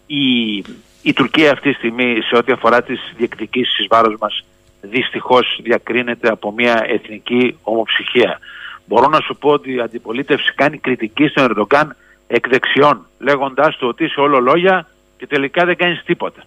[0.05, 0.57] Η,
[1.01, 4.43] η Τουρκία αυτή τη στιγμή σε ό,τι αφορά τις διεκδικήσεις βάρος μας
[4.82, 8.39] δυστυχώς διακρίνεται από μια εθνική ομοψυχία.
[8.86, 11.96] Μπορώ να σου πω ότι η αντιπολίτευση κάνει κριτική στον Ερντογκάν
[12.28, 16.44] εκ δεξιών, λέγοντάς του ότι είσαι όλο λόγια και τελικά δεν κάνεις τίποτα.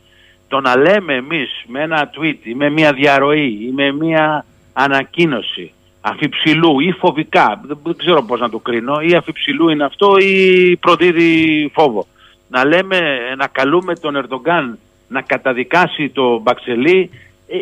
[0.48, 5.72] Το να λέμε εμείς με ένα tweet ή με μια διαρροή ή με μια ανακοίνωση
[6.00, 11.70] αφιψηλού ή φοβικά, δεν, ξέρω πώς να το κρίνω, ή αφιψηλού είναι αυτό ή προδίδει
[11.74, 12.06] φόβο.
[12.48, 14.78] Να λέμε, να καλούμε τον Ερντογκάν
[15.08, 17.10] να καταδικάσει το Μπαξελή
[17.48, 17.58] ε,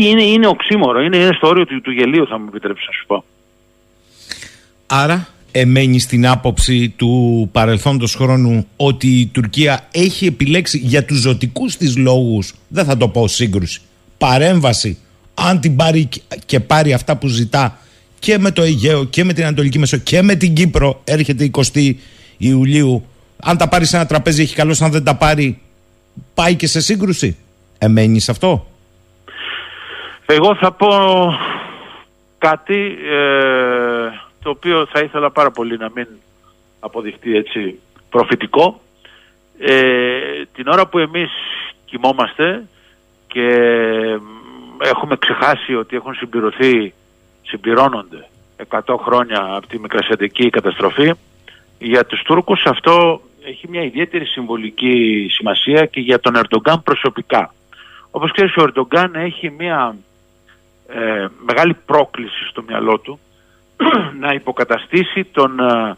[0.00, 3.06] είναι, είναι οξύμορο, είναι, είναι στο όριο του, του γελίου θα μου επιτρέψεις να σου
[3.06, 3.24] πω.
[4.94, 11.76] Άρα εμένει στην άποψη του παρελθόντος χρόνου ότι η Τουρκία έχει επιλέξει για τους ζωτικούς
[11.76, 13.80] της λόγους, δεν θα το πω σύγκρουση,
[14.18, 14.98] παρέμβαση,
[15.34, 16.08] αν την πάρει
[16.46, 17.78] και πάρει αυτά που ζητά
[18.18, 21.94] και με το Αιγαίο και με την Ανατολική Μεσό και με την Κύπρο έρχεται 20
[22.36, 23.06] Ιουλίου.
[23.42, 25.60] Αν τα πάρει σε ένα τραπέζι έχει καλώς αν δεν τα πάρει
[26.34, 27.36] πάει και σε σύγκρουση.
[27.78, 28.66] Εμένεις σε αυτό;
[30.26, 30.88] Εγώ θα πω
[32.38, 32.74] κάτι
[33.12, 36.06] ε, το οποίο θα ήθελα πάρα πολύ να μην
[36.80, 37.78] αποδειχτεί έτσι
[38.10, 38.80] προφητικό.
[39.58, 41.30] Ε, την ώρα που εμείς
[41.84, 42.66] κοιμόμαστε
[43.26, 43.48] και
[44.78, 46.94] έχουμε ξεχάσει ότι έχουν συμπληρωθεί,
[47.42, 48.28] συμπληρώνονται
[48.68, 51.12] 100 χρόνια από τη μικρασιατική καταστροφή,
[51.78, 57.54] για τους Τούρκους αυτό έχει μια ιδιαίτερη συμβολική σημασία και για τον Ερντογκάν προσωπικά.
[58.10, 59.96] Όπως ξέρεις ο Ερντογκάν έχει μια
[60.88, 63.18] ε, μεγάλη πρόκληση στο μυαλό του
[64.20, 65.96] να υποκαταστήσει τον ε,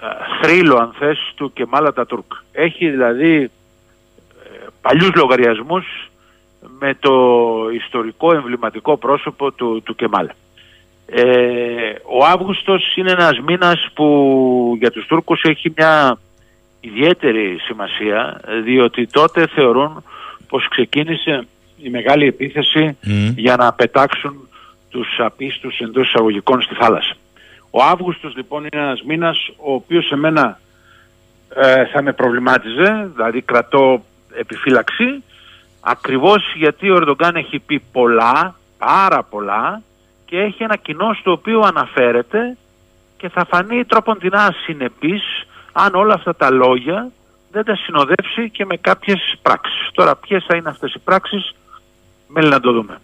[0.00, 0.06] ε,
[0.42, 2.32] θρύλο αν θες του Κεμάλα Τουρκ.
[2.52, 6.10] Έχει δηλαδή ε, παλιούς λογαριασμούς
[6.78, 7.14] με το
[7.74, 10.28] ιστορικό εμβληματικό πρόσωπο του, του Κεμάλ.
[11.06, 16.18] Ε, ο Αύγουστος είναι ένας μήνας που για τους Τούρκους έχει μια
[16.80, 20.04] ιδιαίτερη σημασία διότι τότε θεωρούν
[20.48, 21.46] πως ξεκίνησε
[21.82, 22.96] η μεγάλη επίθεση
[23.36, 24.48] για να πετάξουν
[24.94, 27.14] τους απίστους εντός εισαγωγικών στη θάλασσα.
[27.70, 30.58] Ο Αύγουστος λοιπόν είναι ένας μήνας ο οποίος σε μένα
[31.54, 35.22] ε, θα με προβλημάτιζε, δηλαδή κρατώ επιφύλαξη,
[35.80, 39.82] ακριβώς γιατί ο Ερντογκάν έχει πει πολλά, πάρα πολλά
[40.24, 42.56] και έχει ένα κοινό στο οποίο αναφέρεται
[43.16, 45.22] και θα φανεί τρόποντινά συνεπής
[45.72, 47.10] αν όλα αυτά τα λόγια
[47.50, 49.90] δεν τα συνοδεύσει και με κάποιες πράξεις.
[49.92, 51.54] Τώρα ποιες θα είναι αυτές οι πράξεις
[52.28, 52.98] Μένει να το δούμε.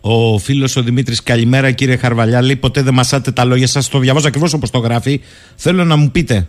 [0.00, 2.42] Ο φίλος ο Δημήτρης, καλημέρα κύριε Χαρβαλιά.
[2.42, 3.88] Λέει: Ποτέ δεν μασάτε τα λόγια σας.
[3.88, 5.20] Το διαβάζω ακριβώς όπως το γράφει.
[5.56, 6.48] Θέλω να μου πείτε,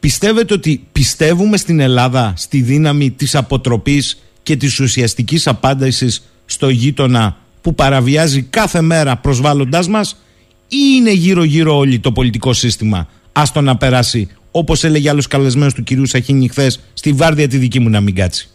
[0.00, 7.36] πιστεύετε ότι πιστεύουμε στην Ελλάδα στη δύναμη της αποτροπής και της ουσιαστικής απάντησης στο γείτονα
[7.60, 10.22] που παραβιάζει κάθε μέρα προσβάλλοντάς μας,
[10.68, 15.82] ή είναι γύρω-γύρω όλη το πολιτικό σύστημα; Άστο να περάσει, όπως έλεγε άλλος καλεσμένος του
[15.82, 18.48] κυρίου Σαχίνη χθες, στη βάρδια τη δική μου να μην κάτσει.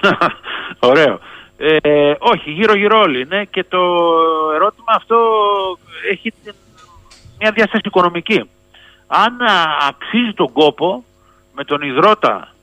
[0.78, 1.20] Ωραίο.
[1.66, 3.78] Ε, όχι, γύρω-γύρω όλοι είναι και το
[4.54, 5.16] ερώτημα αυτό
[6.10, 6.32] έχει
[7.38, 8.50] μια διάσταση οικονομική.
[9.06, 9.40] Αν
[9.88, 11.04] αξίζει τον κόπο
[11.54, 12.54] με τον υδρότα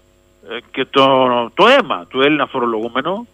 [0.50, 1.06] ε, και το,
[1.54, 3.28] το αίμα του Έλληνα φορολογούμενου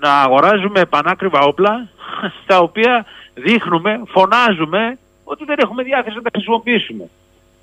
[0.00, 1.88] να αγοράζουμε πανάκριβα όπλα
[2.42, 7.08] στα οποία δείχνουμε, φωνάζουμε ότι δεν έχουμε διάθεση να τα χρησιμοποιήσουμε.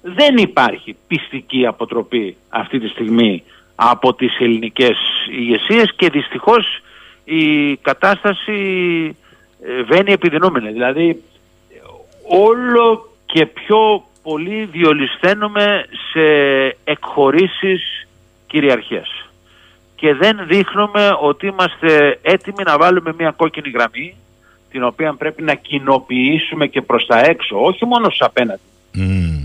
[0.01, 3.43] Δεν υπάρχει πιστική αποτροπή αυτή τη στιγμή
[3.75, 4.97] από τις ελληνικές
[5.31, 6.79] ηγεσίες και δυστυχώς
[7.25, 8.55] η κατάσταση
[9.65, 10.71] ε, βαίνει επιδεινούμενη.
[10.71, 11.23] Δηλαδή
[12.27, 16.25] όλο και πιο πολύ διολυσθένουμε σε
[16.83, 18.07] εκχωρήσεις
[18.47, 19.25] κυριαρχίας
[19.95, 24.15] και δεν δείχνουμε ότι είμαστε έτοιμοι να βάλουμε μια κόκκινη γραμμή
[24.71, 28.61] την οποία πρέπει να κοινοποιήσουμε και προς τα έξω, όχι μόνο στους απέναντι.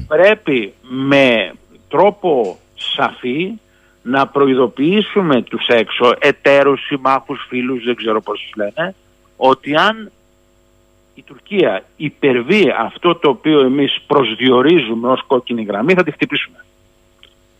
[0.08, 1.52] Πρέπει με
[1.88, 3.52] τρόπο σαφή
[4.02, 8.94] να προειδοποιήσουμε τους έξω, εταίρους, συμμάχους, φίλους, δεν ξέρω πώς τους λένε,
[9.36, 10.10] ότι αν
[11.14, 16.64] η Τουρκία υπερβεί αυτό το οποίο εμείς προσδιορίζουμε ως κόκκινη γραμμή θα τη χτυπήσουμε.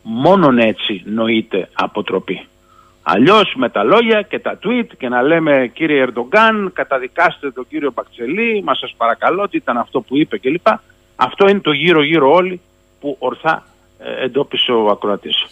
[0.03, 2.47] Μόνον έτσι νοείται αποτροπή.
[3.03, 7.93] Αλλιώς με τα λόγια και τα tweet και να λέμε κύριε Ερντογκάν καταδικάστε τον κύριο
[7.95, 10.67] Μπακτσελή, μα σας παρακαλώ τι ήταν αυτό που είπε κλπ.
[11.17, 12.61] Αυτό είναι το γύρω γύρω όλοι
[13.01, 13.65] που ορθά
[13.99, 15.47] ε, εντόπισε ο ακροατής.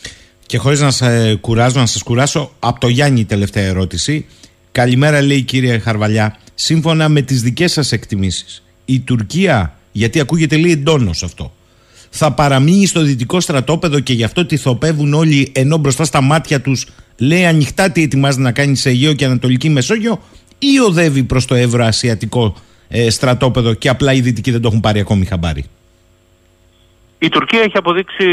[0.49, 4.27] Και χωρίς να σα κουράζω, να σας κουράσω, από το Γιάννη η τελευταία ερώτηση.
[4.73, 6.37] Καλημέρα, λέει η κύριε Χαρβαλιά.
[6.55, 11.53] Σύμφωνα με τις δικές σας εκτιμήσεις, η Τουρκία, γιατί ακούγεται λίγο εντόνω αυτό,
[12.11, 16.87] θα παραμείνει στο δυτικό στρατόπεδο και γι' αυτό θοπεύουν όλοι ενώ μπροστά στα μάτια τους
[17.17, 20.23] λέει ανοιχτά τι ετοιμάζει να κάνει σε Αιγαίο και Ανατολική Μεσόγειο
[20.59, 22.55] ή οδεύει προς το ευρωασιατικό
[22.89, 25.65] ε, στρατόπεδο και απλά οι δυτικοί δεν το έχουν πάρει ακόμη χαμπάρι;
[27.19, 28.25] Η Τουρκία έχει αποδείξει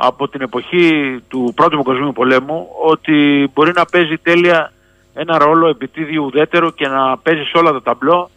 [0.00, 4.72] από την εποχή του Πρώτου Παγκοσμίου Πολέμου ότι μπορεί να παίζει τέλεια
[5.14, 8.30] ένα ρόλο επιτίδιου ουδέτερο και να παίζει σε όλα τα ταμπλό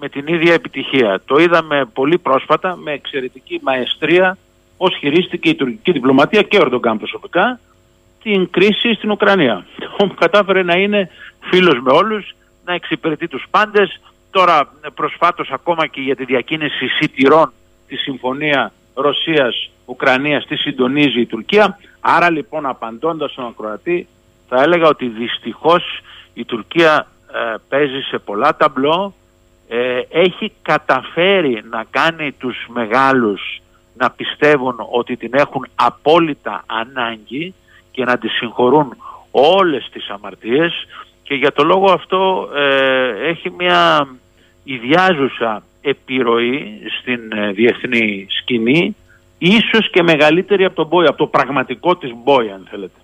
[0.00, 1.20] με την ίδια επιτυχία.
[1.24, 4.38] Το είδαμε πολύ πρόσφατα με εξαιρετική μαεστρία
[4.76, 7.60] πώς χειρίστηκε η τουρκική διπλωματία και ο Ερντογκάν προσωπικά
[8.22, 9.66] την κρίση στην Ουκρανία.
[10.20, 11.10] Κατάφερε να είναι
[11.40, 12.34] φίλος με όλους,
[12.64, 14.00] να εξυπηρετεί τους πάντες.
[14.30, 17.52] Τώρα προσφάτως ακόμα και για τη διακίνηση σιτηρών
[17.86, 18.72] τη συμφωνία
[19.84, 21.78] Ρωσίας-Ουκρανίας τη συντονίζει η Τουρκία.
[22.00, 24.06] Άρα λοιπόν απαντώντας στον ακροατή
[24.48, 26.00] θα έλεγα ότι δυστυχώς
[26.34, 29.14] η Τουρκία ε, παίζει σε πολλά ταμπλό.
[29.68, 33.62] Ε, έχει καταφέρει να κάνει τους μεγάλους
[33.96, 37.54] να πιστεύουν ότι την έχουν απόλυτα ανάγκη
[37.90, 38.96] και να τη συγχωρούν
[39.30, 40.86] όλες τις αμαρτίες.
[41.22, 44.08] Και για το λόγο αυτό ε, έχει μια
[44.64, 48.96] ιδιάζουσα επιρροή στην ε, διεθνή σκηνή
[49.44, 52.98] ίσως και μεγαλύτερη από τον Μπόι, από το πραγματικό της Μπόι αν θέλετε.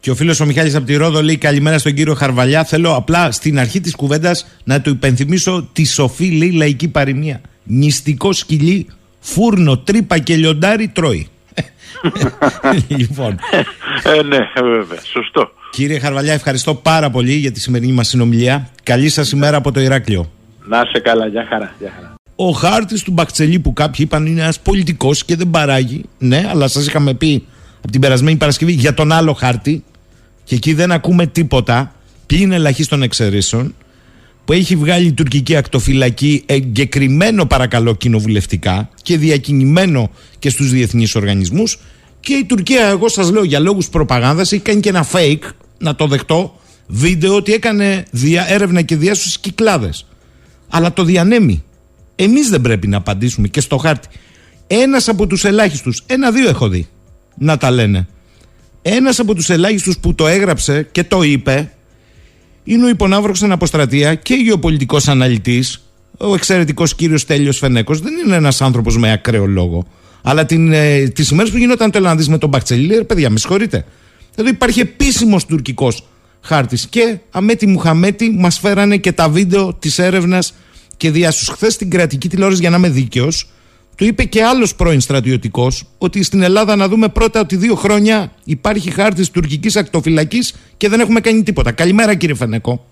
[0.00, 2.64] Και ο φίλος ο Μιχάλης από τη Ρόδο λέει καλημέρα στον κύριο Χαρβαλιά.
[2.64, 7.40] Θέλω απλά στην αρχή της κουβέντας να του υπενθυμίσω τη σοφή λέει λαϊκή παροιμία.
[7.64, 8.86] Νηστικό σκυλί,
[9.20, 11.28] φούρνο, τρύπα και λιοντάρι τρώει.
[12.98, 13.38] λοιπόν.
[14.02, 15.00] Ε, ναι, βέβαια.
[15.12, 15.50] Σωστό.
[15.70, 18.68] Κύριε Χαρβαλιά, ευχαριστώ πάρα πολύ για τη σημερινή μας συνομιλία.
[18.82, 20.30] Καλή σας ημέρα από το Ηράκλειο.
[20.66, 21.74] Να σε καλά, για χαρά.
[21.78, 22.14] Για χαρά.
[22.42, 26.02] Ο χάρτης του Μπακτσελή που κάποιοι είπαν είναι ένας πολιτικός και δεν παράγει.
[26.18, 27.46] Ναι, αλλά σας είχαμε πει
[27.78, 29.84] από την περασμένη Παρασκευή για τον άλλο χάρτη.
[30.44, 31.94] Και εκεί δεν ακούμε τίποτα.
[32.26, 33.74] Πλην ελαχίστων εξαιρέσεων
[34.44, 41.78] που έχει βγάλει η τουρκική ακτοφυλακή εγκεκριμένο παρακαλώ κοινοβουλευτικά και διακινημένο και στους διεθνείς οργανισμούς.
[42.20, 45.94] Και η Τουρκία εγώ σας λέω για λόγους προπαγάνδας έχει κάνει και ένα fake να
[45.94, 50.06] το δεχτώ βίντεο ότι έκανε δια, έρευνα και διάσωση κυκλάδες.
[50.68, 51.64] Αλλά το διανέμει
[52.24, 54.08] εμείς δεν πρέπει να απαντήσουμε και στο χάρτη.
[54.66, 56.88] Ένας από τους ελάχιστους ένα-δύο έχω δει
[57.38, 58.08] να τα λένε.
[58.82, 61.72] Ένας από τους ελάχιστους που το έγραψε και το είπε
[62.64, 65.84] είναι ο υπονάβροχος στην αποστρατεία και γεωπολιτικός αναλυτής
[66.18, 68.00] ο εξαιρετικός κύριος Τέλειος Φενέκος.
[68.00, 69.86] Δεν είναι ένας άνθρωπος με ακραίο λόγο
[70.22, 73.84] αλλά την, ε, τις ημέρες που γινόταν το με τον Μπακτσελή παιδιά με συγχωρείτε
[74.34, 76.08] εδώ υπάρχει επίσημος τουρκικός
[76.40, 80.54] χάρτης και Αμέτη Μουχαμέτη μας φέρανε και τα βίντεο της έρευνας
[81.00, 83.46] και διάσους χθες στην κρατική τηλεόραση για να είμαι δίκαιος
[83.96, 88.32] το είπε και άλλος πρώην στρατιωτικός ότι στην Ελλάδα να δούμε πρώτα ότι δύο χρόνια
[88.44, 91.72] υπάρχει χάρτη τουρκικής ακτοφυλακής και δεν έχουμε κάνει τίποτα.
[91.72, 92.84] Καλημέρα κύριε Φενέκο.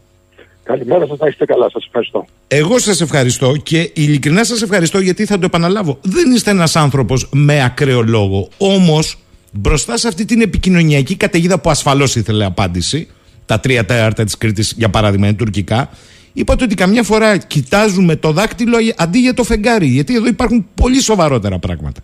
[0.62, 1.70] Καλημέρα σας, να είστε καλά.
[1.70, 2.26] Σας ευχαριστώ.
[2.48, 5.98] Εγώ σας ευχαριστώ και ειλικρινά σας ευχαριστώ γιατί θα το επαναλάβω.
[6.02, 8.48] Δεν είστε ένας άνθρωπος με ακραίο λόγο.
[8.58, 9.18] Όμως
[9.52, 13.08] μπροστά σε αυτή την επικοινωνιακή καταιγίδα που ασφαλώς ήθελε απάντηση,
[13.46, 15.90] τα τρία τέταρτα της Κρήτης για παράδειγμα είναι τουρκικά,
[16.38, 21.00] Είπατε ότι καμιά φορά κοιτάζουμε το δάκτυλο αντί για το φεγγάρι, γιατί εδώ υπάρχουν πολύ
[21.00, 22.00] σοβαρότερα πράγματα.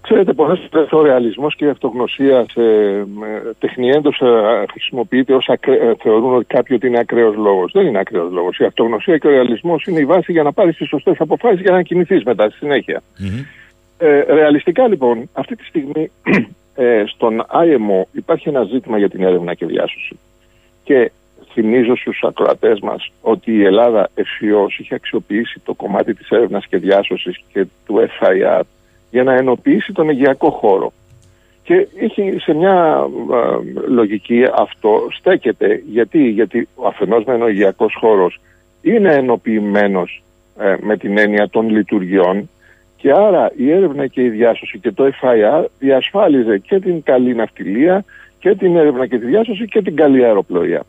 [0.00, 2.62] Ξέρετε, πολλές φορές ο ρεαλισμός και η αυτογνωσία σε
[3.58, 5.94] τεχνιέντος ε, χρησιμοποιείται ως ακρε...
[6.02, 7.72] θεωρούν ότι κάποιοι ότι είναι ακραίος λόγος.
[7.72, 8.58] Δεν είναι ακραίος λόγος.
[8.58, 11.72] Η αυτογνωσία και ο ρεαλισμός είναι η βάση για να πάρεις τις σωστές αποφάσεις για
[11.72, 13.02] να κινηθείς μετά στη συνέχεια.
[13.18, 13.44] Mm-hmm.
[13.98, 16.10] Ε, ρεαλιστικά λοιπόν, αυτή τη στιγμή
[16.74, 20.18] ε, στον IMO υπάρχει ένα ζήτημα για την έρευνα και διάσωση.
[20.84, 21.10] Και
[21.54, 26.76] θυμίζω στους ακροατές μας ότι η Ελλάδα ευθύως είχε αξιοποιήσει το κομμάτι της έρευνας και
[26.76, 28.60] διάσωσης και του FIR
[29.10, 30.92] για να ενοποιήσει τον αιγιακό χώρο.
[31.62, 33.06] Και είχε σε μια
[33.88, 35.82] λογική αυτό στέκεται.
[35.86, 38.40] Γιατί, Γιατί ο αφενός μεν ο αιγιακός χώρος
[38.82, 40.22] είναι ενοποιημένος
[40.58, 42.48] ε, με την έννοια των λειτουργιών
[42.96, 48.04] και άρα η έρευνα και η διάσωση και το FIR διασφάλιζε και την καλή ναυτιλία
[48.38, 50.82] και την έρευνα και τη διάσωση και την καλή αεροπλοεία.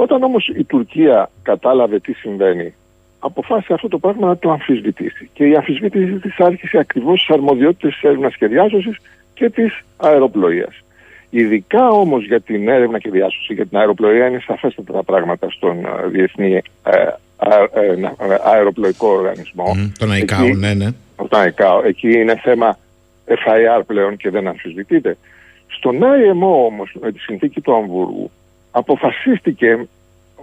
[0.00, 2.74] Όταν όμως η Τουρκία κατάλαβε τι συμβαίνει,
[3.18, 5.30] αποφάσισε αυτό το πράγμα να το αμφισβητήσει.
[5.32, 8.96] Και η αμφισβήτηση της άρχισε ακριβώς στις αρμοδιότητες της έρευνας και διάσωσης
[9.34, 10.82] και της αεροπλοείας.
[11.30, 15.84] Ειδικά όμως για την έρευνα και διάσωση, για την αεροπλοεία είναι σαφέστατα τα πράγματα στον
[15.84, 18.12] ε, Διεθνή ε, ε,
[18.44, 19.72] Αεροπλοϊκό Οργανισμό.
[19.76, 20.88] Mm, τον ΑΙΚΑΟ, ναι, ναι.
[21.16, 21.82] Τον ΑΙΚΑΟ.
[21.84, 22.78] Εκεί είναι θέμα
[23.26, 25.16] FIR πλέον και δεν αμφισβητείται.
[25.68, 28.30] Στον IMO όμως με τη συνθήκη του Αμβούργου
[28.78, 29.86] αποφασίστηκε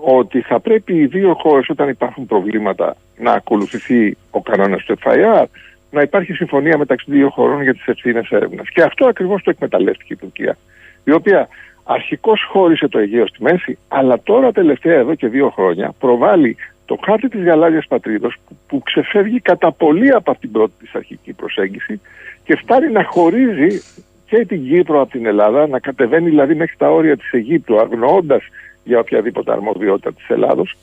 [0.01, 5.45] ότι θα πρέπει οι δύο χώρες όταν υπάρχουν προβλήματα να ακολουθηθεί ο κανόνας του FIR,
[5.91, 8.69] να υπάρχει συμφωνία μεταξύ δύο χωρών για τις ευθύνες έρευνας.
[8.69, 10.57] Και αυτό ακριβώς το εκμεταλλεύτηκε η Τουρκία,
[11.03, 11.47] η οποία
[11.83, 16.99] αρχικώς χώρισε το Αιγαίο στη μέση, αλλά τώρα τελευταία εδώ και δύο χρόνια προβάλλει το
[17.05, 21.33] χάρτη της γαλάζιας πατρίδος που, που ξεφεύγει κατά πολύ από αυτήν την πρώτη της αρχική
[21.33, 22.01] προσέγγιση
[22.43, 23.81] και φτάνει να χωρίζει
[24.25, 28.43] και την Κύπρο από την Ελλάδα, να κατεβαίνει δηλαδή μέχρι τα όρια της Αιγύπτου αγνοώντας
[28.83, 30.75] για οποιαδήποτε αρμοδιότητα της Ελλάδος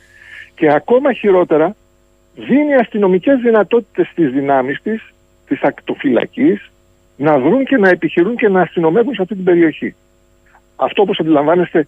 [0.54, 1.76] και ακόμα χειρότερα
[2.34, 5.12] δίνει αστυνομικές δυνατότητες στις δυνάμεις της,
[5.46, 6.70] της ακτοφυλακής,
[7.16, 9.94] να βρουν και να επιχειρούν και να αστυνομεύουν σε αυτή την περιοχή.
[10.76, 11.86] Αυτό όπως αντιλαμβάνεστε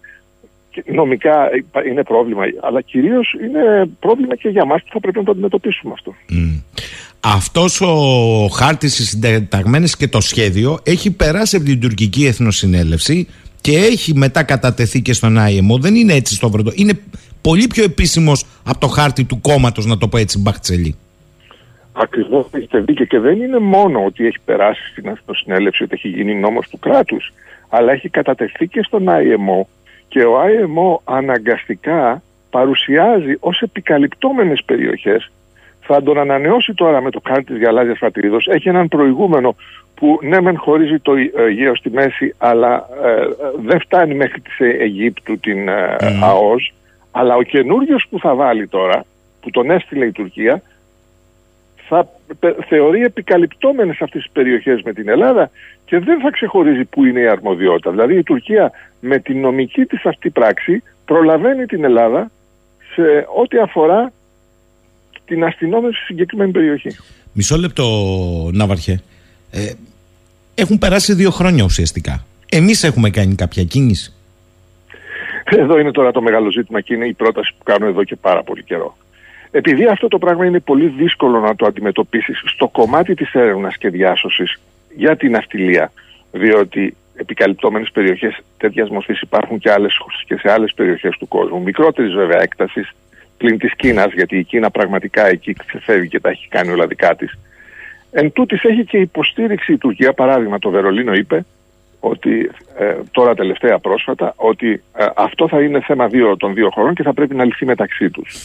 [0.85, 1.49] νομικά
[1.85, 5.93] είναι πρόβλημα, αλλά κυρίως είναι πρόβλημα και για μας που θα πρέπει να το αντιμετωπίσουμε
[5.93, 6.15] αυτό.
[6.29, 6.63] Mm.
[7.27, 13.27] Αυτός ο χάρτης, οι συνταγμένες και το σχέδιο έχει περάσει από την τουρκική εθνοσυνέλευση
[13.61, 15.79] και έχει μετά κατατεθεί και στον IMO.
[15.79, 16.71] Δεν είναι έτσι στο βροντο.
[16.75, 16.99] Είναι
[17.41, 20.95] πολύ πιο επίσημος από το χάρτη του κόμματος, να το πω έτσι, Μπαχτσελή.
[21.93, 26.35] Ακριβώς έχετε δίκιο και δεν είναι μόνο ότι έχει περάσει στην Εθνοσυνέλευση, ότι έχει γίνει
[26.35, 27.33] νόμος του κράτους,
[27.69, 29.65] αλλά έχει κατατεθεί και στον IMO
[30.07, 35.31] και ο IMO αναγκαστικά παρουσιάζει ως επικαλυπτόμενες περιοχές
[35.87, 38.47] θα τον ανανεώσει τώρα με το χάρτη της γαλάζιας φατρίδος.
[38.47, 39.55] Έχει έναν προηγούμενο
[39.95, 43.25] που ναι μεν χωρίζει το Αιγαίο στη μέση αλλά ε,
[43.65, 46.73] δεν φτάνει μέχρι της Αιγύπτου την ε, ΑΟΣ
[47.11, 49.05] αλλά ο καινούριος που θα βάλει τώρα
[49.41, 50.61] που τον έστειλε η Τουρκία
[51.87, 52.07] θα
[52.67, 55.51] θεωρεί επικαλυπτόμενες αυτές τις περιοχές με την Ελλάδα
[55.85, 57.91] και δεν θα ξεχωρίζει που είναι η αρμοδιότητα.
[57.91, 62.31] Δηλαδή η Τουρκία με την νομική της αυτή πράξη προλαβαίνει την Ελλάδα
[62.93, 64.11] σε ό,τι αφορά
[65.25, 66.95] την αστυνόμευση σε συγκεκριμένη περιοχή.
[67.33, 67.85] Μισό λεπτό
[68.53, 69.01] Ναύαρχε.
[69.51, 69.71] Ε,
[70.55, 72.25] έχουν περάσει δύο χρόνια ουσιαστικά.
[72.49, 74.13] Εμείς έχουμε κάνει κάποια κίνηση.
[75.45, 78.43] Εδώ είναι τώρα το μεγάλο ζήτημα και είναι η πρόταση που κάνω εδώ και πάρα
[78.43, 78.97] πολύ καιρό.
[79.51, 83.89] Επειδή αυτό το πράγμα είναι πολύ δύσκολο να το αντιμετωπίσεις στο κομμάτι της έρευνας και
[83.89, 84.59] διάσωσης
[84.95, 85.91] για την αυτιλία,
[86.31, 92.13] διότι επικαλυπτόμενες περιοχές τέτοιας μορφής υπάρχουν και, άλλες, και σε άλλες περιοχές του κόσμου, μικρότερης
[92.13, 92.91] βέβαια έκτασης,
[93.37, 97.15] πλην της Κίνας, γιατί η Κίνα πραγματικά εκεί ξεφεύγει και τα έχει κάνει όλα δικά
[97.15, 97.37] της.
[98.11, 101.45] Εν τούτης έχει και υποστήριξη η Τουρκία, παράδειγμα το Βερολίνο είπε,
[101.99, 106.93] ότι ε, τώρα τελευταία πρόσφατα, ότι ε, αυτό θα είναι θέμα δύο, των δύο χωρών
[106.93, 108.35] και θα πρέπει να λυθεί μεταξύ τους.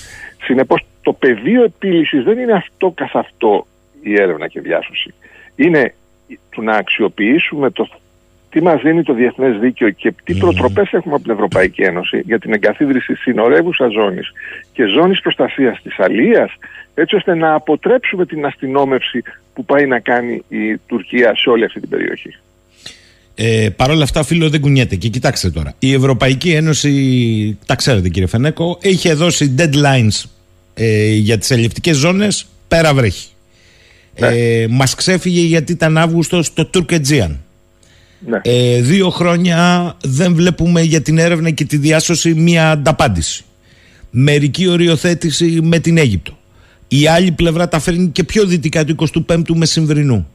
[0.42, 3.66] Συνεπώς το πεδίο επίλυσης δεν είναι αυτό καθ' αυτό
[4.02, 5.14] η έρευνα και διάσωση.
[5.56, 5.94] Είναι
[6.50, 7.88] του να αξιοποιήσουμε το
[8.50, 12.38] τι μας δίνει το διεθνές δίκαιο και τι προτροπές έχουμε από την Ευρωπαϊκή Ένωση για
[12.38, 14.32] την εγκαθίδρυση συνορεύουσα ζώνης
[14.72, 16.52] και ζώνης προστασίας της αλίας
[16.94, 19.22] έτσι ώστε να αποτρέψουμε την αστυνόμευση
[19.54, 22.36] που πάει να κάνει η Τουρκία σε όλη αυτή την περιοχή.
[23.34, 24.96] Ε, Παρ' όλα αυτά, φίλο, δεν κουνιέται.
[24.96, 25.74] Και κοιτάξτε τώρα.
[25.78, 30.24] Η Ευρωπαϊκή Ένωση, τα ξέρετε κύριε Φενέκο, είχε δώσει deadlines
[30.74, 33.28] ε, για τις ελληνικές ζώνες, πέρα βρέχει.
[34.18, 34.26] Ναι.
[34.26, 37.40] Ε, μας ξέφυγε γιατί ήταν Αύγουστος στο Τουρκετζίαν.
[38.26, 38.40] Ναι.
[38.42, 43.44] Ε, δύο χρόνια δεν βλέπουμε για την έρευνα και τη διάσωση μία ανταπάντηση.
[44.10, 46.38] Μερική οριοθέτηση με την Αίγυπτο.
[46.88, 50.26] Η άλλη πλευρά τα φέρνει και πιο δυτικά του 25ου Μεσημβρινού.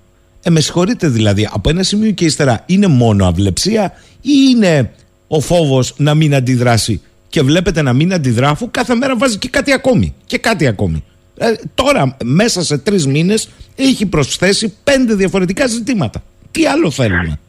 [0.43, 4.91] Ε, με συγχωρείτε δηλαδή, από ένα σημείο και ύστερα είναι μόνο αυλεψία ή είναι
[5.27, 9.49] ο φόβος να μην αντιδράσει; Και βλέπετε να μην αντιδρά, αφού κάθε μέρα βάζει και
[9.49, 10.13] κάτι ακόμη.
[10.25, 11.03] Και κάτι ακόμη.
[11.37, 16.23] Ε, τώρα, μέσα σε τρεις μήνες, έχει προσθέσει πέντε διαφορετικά ζητήματα.
[16.51, 17.39] Τι άλλο θέλουμε;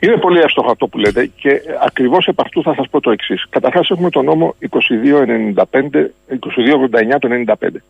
[0.00, 3.46] Είναι πολύ εύστοχο αυτό που λέτε και ακριβώς επ' αυτού θα σας πω το εξής.
[3.48, 7.82] Καταρχάς, έχουμε το νόμο 2285, 2289 το 95.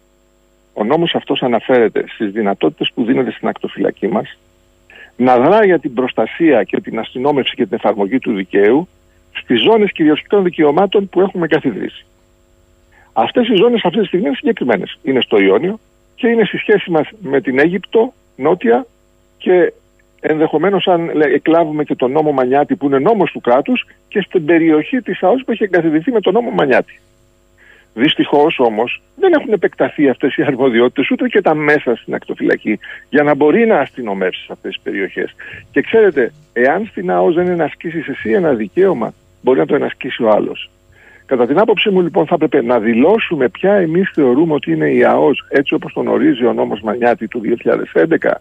[0.72, 4.38] Ο νόμος αυτός αναφέρεται στις δυνατότητες που δίνονται στην ακτοφυλακή μας
[5.16, 8.88] να δρά για την προστασία και την αστυνόμευση και την εφαρμογή του δικαίου
[9.32, 12.06] στις ζώνες κυριαρχικών δικαιωμάτων που έχουμε καθιδρύσει.
[13.12, 14.98] Αυτές οι ζώνες αυτή τη στιγμή είναι συγκεκριμένες.
[15.02, 15.78] Είναι στο Ιόνιο
[16.14, 18.86] και είναι στη σχέση μας με την Αίγυπτο, νότια
[19.38, 19.72] και
[20.28, 25.00] ενδεχομένως αν εκλάβουμε και τον νόμο Μανιάτη που είναι νόμος του κράτους και στην περιοχή
[25.00, 27.00] της ΑΟΣ που έχει εγκαθιδρυθεί με τον νόμο Μανιάτη.
[27.94, 33.22] Δυστυχώς όμως δεν έχουν επεκταθεί αυτές οι αρμοδιότητες ούτε και τα μέσα στην ακτοφυλακή για
[33.22, 35.34] να μπορεί να αστυνομεύσει σε αυτές τις περιοχές.
[35.70, 39.74] Και ξέρετε, εάν στην ΑΟΣ δεν είναι να ασκήσει εσύ ένα δικαίωμα, μπορεί να το
[39.74, 40.70] ενασκήσει ο άλλος.
[41.26, 45.04] Κατά την άποψή μου, λοιπόν, θα έπρεπε να δηλώσουμε ποια εμείς θεωρούμε ότι είναι η
[45.04, 48.38] ΑΟΣ έτσι όπως τον ορίζει ο νόμος Μανιάτη του 2011,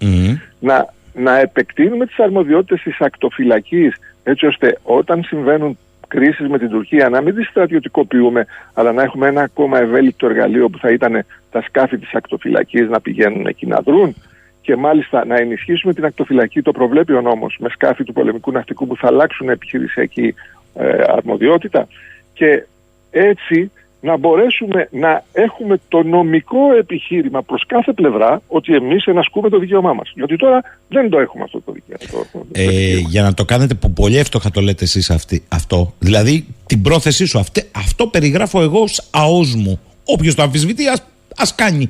[0.60, 7.10] να, να επεκτείνουμε τις αρμοδιότητες της ακτοφυλακής έτσι ώστε όταν συμβαίνουν κρίσεις με την Τουρκία
[7.10, 11.62] να μην τις στρατιωτικοποιούμε, αλλά να έχουμε ένα ακόμα ευέλικτο εργαλείο που θα ήταν τα
[11.62, 14.16] σκάφη της ακτοφυλακής να πηγαίνουν εκεί να δρουν
[14.62, 18.88] και μάλιστα να ενισχύσουμε την ακτοφυλακή, το προβλέπει ο νόμος, με σκάφη του πολεμικού ναυτικού
[18.88, 20.34] που θα αλλάξουν επιχειρησιακή
[20.76, 21.88] ε, αρμοδιότητα.
[22.34, 22.64] Και
[23.12, 23.72] έτσι
[24.06, 29.94] να μπορέσουμε να έχουμε το νομικό επιχείρημα προς κάθε πλευρά ότι εμείς ενασκούμε το δικαίωμά
[29.94, 30.12] μας.
[30.16, 32.46] Γιατί τώρα δεν το έχουμε αυτό το δικαίωμα.
[32.52, 35.12] Ε, για να το κάνετε που πολύ εύστοχα το λέτε εσείς
[35.48, 35.94] αυτό.
[36.00, 37.44] Δηλαδή την πρόθεσή σου.
[37.72, 39.80] αυτό περιγράφω εγώ ως ΑΟΣ μου.
[40.06, 40.96] Όποιο το αμφισβητεί, α
[41.38, 41.90] ας κάνει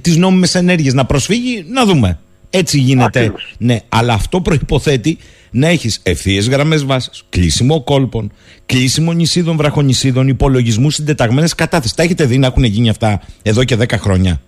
[0.00, 2.18] τι νόμιμε ενέργειε να προσφύγει, να δούμε.
[2.50, 3.18] Έτσι γίνεται.
[3.18, 3.54] Ακριβώς.
[3.58, 5.18] Ναι, αλλά αυτό προποθέτει
[5.50, 8.32] να έχεις ευθείε γραμμές βάσης, κλείσιμο κόλπων,
[8.66, 11.96] κλείσιμο νησίδων, βραχονησίδων, υπολογισμούς, συντεταγμένες κατάθέσει.
[11.96, 14.40] Τα έχετε δει να έχουν γίνει αυτά εδώ και 10 χρόνια;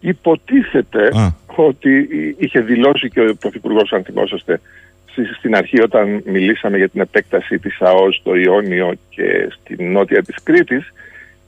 [0.00, 1.28] Υποτίθεται Α.
[1.56, 1.90] ότι
[2.38, 4.60] είχε δηλώσει και ο Πρωθυπουργός, αν θυμόσαστε,
[5.10, 10.22] στη- στην αρχή όταν μιλήσαμε για την επέκταση της ΑΟΣ στο Ιόνιο και στην νότια
[10.22, 10.92] της Κρήτης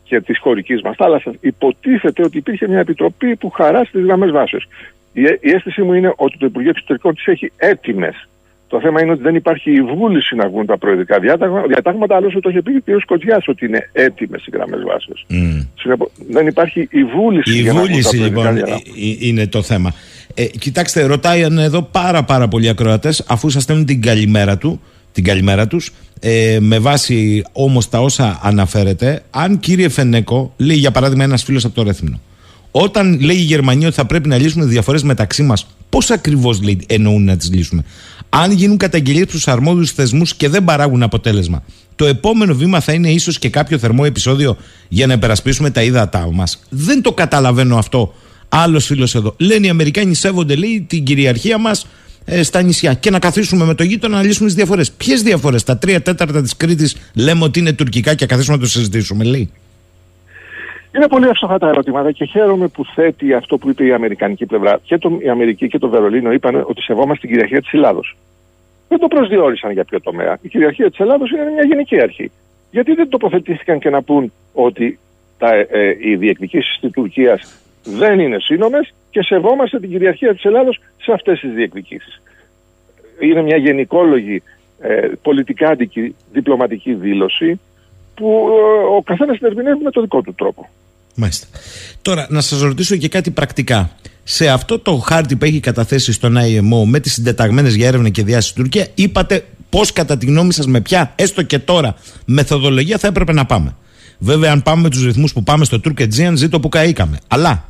[0.05, 4.69] και της χωρικής μας θάλασσας, υποτίθεται ότι υπήρχε μια επιτροπή που χαράσει τις γραμμές βάσεως.
[5.13, 8.29] Η, η αίσθησή μου είναι ότι το Υπουργείο Εξωτερικών τις έχει έτοιμες.
[8.75, 12.41] Το θέμα είναι ότι δεν υπάρχει η βούληση να βγουν τα προεδρικά διάταγμα- διατάγματα, άλλωστε
[12.41, 13.05] το είχε πει και ο κ.
[13.05, 15.27] Κοτζιάς ότι είναι έτοιμες οι γραμμές βάσεως.
[15.81, 18.91] Συνεπώς, δεν υπάρχει η βούληση Η για να βγουν τα βούληση προεδρικά λοιπόν διατάγματα.
[18.97, 19.93] ε, ε, είναι το θέμα.
[20.35, 24.81] Ε, κοιτάξτε, ρωτάει εδώ πάρα πάρα πολλοί ακροατές, αφού σας στέλνουν την καλημέρα του,
[25.13, 30.91] την καλημέρα τους, ε, με βάση όμως τα όσα αναφέρετε, αν κύριε Φενέκο, λέει για
[30.91, 32.21] παράδειγμα ένας φίλος από το Ρέθμινο,
[32.71, 36.81] όταν λέει η Γερμανία ότι θα πρέπει να λύσουμε διαφορές μεταξύ μας, πώς ακριβώς λέει,
[36.89, 37.85] εννοούν να τις λύσουμε;
[38.37, 41.63] Αν γίνουν καταγγελίες στους αρμόδιους θεσμούς και δεν παράγουν αποτέλεσμα,
[41.97, 44.57] το επόμενο βήμα θα είναι ίσως και κάποιο θερμό επεισόδιο
[44.89, 46.63] για να υπερασπίσουμε τα ύδατά μας.
[46.69, 48.15] Δεν το καταλαβαίνω αυτό.
[48.49, 49.35] Άλλος φίλος εδώ.
[49.39, 51.87] Λένε οι Αμερικάνοι σέβονται, λέει, την κυριαρχία μας
[52.25, 54.91] ε, στα νησιά και να καθίσουμε με το γείτονα να λύσουμε τις διαφορές.
[54.91, 58.63] Ποιες διαφορές, τα τρία τέταρτα της Κρήτης λέμε ότι είναι τουρκικά και να καθίσουμε να
[58.63, 59.51] το συζητήσουμε, λέει.
[60.95, 64.81] Είναι πολύ εύστοχα τα ερωτήματα και χαίρομαι που θέτει αυτό που είπε η Αμερικανική πλευρά.
[64.83, 68.17] Και το, η Αμερική και το Βερολίνο είπαν ότι σεβόμαστε την κυριαρχία της Ελλάδος.
[68.89, 70.39] Δεν το προσδιορίσαν για ποιο τομέα.
[70.43, 72.31] Η κυριαρχία της Ελλάδος είναι μια γενική αρχή.
[72.71, 74.99] Γιατί δεν τοποθετήθηκαν και να πούν ότι
[75.39, 80.45] τα, ε, ε, οι διεκδικήσεις της Τουρκίας δεν είναι σύνομες και σεβόμαστε την κυριαρχία της
[80.45, 82.23] Ελλάδος σε αυτές τις διεκδικήσεις.
[83.21, 84.43] Είναι μια γενικόλογη
[84.81, 87.61] ε, πολιτικά αντικει- διπλωματική δήλωση
[88.15, 90.69] που ε, ο καθένας την ερμηνεύει με τον δικό του τρόπο.
[91.15, 91.47] Μάλιστα.
[92.03, 93.97] Τώρα, να σας ρωτήσω και κάτι πρακτικά.
[94.25, 98.25] Σε αυτό το χάρτη που έχει καταθέσει στον IMO με τις συντεταγμένες για έρευνα και
[98.25, 101.95] διάστηση στην Τουρκία, είπατε πώς κατά τη γνώμη σας, με ποια, έστω και τώρα,
[102.25, 103.77] μεθοδολογία θα έπρεπε να πάμε.
[104.19, 107.19] Βέβαια, αν πάμε με τους ρυθμούς που πάμε στο Turk Aegean, ζήτω που καήκαμε.
[107.29, 107.69] Αλλά,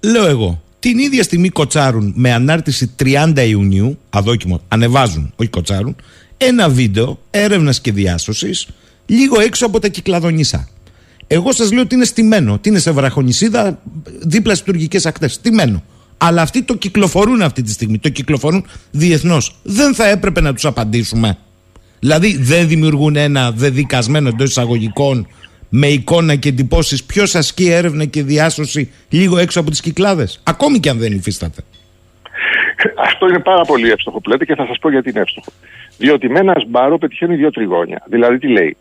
[0.00, 5.96] λέω εγώ, την ίδια στιγμή κοτσάρουν με ανάρτηση 30 Ιουνίου, αδόκιμο, ανεβάζουν, όχι κοτσάρουν,
[6.36, 8.66] ένα βίντεο έρευνας και διάσωσης
[9.06, 10.68] λίγο έξω από τα κυκλαδονίσα.
[11.30, 15.32] Εγώ σας λέω ότι είναι στημένο, ότι είναι σε βραχονισίδα δίπλα στις τουρκικές ακτές.
[15.32, 15.82] Στημένο.
[16.18, 17.98] Αλλά αυτοί το κυκλοφορούν αυτή τη στιγμή.
[17.98, 19.56] Το κυκλοφορούν διεθνώς.
[19.62, 21.38] Δεν θα έπρεπε να τους απαντήσουμε.
[21.98, 25.26] Δηλαδή δεν δημιουργούν ένα δεδικασμένο εντός εισαγωγικών
[25.68, 30.80] με εικόνα και εντυπώσεις ποιος ασκεί έρευνα και διάσωση λίγο έξω από τις κυκλάδες; Ακόμη
[30.80, 31.62] και αν δεν υφίσταται.
[32.96, 35.50] Αυτό είναι πάρα πολύ εύστοχο που λέτε και θα σας πω γιατί είναι εύστοχο.
[35.98, 38.02] Διότι με ένα σπάρο πετυχαίνει δύο τριγώνια.
[38.06, 38.76] Δηλαδή τι λέει;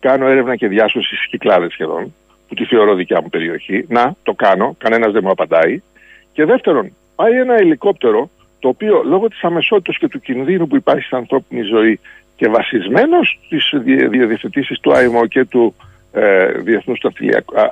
[0.00, 2.14] Κάνω έρευνα και διάσωση στις κυκλάδες σχεδόν,
[2.48, 3.84] που τη θεωρώ δικιά μου περιοχή.
[3.88, 5.82] Να, το κάνω, κανένας δεν μου απαντάει.
[6.32, 11.04] Και δεύτερον, πάει ένα ελικόπτερο το οποίο λόγω της αμεσότητας και του κινδύνου που υπάρχει
[11.04, 12.00] στην ανθρώπινη ζωή
[12.36, 13.72] και βασισμένος στις
[14.10, 15.74] διευθετήσει του ΑΕΜΟ και του
[16.12, 16.98] ε, Διεθνούς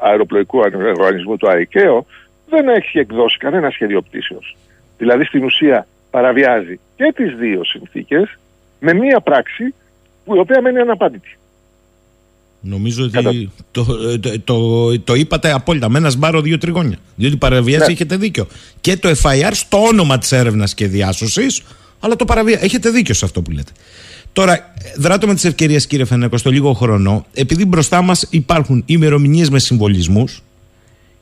[0.00, 2.06] Αεροπλοϊκού Οργανισμού του ΑΕΚΕΟ,
[2.48, 4.56] δεν έχει εκδώσει κανένα σχέδιο πτήσεως.
[4.98, 8.38] Δηλαδή στην ουσία παραβιάζει και τις δύο συνθήκες
[8.80, 9.74] με μία πράξη
[10.24, 11.38] που η οποία μένει αναπάντητη.
[12.66, 15.88] Νομίζω ότι το, το, το, το, είπατε απόλυτα.
[15.88, 16.98] Με ένα σμπάρο δύο τριγώνια.
[17.16, 17.92] Διότι παραβιάζει, Ναι.
[17.92, 18.46] έχετε δίκιο.
[18.80, 21.62] Και το FIR στο όνομα της έρευνας και διάσωσης,
[22.00, 22.64] αλλά το παραβιάζει.
[22.64, 23.72] Έχετε δίκιο σε αυτό που λέτε.
[24.32, 29.50] Τώρα, δράτω με τις ευκαιρίες, κύριε Φενέκο, στο λίγο χρόνο, επειδή μπροστά μας υπάρχουν ημερομηνίες
[29.50, 30.42] με συμβολισμούς,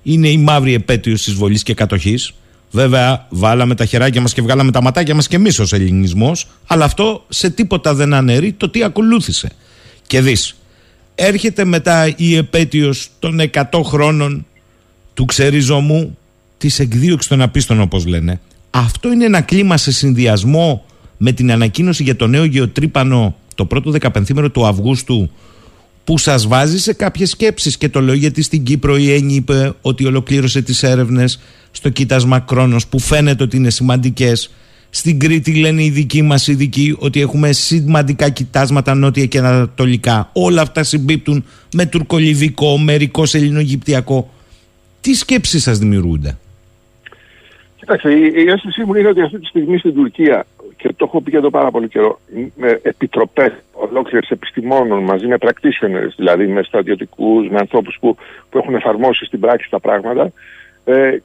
[0.03, 2.33] είναι η μαύρη επέτειος της βολής και κατοχής.
[2.71, 6.85] Βέβαια, βάλαμε τα χεράκια μας και βγάλαμε τα ματάκια μας και εμείς ως ελληνισμός, αλλά
[6.85, 9.51] αυτό σε τίποτα δεν αναιρεί το τι ακολούθησε.
[10.07, 10.57] Και δεις,
[11.15, 14.47] έρχεται μετά η επέτειος των 100 χρόνων
[15.15, 16.19] του ξεριζωμού
[16.59, 18.41] της εκδίωξης των απίστων όπως λένε.
[18.71, 20.85] Αυτό είναι ένα κλίμα σε συνδυασμό
[21.17, 25.31] με την ανακοίνωση για το νέο γεωτρύπανο το πρώτο δεκαπενθήμερο του Αυγούστου
[26.05, 29.73] που σας βάζει σε κάποιες σκέψεις και το λέω γιατί στην Κύπρο η Έννη είπε
[29.81, 31.41] ότι ολοκλήρωσε τις έρευνες
[31.71, 34.51] στο κοίτασμα Κρόνος που φαίνεται ότι είναι σημαντικές
[34.95, 40.31] στην Κρήτη λένε οι δικοί μας ειδικοί ότι έχουμε σημαντικά κοιτάσματα νότια και ανατολικά.
[40.33, 44.31] Όλα αυτά συμπίπτουν με τουρκολιβικό, μερικός ελληνογυπτιακό.
[45.01, 46.39] Τι σκέψεις σας δημιουργούνται;
[47.77, 51.21] Κοιτάξτε, η, η αίσθησή μου είναι ότι αυτή τη στιγμή στην Τουρκία, και το έχω
[51.21, 52.21] πει και εδώ πάρα πολύ καιρό,
[52.57, 58.17] με επιτροπές ολόκληρες επιστημόνων μαζί με practitioners, δηλαδή με στρατιωτικούς, με ανθρώπους που,
[58.51, 60.33] που έχουν εφαρμόσει στην πράξη τα πράγματα
[60.85, 61.17] ε,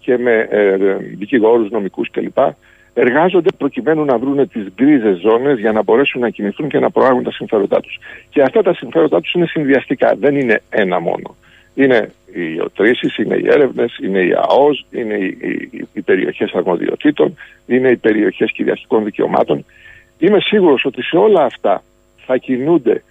[0.00, 0.76] και με ε,
[1.18, 2.38] δικηγόρους, νομικούς κλπ.
[2.94, 7.22] Εργάζονται προκειμένου να βρουν τις γκρίζες ζώνες για να μπορέσουν να κινηθούν και να προάγουν
[7.22, 7.98] τα συμφέροντά τους.
[8.30, 11.36] Και αυτά τα συμφέροντά τους είναι συνδυαστικά, δεν είναι ένα μόνο.
[11.74, 15.38] Είναι οι ιοτρήσεις, είναι οι έρευνες, είναι η ΑΟΣ, είναι οι,
[15.70, 17.36] οι, οι περιοχές αρμοδιοτήτων,
[17.66, 19.64] είναι οι περιοχές κυριαρχικών δικαιωμάτων.
[20.18, 21.82] Είμαι σίγουρος ότι σε όλα αυτά
[22.26, 23.02] θα κινούνται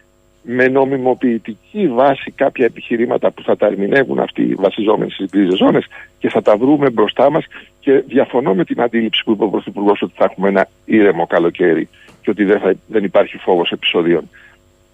[0.42, 5.86] με νομιμοποιητική βάση κάποια επιχειρήματα που θα τα ερμηνεύουν αυτοί οι βασιζόμενοι στις γκρίζε ζώνες
[6.20, 7.46] και θα τα βρούμε μπροστά μας.
[7.80, 11.90] Και διαφωνώ με την αντίληψη που είπε ο Πρωθυπουργός ότι θα έχουμε ένα ήρεμο καλοκαίρι
[12.22, 14.30] και ότι δεν, θα, δεν υπάρχει φόβος επεισοδίων.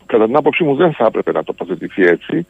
[0.05, 2.45] Κατά την άποψή μου δεν θα έπρεπε να τοποθετηθεί έτσι,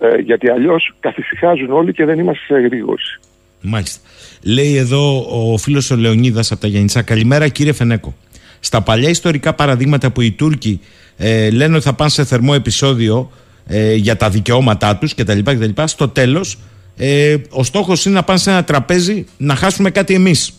[0.00, 3.20] ε, γιατί αλλιώς καθησυχάζουν όλοι και δεν είμαστε σε εγρήγορση.
[3.60, 4.08] Μάλιστα.
[4.42, 7.02] Λέει εδώ ο φίλος ο Λεωνίδας από τα Γιάννητσά.
[7.02, 8.14] Καλημέρα κύριε Φενέκο.
[8.60, 10.80] Στα παλιά ιστορικά παραδείγματα που οι Τούρκοι
[11.22, 13.30] ε, λένε ότι θα πάνε σε θερμό επεισόδιο
[13.66, 15.38] ε, για τα δικαιώματά τους κτλ.
[15.38, 15.82] κτλ.
[15.84, 16.58] Στο τέλος
[16.96, 20.54] ε, ο στόχος είναι να πάνε σε ένα τραπέζι να χάσουμε κάτι εμείς.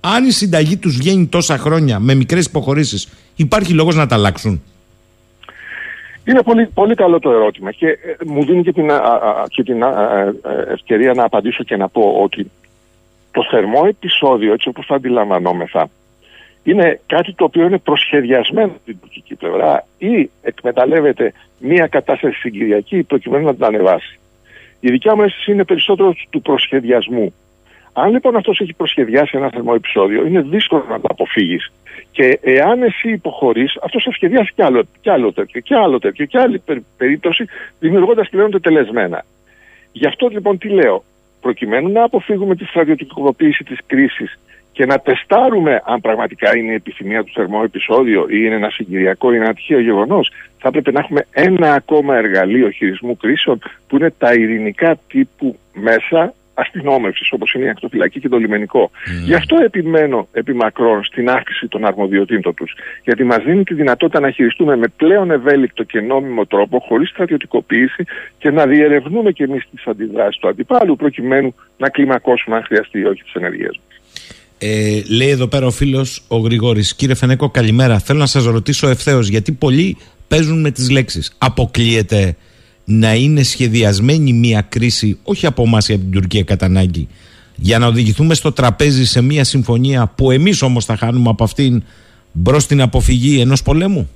[0.00, 4.62] Αν η συνταγή τους βγαίνει τόσα χρόνια με μικρές υποχωρήσεις υπάρχει λόγος να τα αλλάξουν.
[6.24, 7.96] Είναι πολύ, πολύ καλό το ερώτημα και ε,
[8.26, 8.90] μου δίνει και την,
[9.48, 9.82] και την
[10.72, 12.50] ευκαιρία να απαντήσω και να πω ότι
[13.30, 15.88] το θερμό επεισόδιο έτσι όπως το αντιλαμβανόμεθα
[16.66, 23.44] είναι κάτι το οποίο είναι προσχεδιασμένο στην τουρκική πλευρά ή εκμεταλλεύεται μία κατάσταση συγκυριακή προκειμένου
[23.44, 24.18] να την ανεβάσει.
[24.80, 27.34] Η δικιά μου αίσθηση είναι περισσότερο του προσχεδιασμού.
[27.92, 31.72] Αν λοιπόν αυτός έχει προσχεδιάσει ένα θερμό επεισόδιο, είναι δύσκολο να το αποφύγεις.
[32.10, 36.24] Και εάν εσύ υποχωρείς, αυτός θα σχεδιάσει κι άλλο, κι άλλο τέτοιο, κι άλλο τέτοιο,
[36.24, 36.62] κι άλλη
[36.96, 37.44] περίπτωση,
[37.78, 39.24] δημιουργώντας πλέον τελεσμένα.
[39.92, 41.04] Γι' αυτό λοιπόν τι λέω,
[41.40, 44.38] προκειμένου να αποφύγουμε τη στρατιωτικοποίηση της κρίσης
[44.76, 49.32] και να τεστάρουμε αν πραγματικά είναι η επιθυμία του θερμό επεισόδιο ή είναι ένα συγκυριακό
[49.32, 53.58] ή ένα τυχαίο γεγονός, θα πρέπει να έχουμε ένα ακόμα εργαλείο χειρισμού κρίσεων
[53.88, 58.90] που είναι τα ειρηνικά τύπου μέσα αστυνόμευσης, όπως είναι η ακτοφυλακή και το λιμενικό.
[58.92, 59.24] Mm.
[59.24, 62.72] Γι' αυτό επιμένω επί μακρόν στην αύξηση των αρμοδιοτήτων τους.
[63.04, 68.04] Γιατί μας δίνει τη δυνατότητα να χειριστούμε με πλέον ευέλικτο και νόμιμο τρόπο, χωρίς στρατιωτικοποίηση
[68.38, 73.04] και να διερευνούμε και εμείς τις αντιδράσεις του αντιπάλου, προκειμένου να κλιμακώσουμε, αν χρειαστεί ή
[73.04, 73.95] όχι, τις ενεργέ μας.
[74.58, 76.94] Ε, λέει εδώ πέρα ο φίλος ο Γρηγόρης.
[76.94, 77.98] Κύριε Φενέκο, καλημέρα.
[77.98, 79.96] Θέλω να σας ρωτήσω ευθέως, γιατί πολλοί
[80.28, 81.34] παίζουν με τις λέξεις.
[81.38, 82.36] Αποκλείεται
[82.84, 87.08] να είναι σχεδιασμένη μια κρίση, όχι από εμάς ή από την Τουρκία κατά ανάγκη,
[87.56, 91.82] για να οδηγηθούμε στο τραπέζι σε μια συμφωνία που εμείς όμως θα χάνουμε από αυτήν
[92.32, 94.10] μπρος στην αποφυγή ενός πολέμου.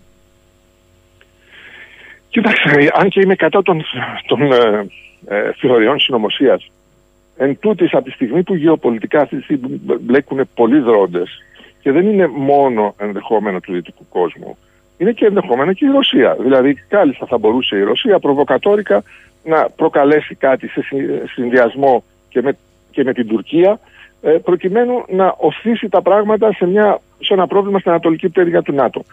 [2.31, 3.83] Κοιτάξτε, αν και είμαι κατά των,
[4.27, 4.57] των ε,
[5.29, 6.71] ε, θεωριών συνωμοσίας,
[7.43, 11.43] Εν τούτης, από τη στιγμή που γεωπολιτικά αυτή τη στιγμή μπλέκουν πολλοί δρόντες
[11.81, 14.57] και δεν είναι μόνο ενδεχόμενο του δυτικού κόσμου,
[14.99, 16.37] είναι και ενδεχόμενο και η Ρωσία.
[16.41, 19.03] Δηλαδή, κάλλιστα θα μπορούσε η Ρωσία προβοκατόρικα
[19.45, 20.81] να προκαλέσει κάτι σε
[21.35, 22.57] συνδυασμό και με,
[22.91, 23.81] και με την Τουρκία,
[24.23, 28.73] ε, προκειμένου να οθήσει τα πράγματα σε, μια, σε ένα πρόβλημα στην Ανατολική πτέρυγα του
[28.73, 29.05] ΝΑΤΟ.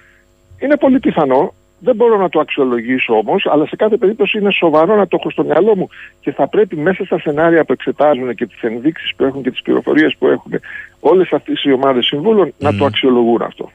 [0.60, 4.96] Είναι πολύ πιθανό δεν μπορώ να το αξιολογήσω όμως, αλλά σε κάθε περίπτωση είναι σοβαρό
[4.96, 8.46] να το έχω στο μυαλό μου και θα πρέπει μέσα στα σενάρια που εξετάζουν και
[8.46, 10.52] τις ενδείξεις που έχουν και τις πληροφορίες που έχουν
[11.00, 13.72] όλες αυτές οι ομάδες συμβούλων να το αξιολογούν αυτό.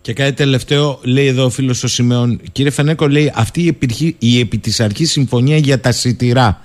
[0.00, 4.16] Και κάτι τελευταίο, λέει εδώ ο φίλος ο Σιμεών, κύριε Φενέκο, λέει αυτή η, επιρχή,
[4.18, 6.60] η επί της αρχής συμφωνία για τα σιτηρά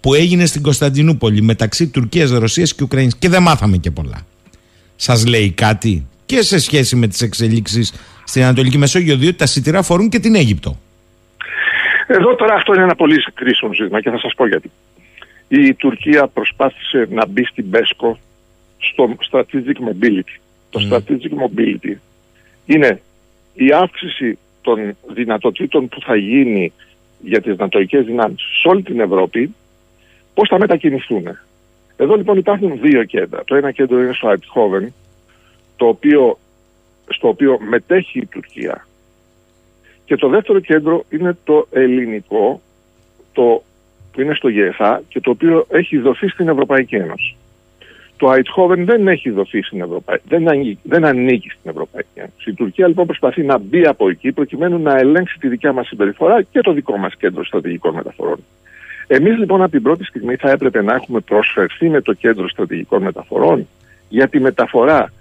[0.00, 4.26] που έγινε στην Κωνσταντινούπολη μεταξύ Τουρκίας, Ρωσίας και Ουκρανίας και δεν μάθαμε και πολλά.
[4.96, 7.92] Σας λέει κάτι και σε σχέση με τις εξελίξεις
[8.26, 10.78] στην Ανατολική Μεσόγειο, διότι τα σιτηρά φορούν και την Αίγυπτο.
[12.06, 14.70] Εδώ τώρα αυτό είναι ένα πολύ κρίσιμο ζήτημα και θα σας πω γιατί.
[15.48, 18.18] Η Τουρκία προσπάθησε να μπει στην ΠΕΣΚΟ
[18.78, 20.36] στο strategic mobility.
[20.70, 21.94] Το strategic mobility
[22.66, 23.00] είναι
[23.54, 26.72] η αύξηση των δυνατοτήτων που θα γίνει
[27.20, 29.54] για τις νατοικές δυνάμεις σε όλη την Ευρώπη,
[30.34, 31.24] πώς θα μετακινηθούν.
[31.96, 33.44] Εδώ λοιπόν υπάρχουν δύο κέντρα.
[33.44, 34.86] Το ένα κέντρο είναι στο Eindhoven,
[35.76, 36.38] το οποίο
[37.08, 38.86] στο οποίο μετέχει η Τουρκία.
[40.04, 42.60] Και το δεύτερο κέντρο είναι το ελληνικό,
[43.32, 43.62] το
[44.12, 47.36] που είναι στο ΓΕΘΑ και το οποίο έχει δοθεί στην Ευρωπαϊκή Ένωση.
[48.16, 52.50] Το Αιτχόβεν δεν έχει δοθεί στην Ευρωπαϊκή δεν, ανήκει, δεν ανήκει στην Ευρωπαϊκή Ένωση.
[52.50, 56.42] Η Τουρκία λοιπόν προσπαθεί να μπει από εκεί προκειμένου να ελέγξει τη δικιά μας συμπεριφορά
[56.42, 58.44] και το δικό μας κέντρο στρατηγικών μεταφορών.
[59.06, 63.02] Εμείς λοιπόν από την πρώτη στιγμή θα έπρεπε να έχουμε προσφερθεί με το κέντρο στρατηγικών
[63.02, 63.68] μεταφορών
[64.08, 65.12] για τη μεταφορά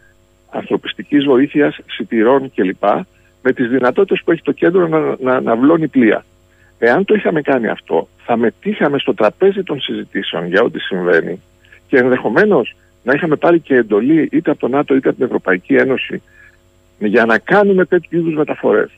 [0.56, 2.84] ανθρωπιστικής βοήθειας, σιτηρών κλπ.
[3.42, 6.26] με τις δυνατότητες που έχει το κέντρο να, να, να βλώνει πλοία.
[6.80, 11.42] Εάν το είχαμε κάνει αυτό, θα μετήχαμε στο τραπέζι των συζητήσεων για ό,τι συμβαίνει
[11.88, 15.76] και ενδεχομένως να είχαμε πάρει και εντολή είτε από το ΝΑΤΟ είτε από την Ευρωπαϊκή
[15.76, 16.22] Ένωση
[17.00, 18.92] για να κάνουμε τέτοιου είδους μεταφορές.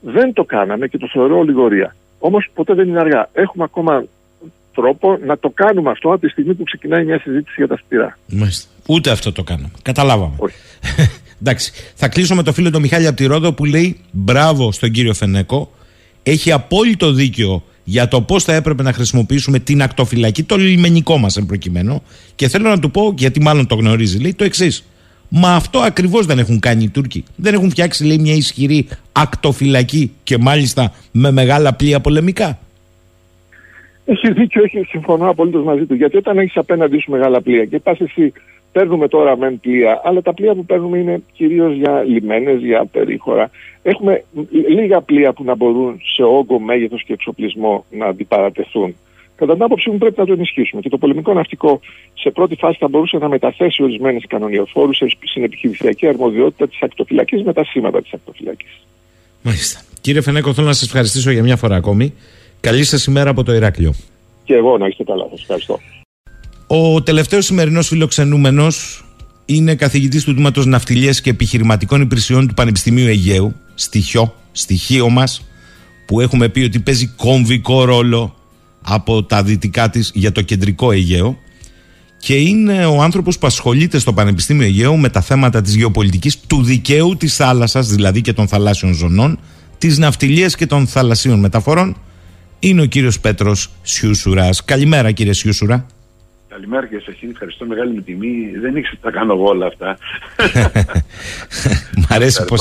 [0.00, 1.94] Δεν το κάναμε και το θεωρώ ολιγορία.
[2.18, 3.28] Όμως ποτέ δεν είναι αργά.
[3.32, 4.04] Έχουμε ακόμα
[4.80, 8.18] τρόπο να το κάνουμε αυτό από τη στιγμή που ξεκινάει μια συζήτηση για τα σπηρά.
[8.26, 8.68] Μάλιστα.
[8.86, 9.70] Ούτε αυτό το κάναμε.
[9.82, 10.34] Καταλάβαμε.
[11.40, 11.72] Εντάξει.
[11.94, 15.14] Θα κλείσω με το φίλο του Μιχάλη από τη Ρόδο που λέει μπράβο στον κύριο
[15.14, 15.72] Φενέκο.
[16.22, 21.36] Έχει απόλυτο δίκιο για το πώς θα έπρεπε να χρησιμοποιήσουμε την ακτοφυλακή, το λιμενικό μας
[21.36, 22.02] εν προκειμένου.
[22.34, 24.84] Και θέλω να του πω, γιατί μάλλον το γνωρίζει, λέει το εξής.
[25.28, 27.24] Μα αυτό ακριβώς δεν έχουν κάνει οι Τούρκοι.
[27.36, 32.58] Δεν έχουν φτιάξει, λέει, μια ισχυρή ακτοφυλακή και μάλιστα με μεγάλα πλοία πολεμικά.
[34.12, 35.94] Έχει δίκιο, έχει, συμφωνώ απολύτως μαζί του.
[35.94, 38.32] Γιατί όταν έχεις απέναντί σου μεγάλα πλοία και πας εσύ,
[38.72, 43.50] παίρνουμε τώρα μεν πλοία, αλλά τα πλοία που παίρνουμε είναι κυρίως για λιμένες, για περίχωρα.
[43.82, 44.24] Έχουμε
[44.68, 48.94] λίγα πλοία που να μπορούν σε όγκο, μέγεθος και εξοπλισμό να αντιπαρατεθούν.
[49.36, 50.80] Κατά την άποψή μου πρέπει να το ενισχύσουμε.
[50.80, 51.80] Και το πολεμικό ναυτικό
[52.14, 57.52] σε πρώτη φάση θα μπορούσε να μεταθέσει ορισμένες κανονιοφόρους στην επιχειρησιακή αρμοδιότητα της ακτοφυλακής με
[57.52, 58.80] τα σήματα της ακτοφυλακής.
[59.42, 59.80] Μάλιστα.
[60.00, 62.14] Κύριε Φενέκο, θέλω να σας ευχαριστήσω για μια φορά ακόμη.
[62.60, 63.94] Καλή σας ημέρα από το Ηράκλειο.
[64.44, 65.26] Και εγώ να είστε καλά.
[65.30, 65.80] Σας ευχαριστώ.
[66.66, 69.04] Ο τελευταίος σημερινός φιλοξενούμενος
[69.44, 75.46] είναι καθηγητής του Τμήματος Ναυτιλίας και Επιχειρηματικών Υπηρεσιών του Πανεπιστημίου Αιγαίου, στοιχείο, στοιχείο μας,
[76.06, 78.34] που έχουμε πει ότι παίζει κομβικό ρόλο
[78.82, 81.38] από τα δυτικά της για το κεντρικό Αιγαίο
[82.18, 86.62] και είναι ο άνθρωπος που ασχολείται στο Πανεπιστήμιο Αιγαίου με τα θέματα της γεωπολιτικής του
[86.62, 89.38] δικαίου της θάλασσας, δηλαδή και των θαλάσσιων ζωνών,
[89.78, 91.96] της ναυτιλίας και των θαλασσίων μεταφορών.
[92.60, 94.64] Είναι ο κύριος Πέτρος Σιούσουρας.
[94.64, 95.86] Καλημέρα κύριε Σιούσουρα.
[96.48, 98.50] Καλημέρα και σα ευχαριστώ μεγάλη με τιμή.
[98.60, 99.98] Δεν ήξερα ότι τα κάνω εγώ όλα αυτά.
[101.96, 102.56] Μ' αρέσει πώ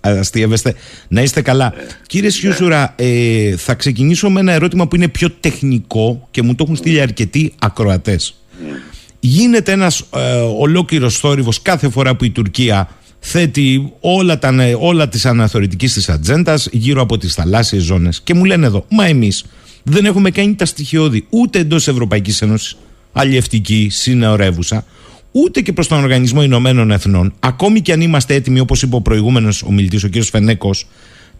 [0.00, 0.74] αστείευεστε.
[1.08, 1.74] Να είστε καλά.
[1.76, 2.34] Ε, Κύριε ναι.
[2.34, 6.76] Σιούσουρα, ε, θα ξεκινήσω με ένα ερώτημα που είναι πιο τεχνικό και μου το έχουν
[6.76, 8.34] στείλει αρκετοί ακροατές.
[8.64, 8.78] Ναι.
[9.20, 12.88] Γίνεται ένας ε, ολόκληρος θόρυβος κάθε φορά που η Τουρκία
[13.20, 18.44] θέτει όλα, τα, όλα της αναθεωρητικής της ατζέντας γύρω από τις θαλάσσιες ζώνες και μου
[18.44, 19.44] λένε εδώ, μα εμείς
[19.82, 22.76] δεν έχουμε κάνει τα στοιχειώδη ούτε εντός Ευρωπαϊκής Ένωσης
[23.12, 24.84] αλλιευτική, συνεωρεύουσα,
[25.32, 29.00] ούτε και προς τον Οργανισμό Ηνωμένων Εθνών, ακόμη και αν είμαστε έτοιμοι, όπως είπε ο
[29.00, 30.22] προηγούμενος ομιλητής, ο κ.
[30.22, 30.86] Φενέκος,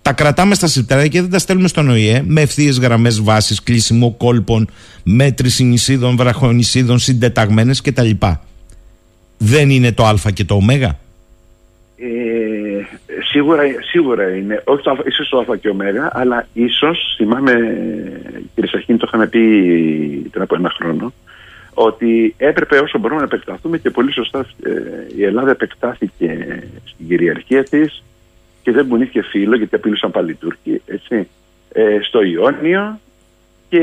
[0.02, 4.10] τα κρατάμε στα συρτάρια και δεν τα στέλνουμε στον ΟΗΕ με ευθείε γραμμές βάση, κλείσιμο
[4.10, 4.70] κόλπων,
[5.02, 8.10] μέτρηση νησίδων, βραχονισίδων, συντεταγμένες κτλ.
[9.38, 10.60] Δεν είναι το Α και το Ω.
[12.02, 12.82] Ε,
[13.30, 15.76] σίγουρα, σίγουρα είναι, όχι το, ίσως το Α και Ω,
[16.10, 17.52] αλλά ίσως, θυμάμαι
[18.54, 19.40] κύριε Σαχίνη, το είχαμε πει
[20.30, 21.12] πριν από ένα χρόνο,
[21.74, 24.70] ότι έπρεπε όσο μπορούμε να επεκταθούμε και πολύ σωστά ε,
[25.16, 28.02] η Ελλάδα επεκτάθηκε στην κυριαρχία της
[28.62, 31.28] και δεν μπουνήθηκε φίλο γιατί απειλούσαν πάλι οι Τούρκοι έτσι,
[31.72, 33.00] ε, στο Ιόνιο.
[33.68, 33.80] Και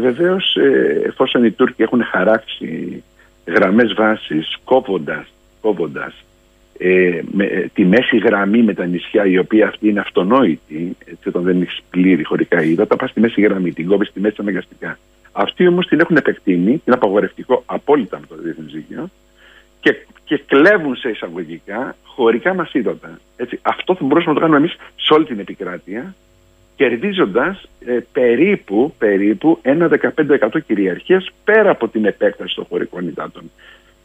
[0.00, 3.02] βεβαίως ε, εφόσον οι Τούρκοι έχουν χαράξει
[3.46, 5.26] γραμμές βάσης κόβοντας,
[5.60, 6.24] κόβοντας
[6.78, 11.42] ε, με, τη μέση γραμμή με τα νησιά η οποία αυτή είναι αυτονόητη έτσι, όταν
[11.42, 14.98] δεν έχεις πλήρη χωρικά ύδατα πας στη μέση γραμμή, την κόβεις στη μέση αναγκαστικά
[15.34, 19.10] αυτοί όμως την έχουν επεκτείνει, είναι απαγορευτικό απόλυτα με το διεθνές δίκαιο
[19.80, 23.18] και, και κλέβουν σε εισαγωγικά χωρικά μας ύδατα.
[23.62, 26.14] αυτό θα μπορούσαμε να το κάνουμε εμείς σε όλη την επικράτεια,
[26.76, 33.50] κερδίζοντας ε, περίπου, περίπου ένα 15% κυριαρχία πέρα από την επέκταση των χωρικών υδάτων.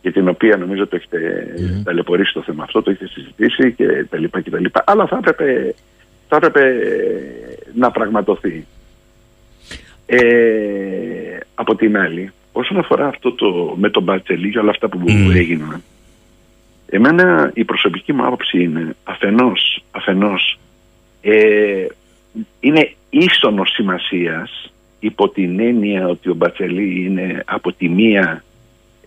[0.01, 1.81] Για την οποία νομίζω το έχετε mm.
[1.83, 4.83] ταλαιπωρήσει το θέμα αυτό, το έχετε συζητήσει και τα λοιπά και τα λοιπά.
[4.85, 5.75] Αλλά θα έπρεπε,
[6.27, 6.73] θα έπρεπε
[7.73, 8.65] να πραγματοθεί.
[10.05, 15.03] Ε, από την άλλη, όσον αφορά αυτό το με τον Μπατσελή και όλα αυτά που
[15.07, 15.35] mm.
[15.35, 15.83] έγιναν,
[16.89, 20.59] εμένα η προσωπική μου άποψη είναι αφενός, αφενός
[21.21, 21.85] ε,
[22.59, 28.43] είναι ίσονος σημασίας υπό την έννοια ότι ο Μπατσελή είναι από τη μία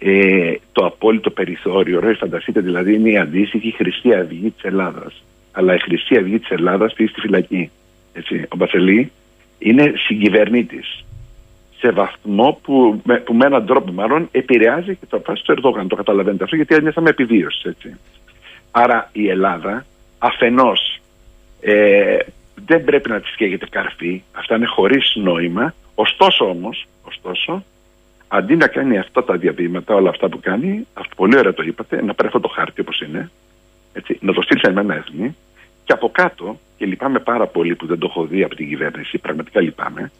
[0.04, 2.00] ε, το απόλυτο περιθώριο.
[2.00, 5.22] Ρε, φανταστείτε δηλαδή είναι η αντίστοιχη Χρυσή Αυγή της Ελλάδας.
[5.52, 7.70] Αλλά η Χρυσή Αυγή της Ελλάδας πήγε στη φυλακή.
[8.12, 8.44] Έτσι.
[8.48, 9.12] Ο Μπατσελή
[9.58, 11.04] είναι συγκυβερνήτης
[11.78, 15.88] σε βαθμό που με, που με έναν τρόπο μάλλον επηρεάζει και το φάση του Ερδόγαν.
[15.88, 17.64] Το καταλαβαίνετε αυτό γιατί νιώθαμε επιβίωσης.
[17.64, 17.96] Έτσι.
[18.70, 19.84] Άρα η Ελλάδα
[20.18, 21.00] αφενός
[21.60, 22.18] ε,
[22.66, 24.22] δεν πρέπει να της καίγεται καρφί.
[24.32, 25.74] Αυτά είναι χωρίς νόημα.
[25.94, 27.64] Ωστόσο όμως, ωστόσο,
[28.34, 32.02] αντί να κάνει αυτά τα διαβήματα, όλα αυτά που κάνει, αυτό πολύ ωραία το είπατε,
[32.02, 33.30] να πάρει αυτό το χάρτη όπως είναι,
[33.92, 35.36] έτσι, να το στείλει σε ένα έθνη
[35.84, 39.18] και από κάτω, και λυπάμαι πάρα πολύ που δεν το έχω δει από την κυβέρνηση,
[39.18, 40.12] πραγματικά λυπάμαι,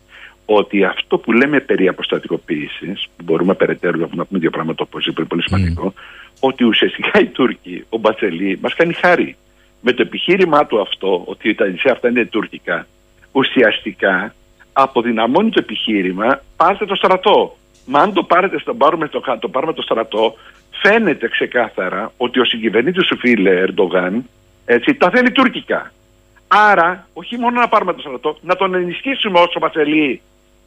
[0.45, 5.25] ότι αυτό που λέμε περί αποστατικοποίησης, που μπορούμε περαιτέρω να πούμε δύο πράγματα όπως είπε,
[5.25, 5.95] πολύ σημαντικό,
[6.41, 9.37] ότι ουσιαστικά οι Τούρκοι, ο Μπατσελή, μας κάνει χάρη.
[9.81, 12.87] Με το επιχείρημά του αυτό, ότι τα νησιά αυτά είναι τουρκικά,
[13.33, 14.35] ουσιαστικά
[14.73, 17.57] αποδυναμώνει το επιχείρημα, πάρτε το στρατό.
[17.85, 20.35] Μα αν το, πάρετε, το, πάρουμε, το, το πάρουμε το στρατό,
[20.71, 24.25] φαίνεται ξεκάθαρα ότι ο συγκυβερνήτης του φίλε Ερντογάν
[24.65, 25.93] έτσι, τα θέλει τουρκικά.
[26.49, 29.73] Άρα, όχι μόνο να πάρουμε το στρατό, να τον ενισχύσουμε όσο μας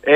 [0.08, 0.14] ε,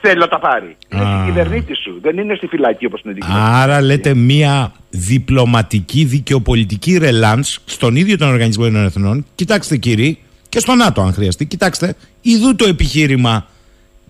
[0.00, 0.76] θέλει να τα πάρει.
[0.88, 6.04] Είναι στην κυβερνήτη σου, δεν είναι στη φυλακή όπως είναι δική Άρα λέτε μία διπλωματική
[6.04, 9.26] δικαιοπολιτική ρελάνς στον ίδιο τον Οργανισμό Εθνών.
[9.34, 10.18] Κοιτάξτε κύριοι,
[10.48, 11.46] Και στο ΝΑΤΟ, αν χρειαστεί.
[11.46, 13.46] Κοιτάξτε, ειδού το επιχείρημα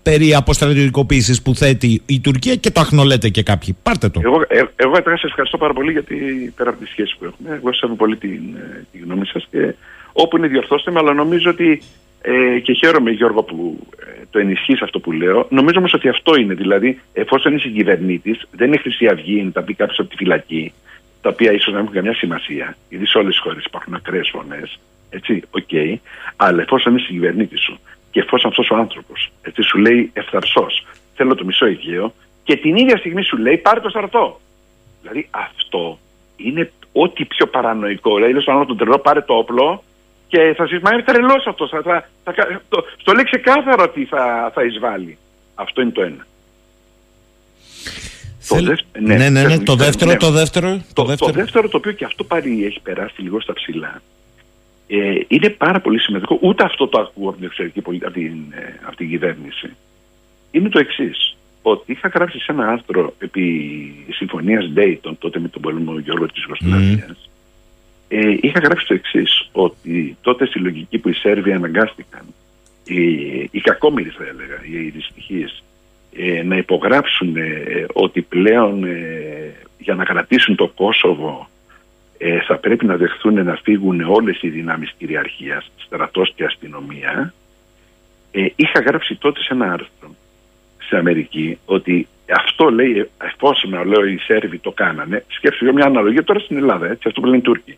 [0.09, 3.77] περί αποστρατιωτικοποίησης που θέτει η Τουρκία και το αχνολέτε και κάποιοι.
[3.83, 4.21] Πάρτε το.
[4.23, 6.15] Εγώ, ε, εγώ σας ευχαριστώ πάρα πολύ γιατί
[6.55, 9.75] πέρα από τη σχέση που έχουμε, εγώ σα πολύ την, ε, τη γνώμη σας και
[10.13, 11.81] όπου είναι διορθώστε με, αλλά νομίζω ότι
[12.21, 15.47] ε, και χαίρομαι Γιώργο που ε, το ενισχύεις αυτό που λέω.
[15.49, 16.53] Νομίζω όμως ότι αυτό είναι.
[16.53, 20.73] Δηλαδή, εφόσον είσαι κυβερνήτης, δεν είναι Χρυσή Αυγή, να τα πει κάποιος από τη φυλακή,
[21.21, 24.79] τα οποία ίσως να έχουν καμιά σημασία, γιατί σε όλες τις χώρες υπάρχουν ακραίες φωνές.
[25.09, 25.63] Έτσι, OK.
[25.71, 25.95] Okay,
[26.35, 27.79] αλλά εφόσον είσαι κυβερνήτης σου
[28.11, 29.31] και εφόσον αυτός ο άνθρωπος
[29.61, 32.13] σου λέει ευθαρσώς, θέλω το μισό Αιγαίο,
[32.43, 34.39] και την ίδια στιγμή σου λέει πάρε το στρατό.
[35.01, 35.99] Δηλαδή αυτό
[36.35, 38.15] είναι ό,τι πιο παρανοϊκό.
[38.15, 39.83] Δηλαδή, λέει στον άλλο τον τρελό, πάρε το όπλο
[40.27, 41.69] και θα σα Μα είναι τρελός αυτός.
[41.69, 45.17] Θα, θα, θα, το, στο λέει ξεκάθαρο ότι θα, θα εισβάλλει.
[45.55, 46.27] Αυτό είναι το ένα.
[48.47, 50.81] Το δεύτερο, ναι, ναι, ναι, ναι, το δεύτερο, το δεύτερο.
[50.93, 51.31] Το, δεύτερο.
[51.31, 54.01] το δεύτερο το οποίο και αυτό πάλι έχει περάσει λίγο στα ψηλά.
[54.91, 56.37] Ε, είναι πάρα πολύ σημαντικό.
[56.41, 59.69] Ούτε αυτό το ακούω από την εξωτερική από την, ε, από την κυβέρνηση.
[60.51, 61.37] Είναι το εξής.
[61.61, 66.43] Ότι είχα γράψει σε ένα άρθρο επί συμφωνίας Dayton, τότε με τον πόλεμο Γιώργο της
[66.43, 67.07] Ιουγκοσλαβία.
[67.09, 67.15] Mm.
[68.07, 69.49] Ε, είχα γράψει το εξής.
[69.51, 72.21] Ότι τότε στη λογική που οι Σέρβοι αναγκάστηκαν,
[72.83, 73.01] οι,
[73.51, 75.45] οι κακόμοιροι θα έλεγα, οι δυστυχίε,
[76.15, 81.49] ε, να υπογράψουν ε, ότι πλέον ε, για να κρατήσουν το Κόσοβο
[82.21, 87.33] ε, θα πρέπει να δεχθούν να φύγουν όλες οι δυνάμεις κυριαρχίας, στρατός και αστυνομία,
[88.31, 90.15] ε, είχα γράψει τότε σε ένα άρθρο
[90.89, 96.39] σε Αμερική ότι αυτό λέει, εφόσον λέω οι Σέρβοι το κάνανε, σκέψου μια αναλογία τώρα
[96.39, 97.77] στην Ελλάδα, έτσι, αυτό που λένε οι Τούρκοι.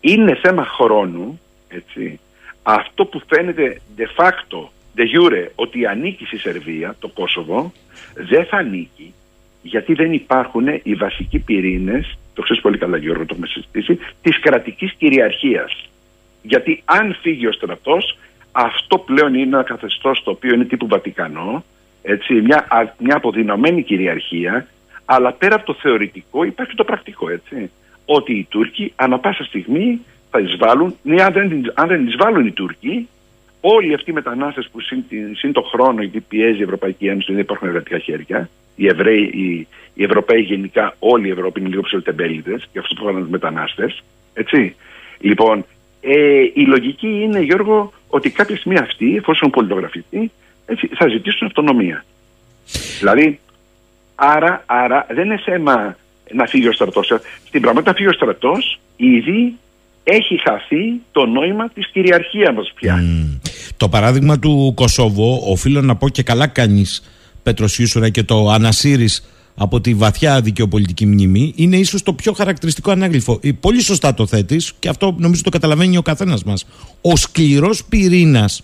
[0.00, 2.20] Είναι θέμα χρόνου, έτσι,
[2.62, 7.72] αυτό που φαίνεται de facto, de jure, ότι ανήκει στη Σερβία, το Κόσοβο,
[8.14, 9.14] δεν θα ανήκει,
[9.66, 14.40] γιατί δεν υπάρχουν οι βασικοί πυρήνες το ξέρεις πολύ καλά Γιώργο, το έχουμε συζητήσει, της
[14.40, 15.88] κρατικής κυριαρχίας.
[16.42, 18.18] Γιατί αν φύγει ο στρατός,
[18.52, 21.64] αυτό πλέον είναι ένα καθεστώς το οποίο είναι τύπου Βατικανό,
[22.02, 22.66] έτσι, μια,
[22.98, 24.66] μια αποδυναμένη κυριαρχία,
[25.04, 27.70] αλλά πέρα από το θεωρητικό υπάρχει το πρακτικό, έτσι.
[28.04, 30.00] Ότι οι Τούρκοι ανα πάσα στιγμή
[30.30, 33.08] θα εισβάλλουν, ναι, αν δεν, αν δεν εισβάλλουν οι Τούρκοι,
[33.66, 37.40] όλοι αυτοί οι μετανάστες που συν, συν το χρόνο, γιατί πιέζει η Ευρωπαϊκή Ένωση, δεν
[37.40, 42.60] υπάρχουν εργατικά χέρια, οι Εβραίοι, οι, οι Ευρωπαίοι γενικά, όλοι οι Ευρώπη είναι λίγο ψηλοτεμπέλητε
[42.72, 44.02] και αυτό που κάνουν μετανάστες.
[44.34, 44.76] Έτσι.
[45.18, 45.64] Λοιπόν,
[46.00, 50.30] ε, η λογική είναι, Γιώργο, ότι κάποια στιγμή αυτοί, εφόσον πολιτογραφιστεί,
[50.66, 52.04] έτσι, θα ζητήσουν αυτονομία.
[52.98, 53.40] Δηλαδή,
[54.14, 55.96] άρα, άρα δεν είναι θέμα
[56.32, 57.06] να φύγει ο στρατός.
[57.46, 59.58] Στην πραγματικότητα φύγει ο στρατός, ήδη
[60.04, 63.02] έχει χαθεί το νόημα της κυριαρχίας μας πια.
[63.84, 67.02] Το παράδειγμα του Κωσόβο, οφείλω να πω και καλά κάνεις
[67.42, 69.24] Πέτρος Ιούσουρα και το ανασύρεις
[69.54, 73.38] από τη βαθιά δικαιοπολιτική μνήμη, είναι ίσως το πιο χαρακτηριστικό ανάγλυφο.
[73.42, 76.64] Ε, πολύ σωστά το θέτεις και αυτό νομίζω το καταλαβαίνει ο καθένας μας.
[77.00, 78.62] Ο σκληρός πυρήνας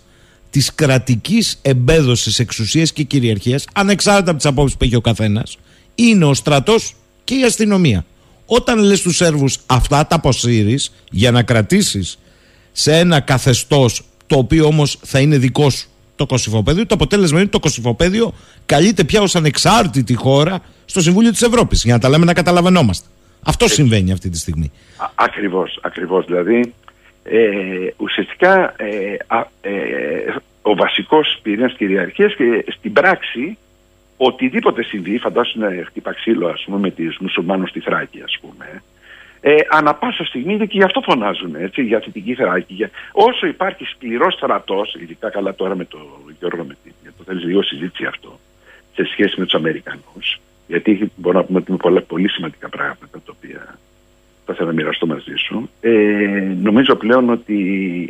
[0.49, 5.57] της κρατικής εμπέδωσης εξουσίας και κυριαρχίας, ανεξάρτητα από τις απόψεις που έχει ο καθένας,
[5.95, 8.05] είναι ο στρατός και η αστυνομία.
[8.45, 12.17] Όταν λες του Σέρβους αυτά τα αποσύρεις για να κρατήσεις
[12.71, 16.85] σε ένα καθεστώς το οποίο όμως θα είναι δικό σου το Κωσυφοπέδιο.
[16.85, 18.33] Το αποτέλεσμα είναι ότι το Κωσυφοπέδιο
[18.65, 21.83] καλείται πια ως ανεξάρτητη χώρα στο Συμβούλιο της Ευρώπης.
[21.83, 23.07] Για να τα λέμε να καταλαβαίνόμαστε.
[23.45, 24.71] Αυτό συμβαίνει αυτή τη στιγμή.
[25.15, 26.25] Ακριβώς, ακριβώς.
[26.25, 26.73] Δηλαδή,
[27.23, 27.39] ε,
[27.97, 29.17] ουσιαστικά ε,
[29.61, 29.71] ε,
[30.61, 33.57] ο βασικός πυρήνας κυριαρχίας και στην πράξη
[34.17, 38.83] οτιδήποτε συμβεί, φαντάσου να χτύπα ξύλο ας πούμε, με του μουσουλμάνους στη Θράκη, ας πούμε,
[39.41, 42.73] ε, ανα πάσα στιγμή και γι' αυτό φωνάζουν έτσι, για θετική θεράκη.
[42.73, 42.89] Για...
[43.11, 45.97] Όσο υπάρχει σκληρός στρατός, ειδικά καλά τώρα με το
[46.39, 48.39] Γιώργο με για το θέλεις λίγο συζήτηση αυτό,
[48.93, 53.19] σε σχέση με τους Αμερικανούς, γιατί μπορώ να πούμε ότι είναι πολλά, πολύ σημαντικά πράγματα
[53.25, 53.77] τα οποία
[54.45, 55.69] θα ήθελα να μοιραστώ μαζί σου.
[55.81, 55.91] Ε,
[56.61, 57.53] νομίζω πλέον ότι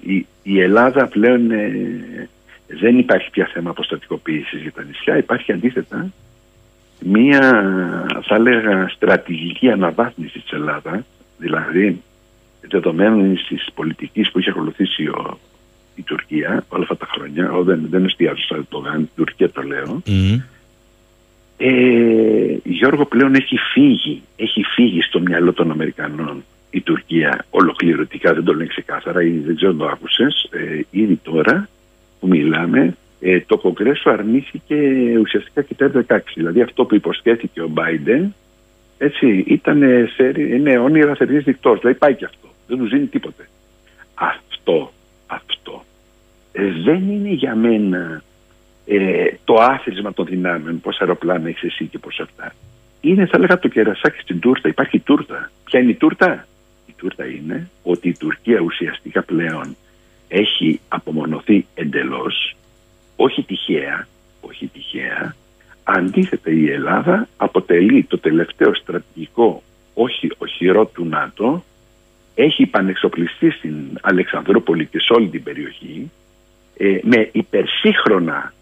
[0.04, 2.30] η, η Ελλάδα πλέον ε,
[2.68, 5.18] δεν υπάρχει πια θέμα αποστατικοποίησης για τα νησιά.
[5.18, 6.12] Υπάρχει αντίθετα
[7.00, 7.40] μία,
[8.24, 11.04] θα έλεγα, στρατηγική αναβάθμιση της Ελλάδας
[11.42, 12.02] Δηλαδή,
[12.62, 15.40] δεδομένου της πολιτικής που είχε ακολουθήσει ο,
[15.96, 19.62] η Τουρκία όλα αυτά τα χρόνια, ο, δεν, δεν εστιάζω στο Ερντογάν, η Τουρκία το
[19.62, 20.02] λέω.
[20.06, 20.42] Mm.
[21.58, 28.44] Ε, Γιώργο πλέον έχει φύγει, έχει φύγει στο μυαλό των Αμερικανών η Τουρκία ολοκληρωτικά, δεν
[28.44, 31.70] το λένε ξεκάθαρα, ήδη δεν ξέρω αν το άκουσες, ε, ήδη τώρα
[32.20, 34.76] που μιλάμε, ε, το Κογκρέσο αρνήθηκε
[35.20, 36.18] ουσιαστικά και το 16.
[36.36, 38.26] Δηλαδή αυτό που υποσχέθηκε ο Biden
[39.04, 39.82] έτσι, ήταν
[40.36, 41.80] είναι όνειρα θερινής δικτός.
[41.80, 42.48] Δηλαδή πάει και αυτό.
[42.68, 43.50] Δεν του δίνει τίποτε.
[44.14, 44.92] Αυτό,
[45.28, 45.84] αυτό
[46.52, 48.24] ε, δεν είναι για μένα
[48.86, 52.54] ε, το άθροισμα των δυνάμεων, πώς αεροπλάνα έχεις εσύ και πώς αυτά.
[53.02, 54.68] Είναι, θα λέγα, το κερασάκι στην τούρτα.
[54.68, 55.52] Υπάρχει τούρτα.
[55.64, 56.48] Ποια είναι η τούρτα;
[56.86, 59.76] Η τούρτα είναι ότι η Τουρκία ουσιαστικά πλέον
[60.28, 62.56] έχει απομονωθεί εντελώς,
[63.16, 64.08] όχι τυχαία,
[64.42, 65.36] όχι τυχαία,
[65.84, 69.64] αντίθετα η Ελλάδα αποτελεί το τελευταίο στρατηγικό
[69.94, 71.64] όχι οχυρό του ΝΑΤΟ,
[72.36, 76.12] έχει πανεξοπλιστεί στην Αλεξανδρούπολη και σε όλη την περιοχή
[76.78, 78.54] ε, με υπερσύγχρονα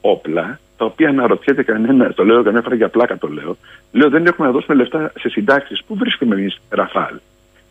[0.00, 3.56] όπλα τα οποία αναρωτιέται κανένα, το λέω κανένα φορά για πλάκα το λέω,
[3.92, 5.82] λέω δεν έχουμε να δώσουμε λεφτά σε συντάξεις.
[5.84, 7.18] Πού βρίσκουμε εμείς Ραφάλ;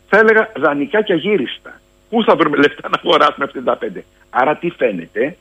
[0.07, 1.82] Θα έλεγα δανεικά και αγύριστα.
[2.10, 4.02] Πού θα βρούμε λεφτά να αγοράσουμε 75.
[4.30, 5.38] Άρα τι φαίνεται,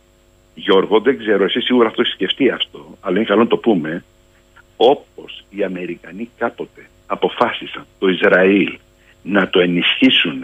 [0.60, 4.04] Γιώργο, δεν ξέρω, εσύ σίγουρα αυτό έχεις σκεφτεί αυτό, αλλά είναι καλό να το πούμε.
[4.76, 8.78] Όπως οι Αμερικανοί κάποτε αποφάσισαν το Ισραήλ
[9.22, 10.42] να το ενισχύσουν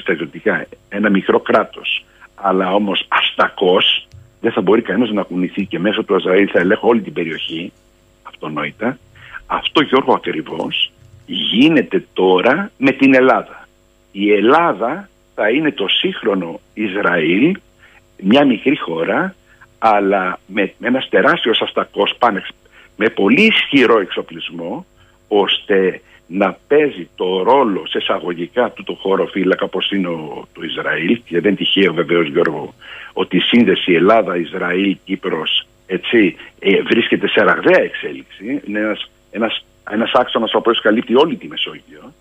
[0.00, 2.04] στρατιωτικά ένα μικρό κράτος
[2.36, 4.08] αλλά όμως αστακός
[4.40, 7.72] δεν θα μπορεί κανένας να κουνηθεί και μέσω του Ισραήλ θα ελέγχω όλη την περιοχή.
[8.22, 8.98] Αυτονόητα.
[9.46, 10.92] Αυτό Γιώργο ακριβώς
[11.26, 13.68] γίνεται τώρα με την Ελλάδα.
[14.12, 17.56] Η Ελλάδα θα είναι το σύγχρονο Ισραήλ
[18.22, 19.34] μια μικρή χώρα
[19.78, 22.42] αλλά με, με ένας τεράστιος αστακός πάνε
[22.96, 24.86] με πολύ ισχυρό εξοπλισμό
[25.28, 30.08] ώστε να παίζει το ρόλο σε εισαγωγικά του το χώρο φύλακα όπως είναι
[30.52, 31.20] το Ισραήλ.
[31.24, 32.74] Και δεν τυχαίο βεβαίως Γιώργο
[33.12, 38.62] ότι η σύνδεση Ελλάδα-Ισραήλ-Κύπρος έτσι ε, βρίσκεται σε ραγδαία εξέλιξη.
[38.66, 42.12] Είναι ένας, ένας, ένας άξονας ο οποίος καλύπτει όλη τη Μεσόγειο.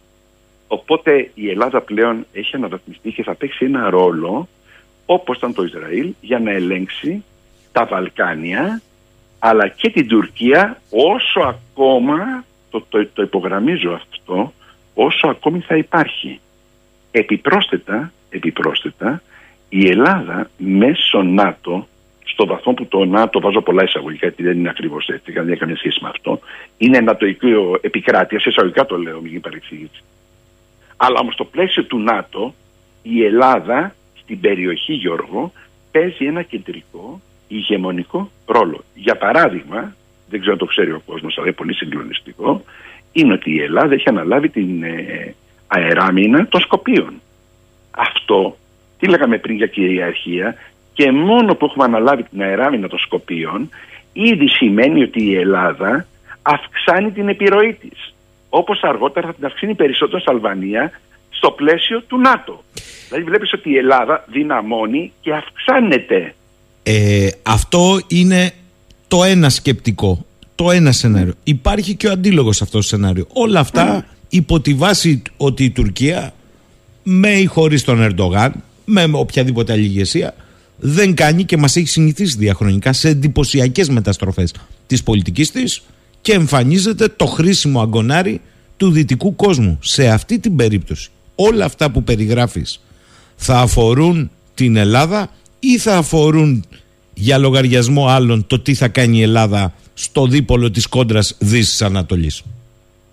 [0.68, 4.48] Οπότε η Ελλάδα πλέον έχει αναβαθμιστεί και θα παίξει ένα ρόλο
[5.06, 7.24] όπως ήταν το Ισραήλ για να ελέγξει
[7.72, 8.82] τα Βαλκάνια
[9.40, 14.54] αλλά και την Τουρκία όσο ακόμα το, το, το υπογραμμίζω αυτό
[14.94, 16.40] όσο ακόμη θα υπάρχει.
[17.12, 19.22] Επιπρόσθετα, επιπρόσθετα
[19.70, 21.88] η Ελλάδα μέσω ΝΑΤΟ
[22.24, 25.60] στο βαθμό που το ΝΑΤΟ βάζω πολλά εισαγωγικά γιατί δεν είναι ακριβώς έτσι, δεν έχει
[25.60, 26.40] καμία σχέση με αυτό.
[26.78, 30.04] Είναι νατοϊκή επικράτεια, σε εισαγωγικά το λέω, μην παρεξήγηση.
[30.98, 32.54] Αλλά όμως στο πλαίσιο του ΝΑΤΟ
[33.02, 33.96] η Ελλάδα
[34.26, 35.52] στην περιοχή Γιώργο
[35.92, 38.84] παίζει ένα κεντρικό ηγεμονικό ρόλο.
[38.96, 39.96] Για παράδειγμα,
[40.30, 42.64] δεν ξέρω αν το ξέρει ο κόσμος, αλλά είναι πολύ συγκλονιστικό,
[43.12, 45.36] είναι ότι η Ελλάδα έχει αναλάβει την ε,
[45.68, 47.22] αεράμινα των Σκοπίων.
[47.92, 48.58] Αυτό,
[49.00, 50.56] τι λέγαμε πριν για κυριαρχία,
[50.94, 53.70] και μόνο που έχουμε αναλάβει την αεράμινα των Σκοπίων,
[54.14, 56.06] ήδη σημαίνει ότι η Ελλάδα
[56.42, 58.14] αυξάνει την επιρροή της.
[58.50, 60.92] Όπως αργότερα θα την αυξήνει περισσότερο στην Αλβανία
[61.38, 62.64] στο πλαίσιο του ΝΑΤΟ.
[63.08, 66.36] Δηλαδή βλέπεις ότι η Ελλάδα δυναμώνει και αυξάνεται.
[66.84, 68.52] Ε, αυτό είναι
[69.08, 70.26] το ένα σκεπτικό,
[70.56, 71.34] το ένα σενάριο.
[71.44, 73.28] Υπάρχει και ο αντίλογος σε αυτό το σενάριο.
[73.34, 76.34] Όλα αυτά υπό τη βάση ότι η Τουρκία
[77.04, 80.36] με ή χωρίς τον Ερντογάν, με οποιαδήποτε άλλη ηγεσία,
[80.78, 84.54] δεν κάνει και μας έχει συνηθίσει διαχρονικά σε εντυπωσιακές μεταστροφές
[84.88, 85.82] της πολιτικής της
[86.22, 88.42] και εμφανίζεται το χρήσιμο αγκονάρι
[88.78, 89.80] του δυτικού κόσμου.
[89.82, 92.82] Σε αυτή την περίπτωση, όλα αυτά που περιγράφεις
[93.36, 95.30] θα αφορούν την Ελλάδα
[95.60, 96.66] ή θα αφορούν
[97.14, 102.44] για λογαριασμό άλλων το τι θα κάνει η Ελλάδα στο δίπολο της κόντρας Δύσης Ανατολής;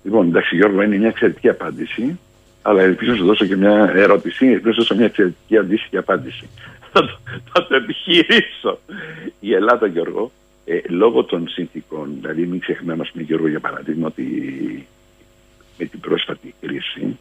[0.03, 2.19] Λοιπόν, εντάξει Γιώργο, είναι μια εξαιρετική απάντηση,
[2.63, 5.91] αλλά ελπίζω να σου δώσω και μια ερώτηση, ελπίζω να σου δώσω μια εξαιρετική αντίστοιχη
[5.91, 6.49] και απάντηση.
[6.93, 7.19] θα, το,
[7.53, 8.79] θα το επιχειρήσω.
[9.41, 10.33] Η Ελλάδα, Γιώργο,
[10.65, 14.25] ε, λόγω των συνθήκων, δηλαδή μην ξεχνάμε, πούμε, Γιώργο, για παράδειγμα, ότι
[15.79, 17.19] με την πρόσφατη κρίση,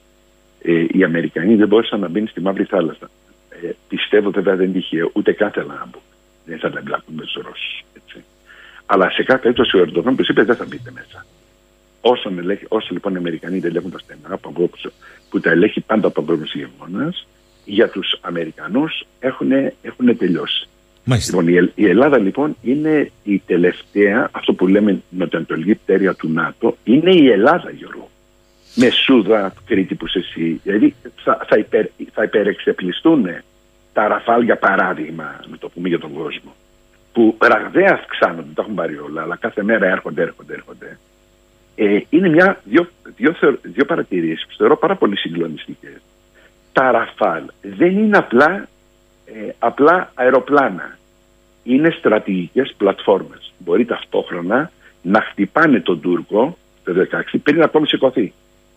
[0.64, 3.10] ε, οι Αμερικανοί δεν μπόρεσαν να μπουν στη Μαύρη Θάλασσα.
[3.50, 6.02] Ε, πιστεύω βέβαια δεν τυχαίο, ούτε κάθε να μπουν
[6.46, 7.84] δεν θα τα εμπλακούν με τους Ρώσους.
[8.86, 11.26] Αλλά σε κάθε περίπτωση ο Ερντογάν τους είπε δεν θα μπείτε μέσα.
[12.02, 14.40] Όσο, ελέγχει, όσο λοιπόν οι Αμερικανοί δεν ελέγχουν τα στενά
[15.30, 17.14] που τα ελέγχει πάντα ο παγκόσμιο ηγεμόνα,
[17.66, 19.52] για τους Αμερικανούς έχουν,
[19.82, 20.68] έχουν τελειώσει.
[21.26, 26.78] Λοιπόν, η, η Ελλάδα λοιπόν είναι η τελευταία, αυτό που λέμε νοτιοανατολική πτέρια του ΝΑΤΟ,
[26.84, 28.10] είναι η Ελλάδα Γιώργο.
[28.76, 30.60] Μεσούδα, Κρήτη που είσαι εσύ.
[30.64, 33.28] Δηλαδή θα, θα, υπερ, θα υπερεξεπλιστούν
[33.94, 36.56] τα ραφάλ για παράδειγμα, να το πούμε για τον κόσμο,
[37.14, 41.00] που ραγδαία αυξάνονται, τα έχουν πάρει όλα, αλλά κάθε μέρα έρχονται, έρχονται, έρχονται.
[41.76, 46.02] Ε, είναι μια, δύο, δύο, δύο παρατηρήσεις που θεωρώ πάρα πολύ συγκλονιστικές.
[46.74, 48.68] Τα ραφάλ δεν είναι απλά,
[49.26, 50.98] ε, απλά αεροπλάνα.
[51.64, 53.54] Είναι στρατηγικές πλατφόρμες.
[53.58, 54.72] Μπορεί ταυτόχρονα
[55.02, 58.34] να χτυπάνε τον Τούρκο το 16 πριν ακόμη σηκωθεί.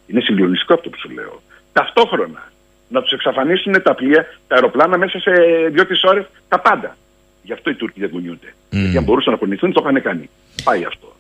[0.07, 1.43] Είναι συγκλονιστικό αυτό που σου λέω.
[1.73, 2.53] Ταυτόχρονα
[2.89, 5.33] να τους εξαφανίσουν τα πλοία, τα αεροπλάνα μέσα σε
[5.71, 6.97] δύο-τρεις ώρες, τα πάντα.
[7.43, 8.49] Γι' αυτό οι Τούρκοι δεν κουνιούνται.
[8.49, 8.77] Mm.
[8.77, 10.31] Γιατί αν μπορούσαν να κουνηθούν, το είχαν κάνει.
[10.65, 11.13] Πάει αυτό.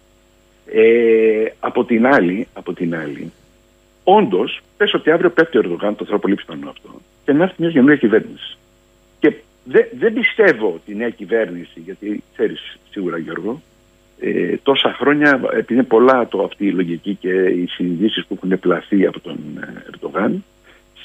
[0.66, 3.32] Ε, από την άλλη, από την άλλη
[4.04, 7.54] όντως, πες ότι αύριο πέφτει ο Ερντογάν, το θέλω πολύ πιθανό αυτό, και να έρθει
[7.58, 8.56] μια καινούργια κυβέρνηση.
[9.18, 9.34] Και
[9.64, 13.62] δεν, δεν πιστεύω ότι η νέα κυβέρνηση, γιατί ξέρεις σίγουρα Γιώργο,
[14.24, 18.58] ε, τόσα χρόνια, επειδή είναι πολλά το, αυτή η λογική και οι συνειδήσεις που έχουν
[18.58, 20.44] πλαθεί από τον ε, Ερντογάν,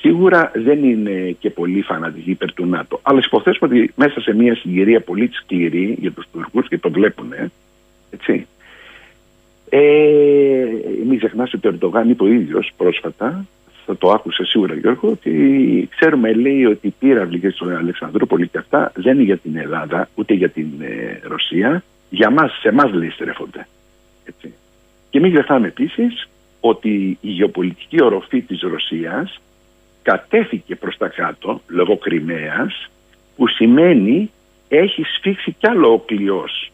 [0.01, 2.99] Σίγουρα δεν είναι και πολύ φανατική υπέρ του ΝΑΤΟ.
[3.03, 7.33] Αλλά υποθέσουμε ότι μέσα σε μια συγκυρία πολύ σκληρή για τους Τουρκούς και το βλέπουν,
[8.11, 8.47] έτσι.
[9.69, 10.65] Ε,
[11.07, 13.45] μην ξεχνάς ότι ο Ερντογάν είπε ο ίδιος πρόσφατα,
[13.85, 18.91] θα το άκουσε σίγουρα Γιώργο, ότι ξέρουμε λέει ότι οι πύραυλοι στο Αλεξανδρούπολη και αυτά
[18.95, 23.09] δεν είναι για την Ελλάδα ούτε για την ε, Ρωσία, για μας, σε εμά λέει
[23.09, 23.67] στρέφονται.
[24.25, 24.53] Έτσι.
[25.09, 26.29] Και μην ξεχνάμε επίσης
[26.59, 29.41] ότι η γεωπολιτική οροφή της Ρωσίας
[30.01, 32.89] κατέθηκε προς τα κάτω λόγω Κρυμαίας
[33.35, 34.31] που σημαίνει
[34.67, 36.71] έχει σφίξει κι άλλο ο κλειός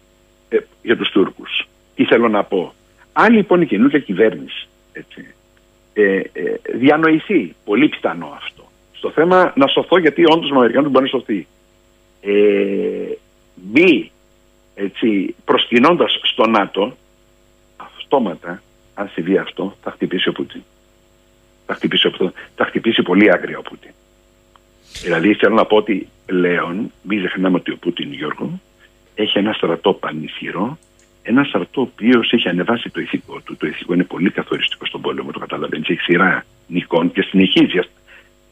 [0.49, 1.67] ε, για τους Τούρκους.
[1.95, 2.73] Τι θέλω να πω.
[3.13, 5.33] Αν λοιπόν η καινούργια κυβέρνηση έτσι,
[5.93, 11.03] ε, ε, διανοηθεί, πολύ πιθανό αυτό, στο θέμα να σωθώ γιατί όντως με Αμερικάνους μπορεί
[11.03, 11.47] να σωθεί,
[12.21, 12.31] ε,
[13.55, 14.11] μπει
[14.75, 16.97] έτσι, προσκυνώντας στο ΝΑΤΟ,
[17.77, 18.61] αυτόματα,
[18.93, 20.61] αν συμβεί αυτό, θα χτυπήσει ο Πούτιν.
[21.65, 22.11] Θα χτυπήσει,
[22.55, 23.91] θα χτυπήσει πολύ άγρια ο Πούτιν.
[25.01, 28.59] Δηλαδή θέλω να πω ότι πλέον, μην ξεχνάμε ότι ο Πούτιν Γιώργο
[29.15, 30.77] έχει ένα στρατό πανίσχυρο,
[31.23, 33.57] ένα στρατό ο οποίος έχει ανεβάσει το ηθικό του.
[33.57, 35.89] Το ηθικό είναι πολύ καθοριστικό στον πόλεμο, το καταλαβαίνεις.
[35.89, 37.79] Έχει σειρά νικών και συνεχίζει.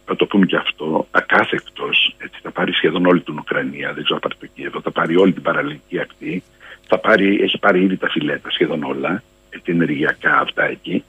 [0.05, 2.15] Θα το πούμε και αυτό, ακάθεκτος.
[2.41, 5.33] Θα πάρει σχεδόν όλη την Ουκρανία, δεν ξέρω αν πάρει το Κίεβο, θα πάρει όλη
[5.33, 6.43] την παραλληλική ακτή.
[6.87, 9.23] Θα πάρει, έχει πάρει ήδη τα φιλέτα σχεδόν όλα,
[9.63, 11.03] την ενεργειακά αυτά εκεί.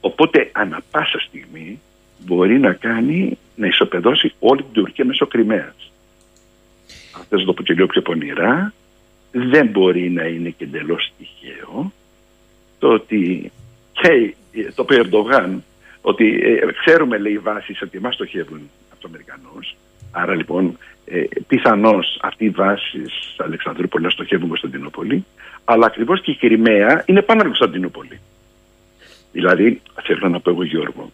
[0.00, 1.80] Οπότε ανα πάσα στιγμή
[2.18, 5.92] μπορεί να κάνει, να ισοπεδώσει όλη την Τουρκία μέσω Κρυμαίας.
[7.16, 8.72] Αν θες να το πω και λίγο πιο πονηρά,
[9.30, 11.92] δεν μπορεί να είναι και εντελώς τυχαίο
[12.78, 13.52] το ότι
[13.92, 14.34] και
[14.74, 15.64] το πει Ερντογάν
[16.06, 19.58] ότι ε, ξέρουμε λέει βάσεις ότι εμάς στοχεύουν από του Αμερικανού.
[20.10, 25.24] άρα λοιπόν ε, πιθανώς αυτοί οι βάσεις Αλεξανδρούπολης στοχεύουν Κωνσταντινούπολη
[25.64, 28.20] αλλά ακριβώς και η Κρυμαία είναι πάνω από Κωνσταντινούπολη
[29.32, 31.10] δηλαδή θέλω να πω εγώ Γιώργο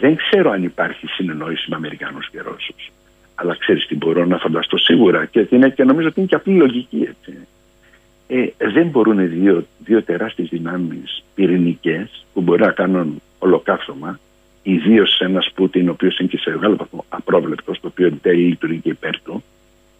[0.00, 2.92] δεν ξέρω αν υπάρχει συνεννόηση με Αμερικανούς και Ρώσους
[3.34, 6.54] αλλά ξέρεις τι μπορώ να φανταστώ σίγουρα και, είναι, και νομίζω ότι είναι και απλή
[6.54, 7.46] λογική έτσι
[8.28, 14.18] ε, δεν μπορούν δύο, δύο τεράστιες δυνάμεις πυρηνικές που μπορεί να κάνουν ολοκαύσωμα
[14.72, 18.78] ιδίως ένας Πούτιν ο οποίος είναι και σε μεγάλο βαθμό απρόβλεπτος, το οποίο δεν λειτουργεί
[18.78, 19.44] και υπέρ του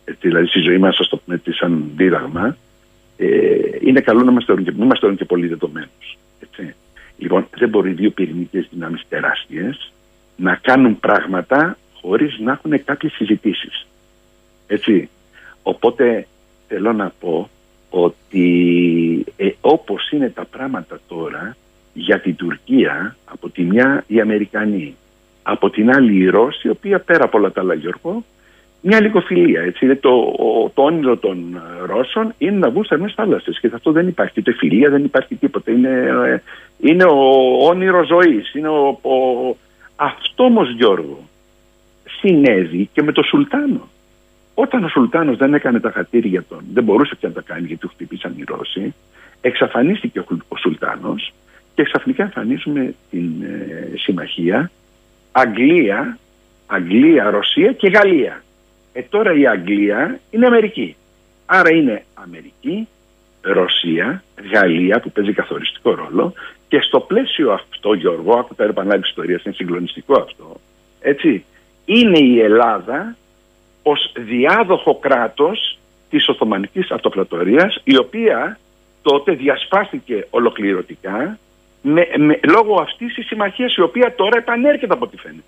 [0.05, 2.57] έτσι, δηλαδή στη ζωή μας, ας το πούμε έτσι σαν δίδαγμα
[3.16, 3.27] ε,
[3.81, 6.19] είναι καλό να είμαστε και, μην είμαστε και πολύ δεδομένους.
[7.19, 9.93] Λοιπόν, δεν μπορεί δύο πυρηνικές δυνάμεις τεράστιες
[10.36, 13.86] να κάνουν πράγματα χωρίς να έχουν κάποιες συζητήσεις.
[14.66, 15.09] Έτσι.
[15.62, 16.27] Οπότε
[16.69, 17.51] θέλω να πω
[17.90, 21.57] ότι ε, όπως είναι τα πράγματα τώρα
[21.98, 24.94] για την Τουρκία από τη μια οι Αμερικανοί
[25.42, 28.24] από την άλλη οι Ρώσοι η οποία πέρα από όλα τα άλλα Γιώργο
[28.80, 29.84] μια λιγοφιλία έτσι.
[29.84, 30.32] Είναι το,
[30.74, 34.52] το όνειρο των Ρώσων είναι να βγουν σε μέσα θάλασσες και αυτό δεν υπάρχει ούτε
[34.52, 35.70] φιλία δεν υπάρχει τίποτα.
[35.70, 35.88] Είναι,
[36.26, 36.42] ε,
[36.78, 37.18] είναι ο
[37.66, 39.56] όνειρο ζωής είναι ο, ο...
[39.96, 41.28] αυτό όμως Γιώργο
[42.20, 43.88] συνέβη και με το Σουλτάνο.
[44.54, 47.80] Όταν ο Σουλτάνος δεν έκανε τα χατήρια των, δεν μπορούσε πια να τα κάνει γιατί
[47.80, 48.94] του χτυπήσαν οι Ρώσοι,
[49.40, 50.18] εξαφανίστηκε
[50.48, 51.32] ο Σουλτάνος
[51.78, 54.70] και ξαφνικά εμφανίζουμε την ε, συμμαχία
[55.32, 56.18] Αγγλία,
[56.66, 58.42] Αγγλία, Ρωσία και Γαλλία.
[58.92, 60.96] Ε, τώρα η Αγγλία είναι Αμερική.
[61.46, 62.88] Άρα είναι Αμερική,
[63.40, 64.22] Ρωσία,
[64.52, 66.32] Γαλλία που παίζει καθοριστικό ρόλο
[66.68, 70.60] και στο πλαίσιο αυτό, Γιώργο, από τα επανάληψη ιστορίας, είναι συγκλονιστικό αυτό,
[71.00, 71.44] έτσι,
[71.84, 73.16] είναι η Ελλάδα
[73.82, 75.78] ως διάδοχο κράτος
[76.10, 78.59] της Οθωμανικής Αυτοκρατορίας η οποία
[79.02, 81.38] τότε διασπάστηκε ολοκληρωτικά
[81.82, 85.42] με, με, λόγω αυτής της συμμαχίας η οποία τώρα επανέρχεται από ό,τι φαίνεται.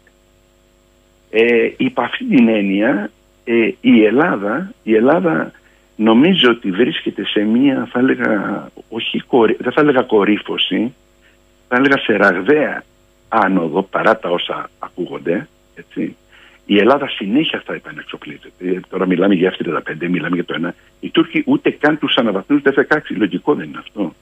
[1.31, 3.11] Ε, υπ' αυτή την έννοια
[3.45, 5.53] ε, η Ελλάδα, η Ελλάδα
[5.97, 9.23] νομίζω ότι βρίσκεται σε μία θα έλεγα, όχι,
[9.59, 10.95] δεν θα έλεγα κορύφωση,
[11.69, 12.85] θα έλεγα σε ραγδαία
[13.29, 16.17] άνοδο παρά τα όσα ακούγονται, έτσι,
[16.67, 18.51] η Ελλάδα συνέχεια θα επανεξοπλίζεται.
[18.59, 20.75] Ε, τώρα μιλάμε για F-35, μιλάμε για το ένα.
[21.01, 22.99] Οι Τούρκοι ούτε καν τους αναβαθμίζουν το F-16.
[23.09, 24.15] Λογικό δεν είναι αυτό.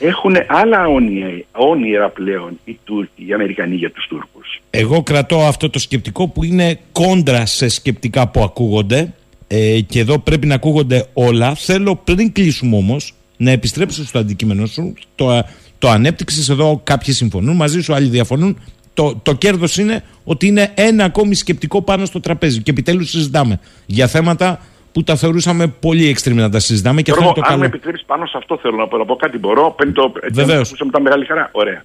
[0.00, 4.60] Έχουν άλλα όνειρα, όνειρα πλέον οι Τούρκοι, οι Αμερικανοί για τους Τούρκους.
[4.70, 9.14] Εγώ κρατώ αυτό το σκεπτικό που είναι κόντρα σε σκεπτικά που ακούγονται
[9.46, 11.54] ε, και εδώ πρέπει να ακούγονται όλα.
[11.54, 14.94] Θέλω πριν κλείσουμε όμως να επιστρέψω στο αντικείμενο σου.
[15.14, 15.44] Το,
[15.78, 18.58] το ανέπτυξες εδώ, κάποιοι συμφωνούν μαζί σου, άλλοι διαφωνούν
[18.96, 23.60] το, το κέρδος είναι ότι είναι ένα ακόμη σκεπτικό πάνω στο τραπέζι και επιτέλους συζητάμε
[23.86, 24.60] για θέματα
[24.96, 27.02] που τα θεωρούσαμε πολύ έξτριμη να τα συζητάμε.
[27.02, 27.58] Και Γιώργο, το αν καλό.
[27.60, 29.70] με επιτρέψεις πάνω σε αυτό θέλω να πω, να πω κάτι μπορώ.
[29.70, 30.74] Παίρνει το Βεβαίως.
[30.84, 31.48] με τα μεγάλη χαρά.
[31.52, 31.84] Ωραία.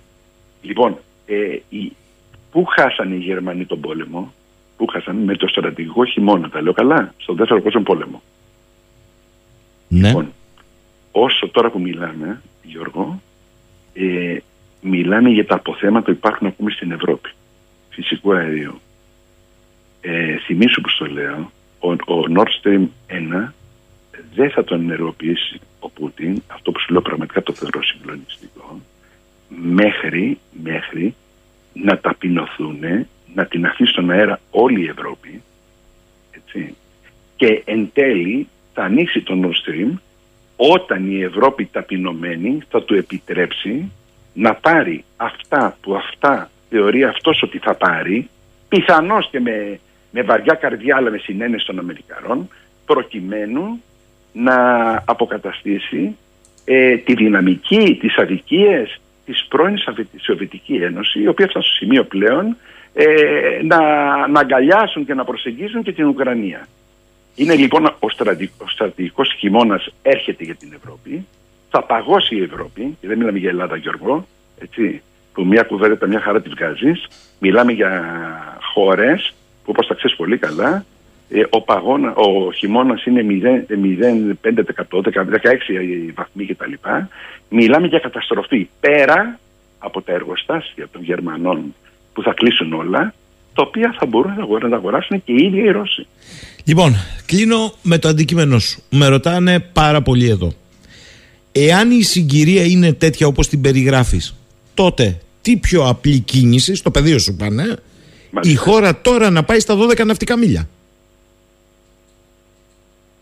[0.61, 1.35] Λοιπόν, ε,
[1.69, 1.91] η,
[2.51, 4.33] πού χάσανε οι Γερμανοί τον πόλεμο,
[4.77, 8.21] πού χάσανε; Με το στρατηγικό χειμώνα, τα λέω καλά, στον δεύτερο κόσμο πόλεμο.
[9.87, 10.07] Ναι.
[10.07, 10.33] Λοιπόν,
[11.11, 13.21] όσο τώρα που μιλάμε, Γιώργο,
[13.93, 14.37] ε,
[14.81, 17.29] μιλάμε για τα αποθέματα που υπάρχουν ακόμη στην Ευρώπη.
[17.89, 18.79] Φυσικό αέριο,
[20.01, 21.51] ε, θυμίσου που στο λέω,
[21.81, 23.49] ο, ο Nord Stream 1
[24.35, 28.81] δεν θα τον ενεργοποιήσει ο Πούτιν, αυτό που σου λέω πραγματικά το θεωρώ συγκλονιστικό,
[29.47, 31.15] μέχρι, μέχρι
[31.73, 32.79] να ταπεινωθούν,
[33.33, 35.41] να την αφήσει στον αέρα όλη η Ευρώπη,
[36.31, 36.75] έτσι,
[37.35, 39.93] και εν τέλει θα ανοίξει το Nord Stream
[40.55, 43.91] όταν η Ευρώπη ταπεινωμένη θα του επιτρέψει
[44.33, 48.29] να πάρει αυτά που αυτά θεωρεί αυτός ότι θα πάρει,
[48.69, 49.79] πιθανώς και με,
[50.11, 52.49] με βαριά καρδιά αλλά με συνένεση των Αμερικανών,
[52.85, 53.81] προκειμένου
[54.33, 54.55] να
[55.05, 56.15] αποκαταστήσει
[56.65, 59.77] ε, τη δυναμική, τις αδικίες της πρώην
[60.21, 62.57] Σοβιετική Ένωση, η οποία φτάσει στο σημείο πλέον
[62.93, 63.05] ε,
[63.63, 63.79] να,
[64.27, 66.67] να αγκαλιάσουν και να προσεγγίσουν και την Ουκρανία.
[67.35, 71.27] Είναι λοιπόν ο, στρατηγικός, ο στρατηγικός χειμώνας έρχεται για την Ευρώπη,
[71.69, 74.27] θα παγώσει η Ευρώπη, και δεν μιλάμε για Ελλάδα Γιώργο,
[74.61, 75.01] έτσι,
[75.33, 77.07] που μια κουβέντα μια χαρά τη βγάζεις.
[77.39, 78.03] Μιλάμε για
[78.73, 79.33] χώρες
[79.71, 80.85] που όπως τα ξέρεις πολύ καλά,
[81.29, 86.73] ε, ο, παγώνα, ο χειμώνας είναι 0,5%, 16 βαθμοί κτλ.
[87.49, 89.39] Μιλάμε για καταστροφή πέρα
[89.79, 91.75] από τα εργοστάσια των Γερμανών
[92.13, 93.13] που θα κλείσουν όλα,
[93.53, 96.07] τα οποία θα μπορούν να τα αγοράσουν και οι ίδιοι οι Ρώσοι.
[96.63, 96.95] Λοιπόν,
[97.25, 98.83] κλείνω με το αντικείμενο σου.
[98.89, 100.53] Με ρωτάνε πάρα πολύ εδώ.
[101.51, 104.35] Εάν η συγκυρία είναι τέτοια όπως την περιγράφεις,
[104.73, 107.77] τότε τι πιο απλή κίνηση, στο πεδίο σου πάνε,
[108.41, 110.67] η χώρα τώρα να πάει στα 12 ναυτικά μίλια.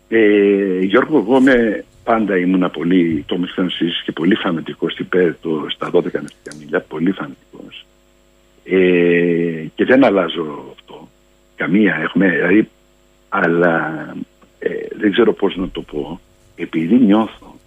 [0.08, 3.38] Ε, Γιώργο, εγώ με, πάντα ήμουν πολύ, το
[4.04, 7.86] και πολύ φανατικός υπέρ το, στα 12 ναυτικά μίλια, πολύ φανατικός.
[8.64, 11.08] Ε, και δεν αλλάζω αυτό.
[11.56, 12.68] Καμία έχουμε, δηλαδή,
[13.28, 14.06] αλλά
[14.58, 14.68] ε,
[14.98, 16.20] δεν ξέρω πώς να το πω,
[16.56, 17.58] επειδή νιώθω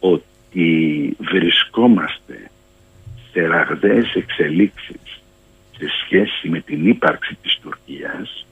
[0.00, 2.50] ότι βρισκόμαστε
[3.32, 5.21] σε ραγδαίες εξελίξεις
[5.78, 8.46] σε σχέση με την ύπαρξη της Τουρκίας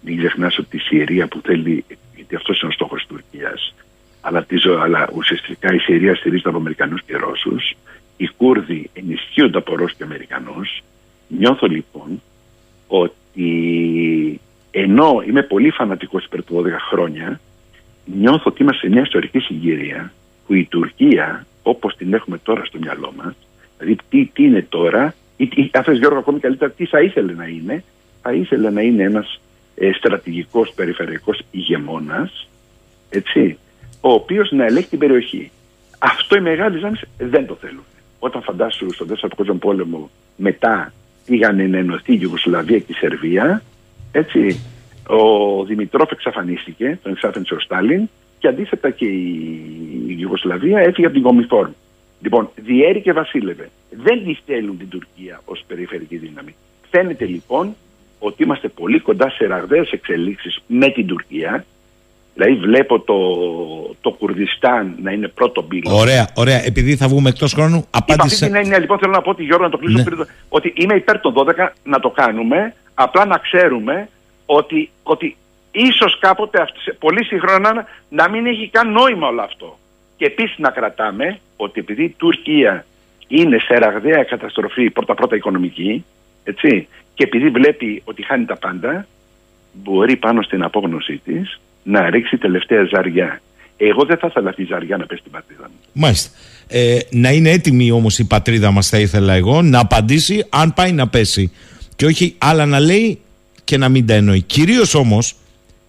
[0.00, 1.84] μην ξεχνάς ότι η Συρία που θέλει
[2.14, 3.74] γιατί αυτός είναι ο στόχος της Τουρκίας
[4.20, 4.46] αλλά,
[4.82, 7.74] αλλά ουσιαστικά η Συρία στηρίζεται από Αμερικανούς και Ρώσους
[8.16, 10.82] οι Κούρδοι ενισχύονται από Ρώσους και Αμερικανούς.
[11.28, 12.22] Νιώθω λοιπόν
[12.86, 14.40] ότι
[14.70, 17.40] ενώ είμαι πολύ φανατικός υπέρ του 12 χρόνια
[18.04, 20.12] νιώθω ότι είμαστε σε μια ιστορική συγκυρία
[20.46, 23.34] που η Τουρκία όπως την έχουμε τώρα στο μυαλό μας
[23.78, 27.32] Δηλαδή τι, τι είναι τώρα, ή, ή αν θες Γιώργο ακόμη καλύτερα, τι θα ήθελε
[27.32, 27.84] να είναι;
[28.22, 29.40] Θα ήθελε να είναι ένας
[29.74, 32.48] ε, στρατηγικός περιφερειακός ηγεμόνας,
[33.08, 33.58] έτσι,
[34.00, 35.50] ο οποίος να ελέγχει την περιοχή.
[35.98, 37.84] Αυτό οι μεγάλοι ζάμεις δεν το θέλουν.
[38.18, 40.92] Όταν φαντάσου στον δεύτερο παγκόσμιο πόλεμο μετά
[41.26, 43.62] πήγανε να ενωθεί η Ιουγκοσλαβία και η Σερβία,
[44.12, 44.60] έτσι,
[45.06, 48.08] ο Δημητρόφ εξαφανίστηκε, τον εξάφενσε ο Στάλιν
[48.38, 51.70] και αντίθετα και η Ιουγκοσλαβία έφυγε από την Κομιφόρμ.
[52.20, 53.70] Λοιπόν, διέρη και βασίλευε.
[53.90, 56.54] Δεν τη θέλουν την Τουρκία ως περιφερειακή δύναμη.
[56.90, 57.76] Φαίνεται λοιπόν
[58.18, 61.64] ότι είμαστε πολύ κοντά σε ραγδαίες εξελίξεις με την Τουρκία.
[62.34, 63.16] Δηλαδή βλέπω το,
[64.00, 65.96] το Κουρδιστάν να είναι πρώτο μπύλο.
[65.96, 66.64] Ωραία, ωραία.
[66.64, 68.46] Επειδή θα βγούμε εκτός χρόνου, απάντησε.
[68.46, 70.04] Υπ' αυτή την λοιπόν θέλω να πω ότι Γιώργο να το κλείσω ναι.
[70.04, 74.08] πριν, ότι είμαι υπέρ των 12 να το κάνουμε, απλά να ξέρουμε
[74.46, 75.36] ότι, ότι
[75.70, 76.66] ίσως κάποτε
[76.98, 79.78] πολύ σύγχρονα να μην έχει καν νόημα όλο αυτό.
[80.16, 82.86] Και επίσης να κρατάμε ότι επειδή η Τουρκία
[83.28, 86.04] είναι σε ραγδαία καταστροφή πρώτα-πρώτα οικονομική,
[86.44, 89.06] έτσι, και επειδή βλέπει ότι χάνει τα πάντα,
[89.72, 93.40] μπορεί πάνω στην απόγνωσή της να ρίξει τελευταία ζαριά.
[93.76, 95.74] Εγώ δεν θα ήθελα αυτή η ζαριά να πέσει στην πατρίδα μου.
[95.92, 96.30] Μάλιστα.
[96.68, 100.92] Ε, να είναι έτοιμη όμως η πατρίδα μας, θα ήθελα εγώ, να απαντήσει αν πάει
[100.92, 101.52] να πέσει.
[101.96, 103.18] Και όχι άλλα να λέει
[103.64, 104.42] και να μην τα εννοεί.
[104.42, 105.36] Κυρίως όμως,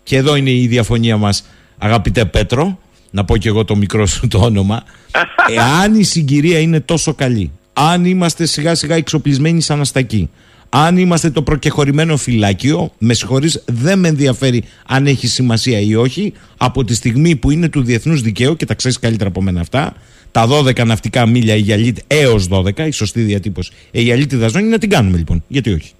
[0.03, 2.79] και εδώ είναι η διαφωνία μας, αγαπητέ Πέτρο,
[3.11, 4.83] να πω και εγώ το μικρό σου το όνομα,
[5.57, 10.29] εάν η συγκυρία είναι τόσο καλή, αν είμαστε σιγά σιγά εξοπλισμένοι σαν αστακοί,
[10.69, 16.33] αν είμαστε το προκεχωρημένο φυλάκιο, με συγχωρείς, δεν με ενδιαφέρει αν έχει σημασία ή όχι,
[16.57, 19.93] από τη στιγμή που είναι του διεθνούς δικαίου, και τα ξέρεις καλύτερα από μένα αυτά,
[20.31, 24.77] τα 12 ναυτικά μίλια η Γιαλίτ έως 12, η σωστή διατύπωση, η Γιαλίτ δαζόνη, να
[24.77, 25.43] την κάνουμε λοιπόν.
[25.47, 25.91] Γιατί όχι;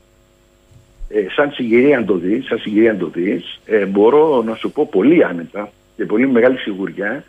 [1.09, 4.71] Ε, σαν συγκυρία αν το δεις, σαν συγκυρία αν το δεις, ε, μπορώ να σου
[4.71, 7.23] πω πολύ άνετα και πολύ μεγάλη σιγουριά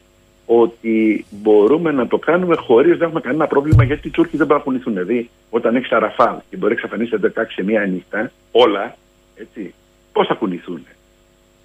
[0.46, 4.92] ότι μπορούμε να το κάνουμε χωρίς να έχουμε κανένα πρόβλημα γιατί οι Τούρκοι δεν παρακολουθούν.
[4.92, 8.96] Δηλαδή, όταν έχεις αραφά και μπορεί να εξαφανίσει 16 σε μία νύχτα, όλα,
[9.36, 9.74] έτσι,
[10.12, 10.86] πώς θα κουνηθούν.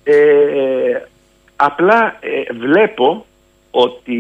[0.03, 1.01] Ε,
[1.55, 3.25] απλά ε, βλέπω
[3.71, 4.17] ότι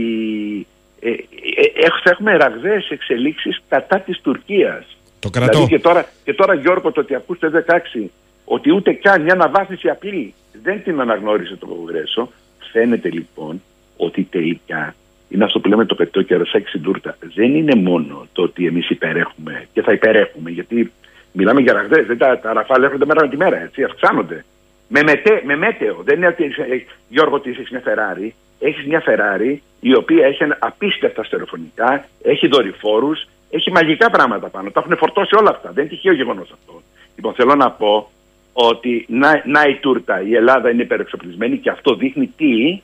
[0.99, 4.97] ε, ε, θα έχουμε ραγδαίες εξελίξεις κατά της Τουρκίας.
[5.19, 5.51] Το κρατώ.
[5.51, 7.65] Δηλαδή και τώρα, και τώρα Γιώργο το ότι ακούστε
[7.95, 8.05] 16
[8.45, 10.33] ότι ούτε καν μια αναβάθμιση απλή
[10.63, 12.29] δεν την αναγνώρισε το Κογκρέσο
[12.73, 13.61] Φαίνεται λοιπόν
[13.97, 14.95] ότι τελικά
[15.29, 17.17] είναι αυτό που λέμε το πετό και ρασάκι στην τούρτα.
[17.35, 20.91] Δεν είναι μόνο το ότι εμείς υπερέχουμε και θα υπερέχουμε, γιατί
[21.33, 22.05] Μιλάμε για ραγδαίες.
[22.05, 24.45] Δεν τα, τα ραφάλ έρχονται μέρα με τη μέρα, έτσι, αυξάνονται.
[24.87, 26.01] Με, μετέ, με μέτεο.
[26.03, 28.29] Δεν είναι ότι, ε, Γιώργο, ότι έχεις μια Ferrari.
[28.59, 34.71] Έχεις μια Ferrari η οποία έχει απίστευτα στερεοφωνικά, έχει δορυφόρους, έχει μαγικά πράγματα πάνω.
[34.71, 35.71] Τα έχουν φορτώσει όλα αυτά.
[35.71, 36.81] Δεν είναι τυχαίο γεγονός αυτό.
[37.15, 38.11] Λοιπόν, θέλω να πω
[38.53, 42.81] ότι να, να η τούρτα, η Ελλάδα είναι υπερεξοπλισμένη και αυτό δείχνει τι,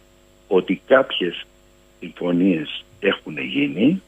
[0.48, 1.46] ότι κάποιες
[2.00, 4.02] συμφωνίες έχουν γίνει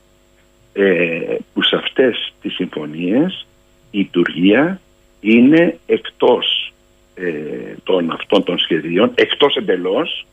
[0.73, 3.45] ε, που σε αυτές τις συμφωνίες
[3.91, 4.81] η Τουρκία
[5.19, 6.73] είναι εκτός
[7.15, 10.25] ε, των αυτών των σχεδίων, εκτός εντελώς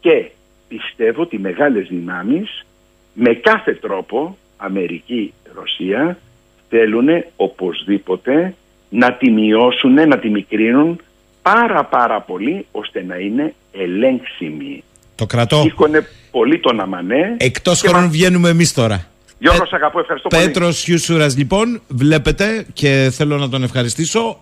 [0.00, 0.30] και
[0.68, 2.66] πιστεύω ότι μεγάλες δυνάμεις
[3.12, 6.18] με κάθε τρόπο Αμερική, Ρωσία
[6.68, 8.54] θέλουν οπωσδήποτε
[8.88, 11.00] να τη μειώσουν, να τη μικρύνουν
[11.42, 14.84] πάρα πάρα πολύ ώστε να είναι ελέγξιμη.
[15.14, 15.62] Το κρατώ.
[15.62, 17.36] Σήκωνε πολύ τον Αμανέ.
[17.36, 19.06] Εκτός χρόνου βγαίνουμε εμείς τώρα.
[19.38, 20.54] Γιώργος, ε, αγαπώ, ευχαριστώ Πέτρος πολύ.
[20.54, 24.40] Πέτρος Χιούσουρας λοιπόν, βλέπετε και θέλω να τον ευχαριστήσω,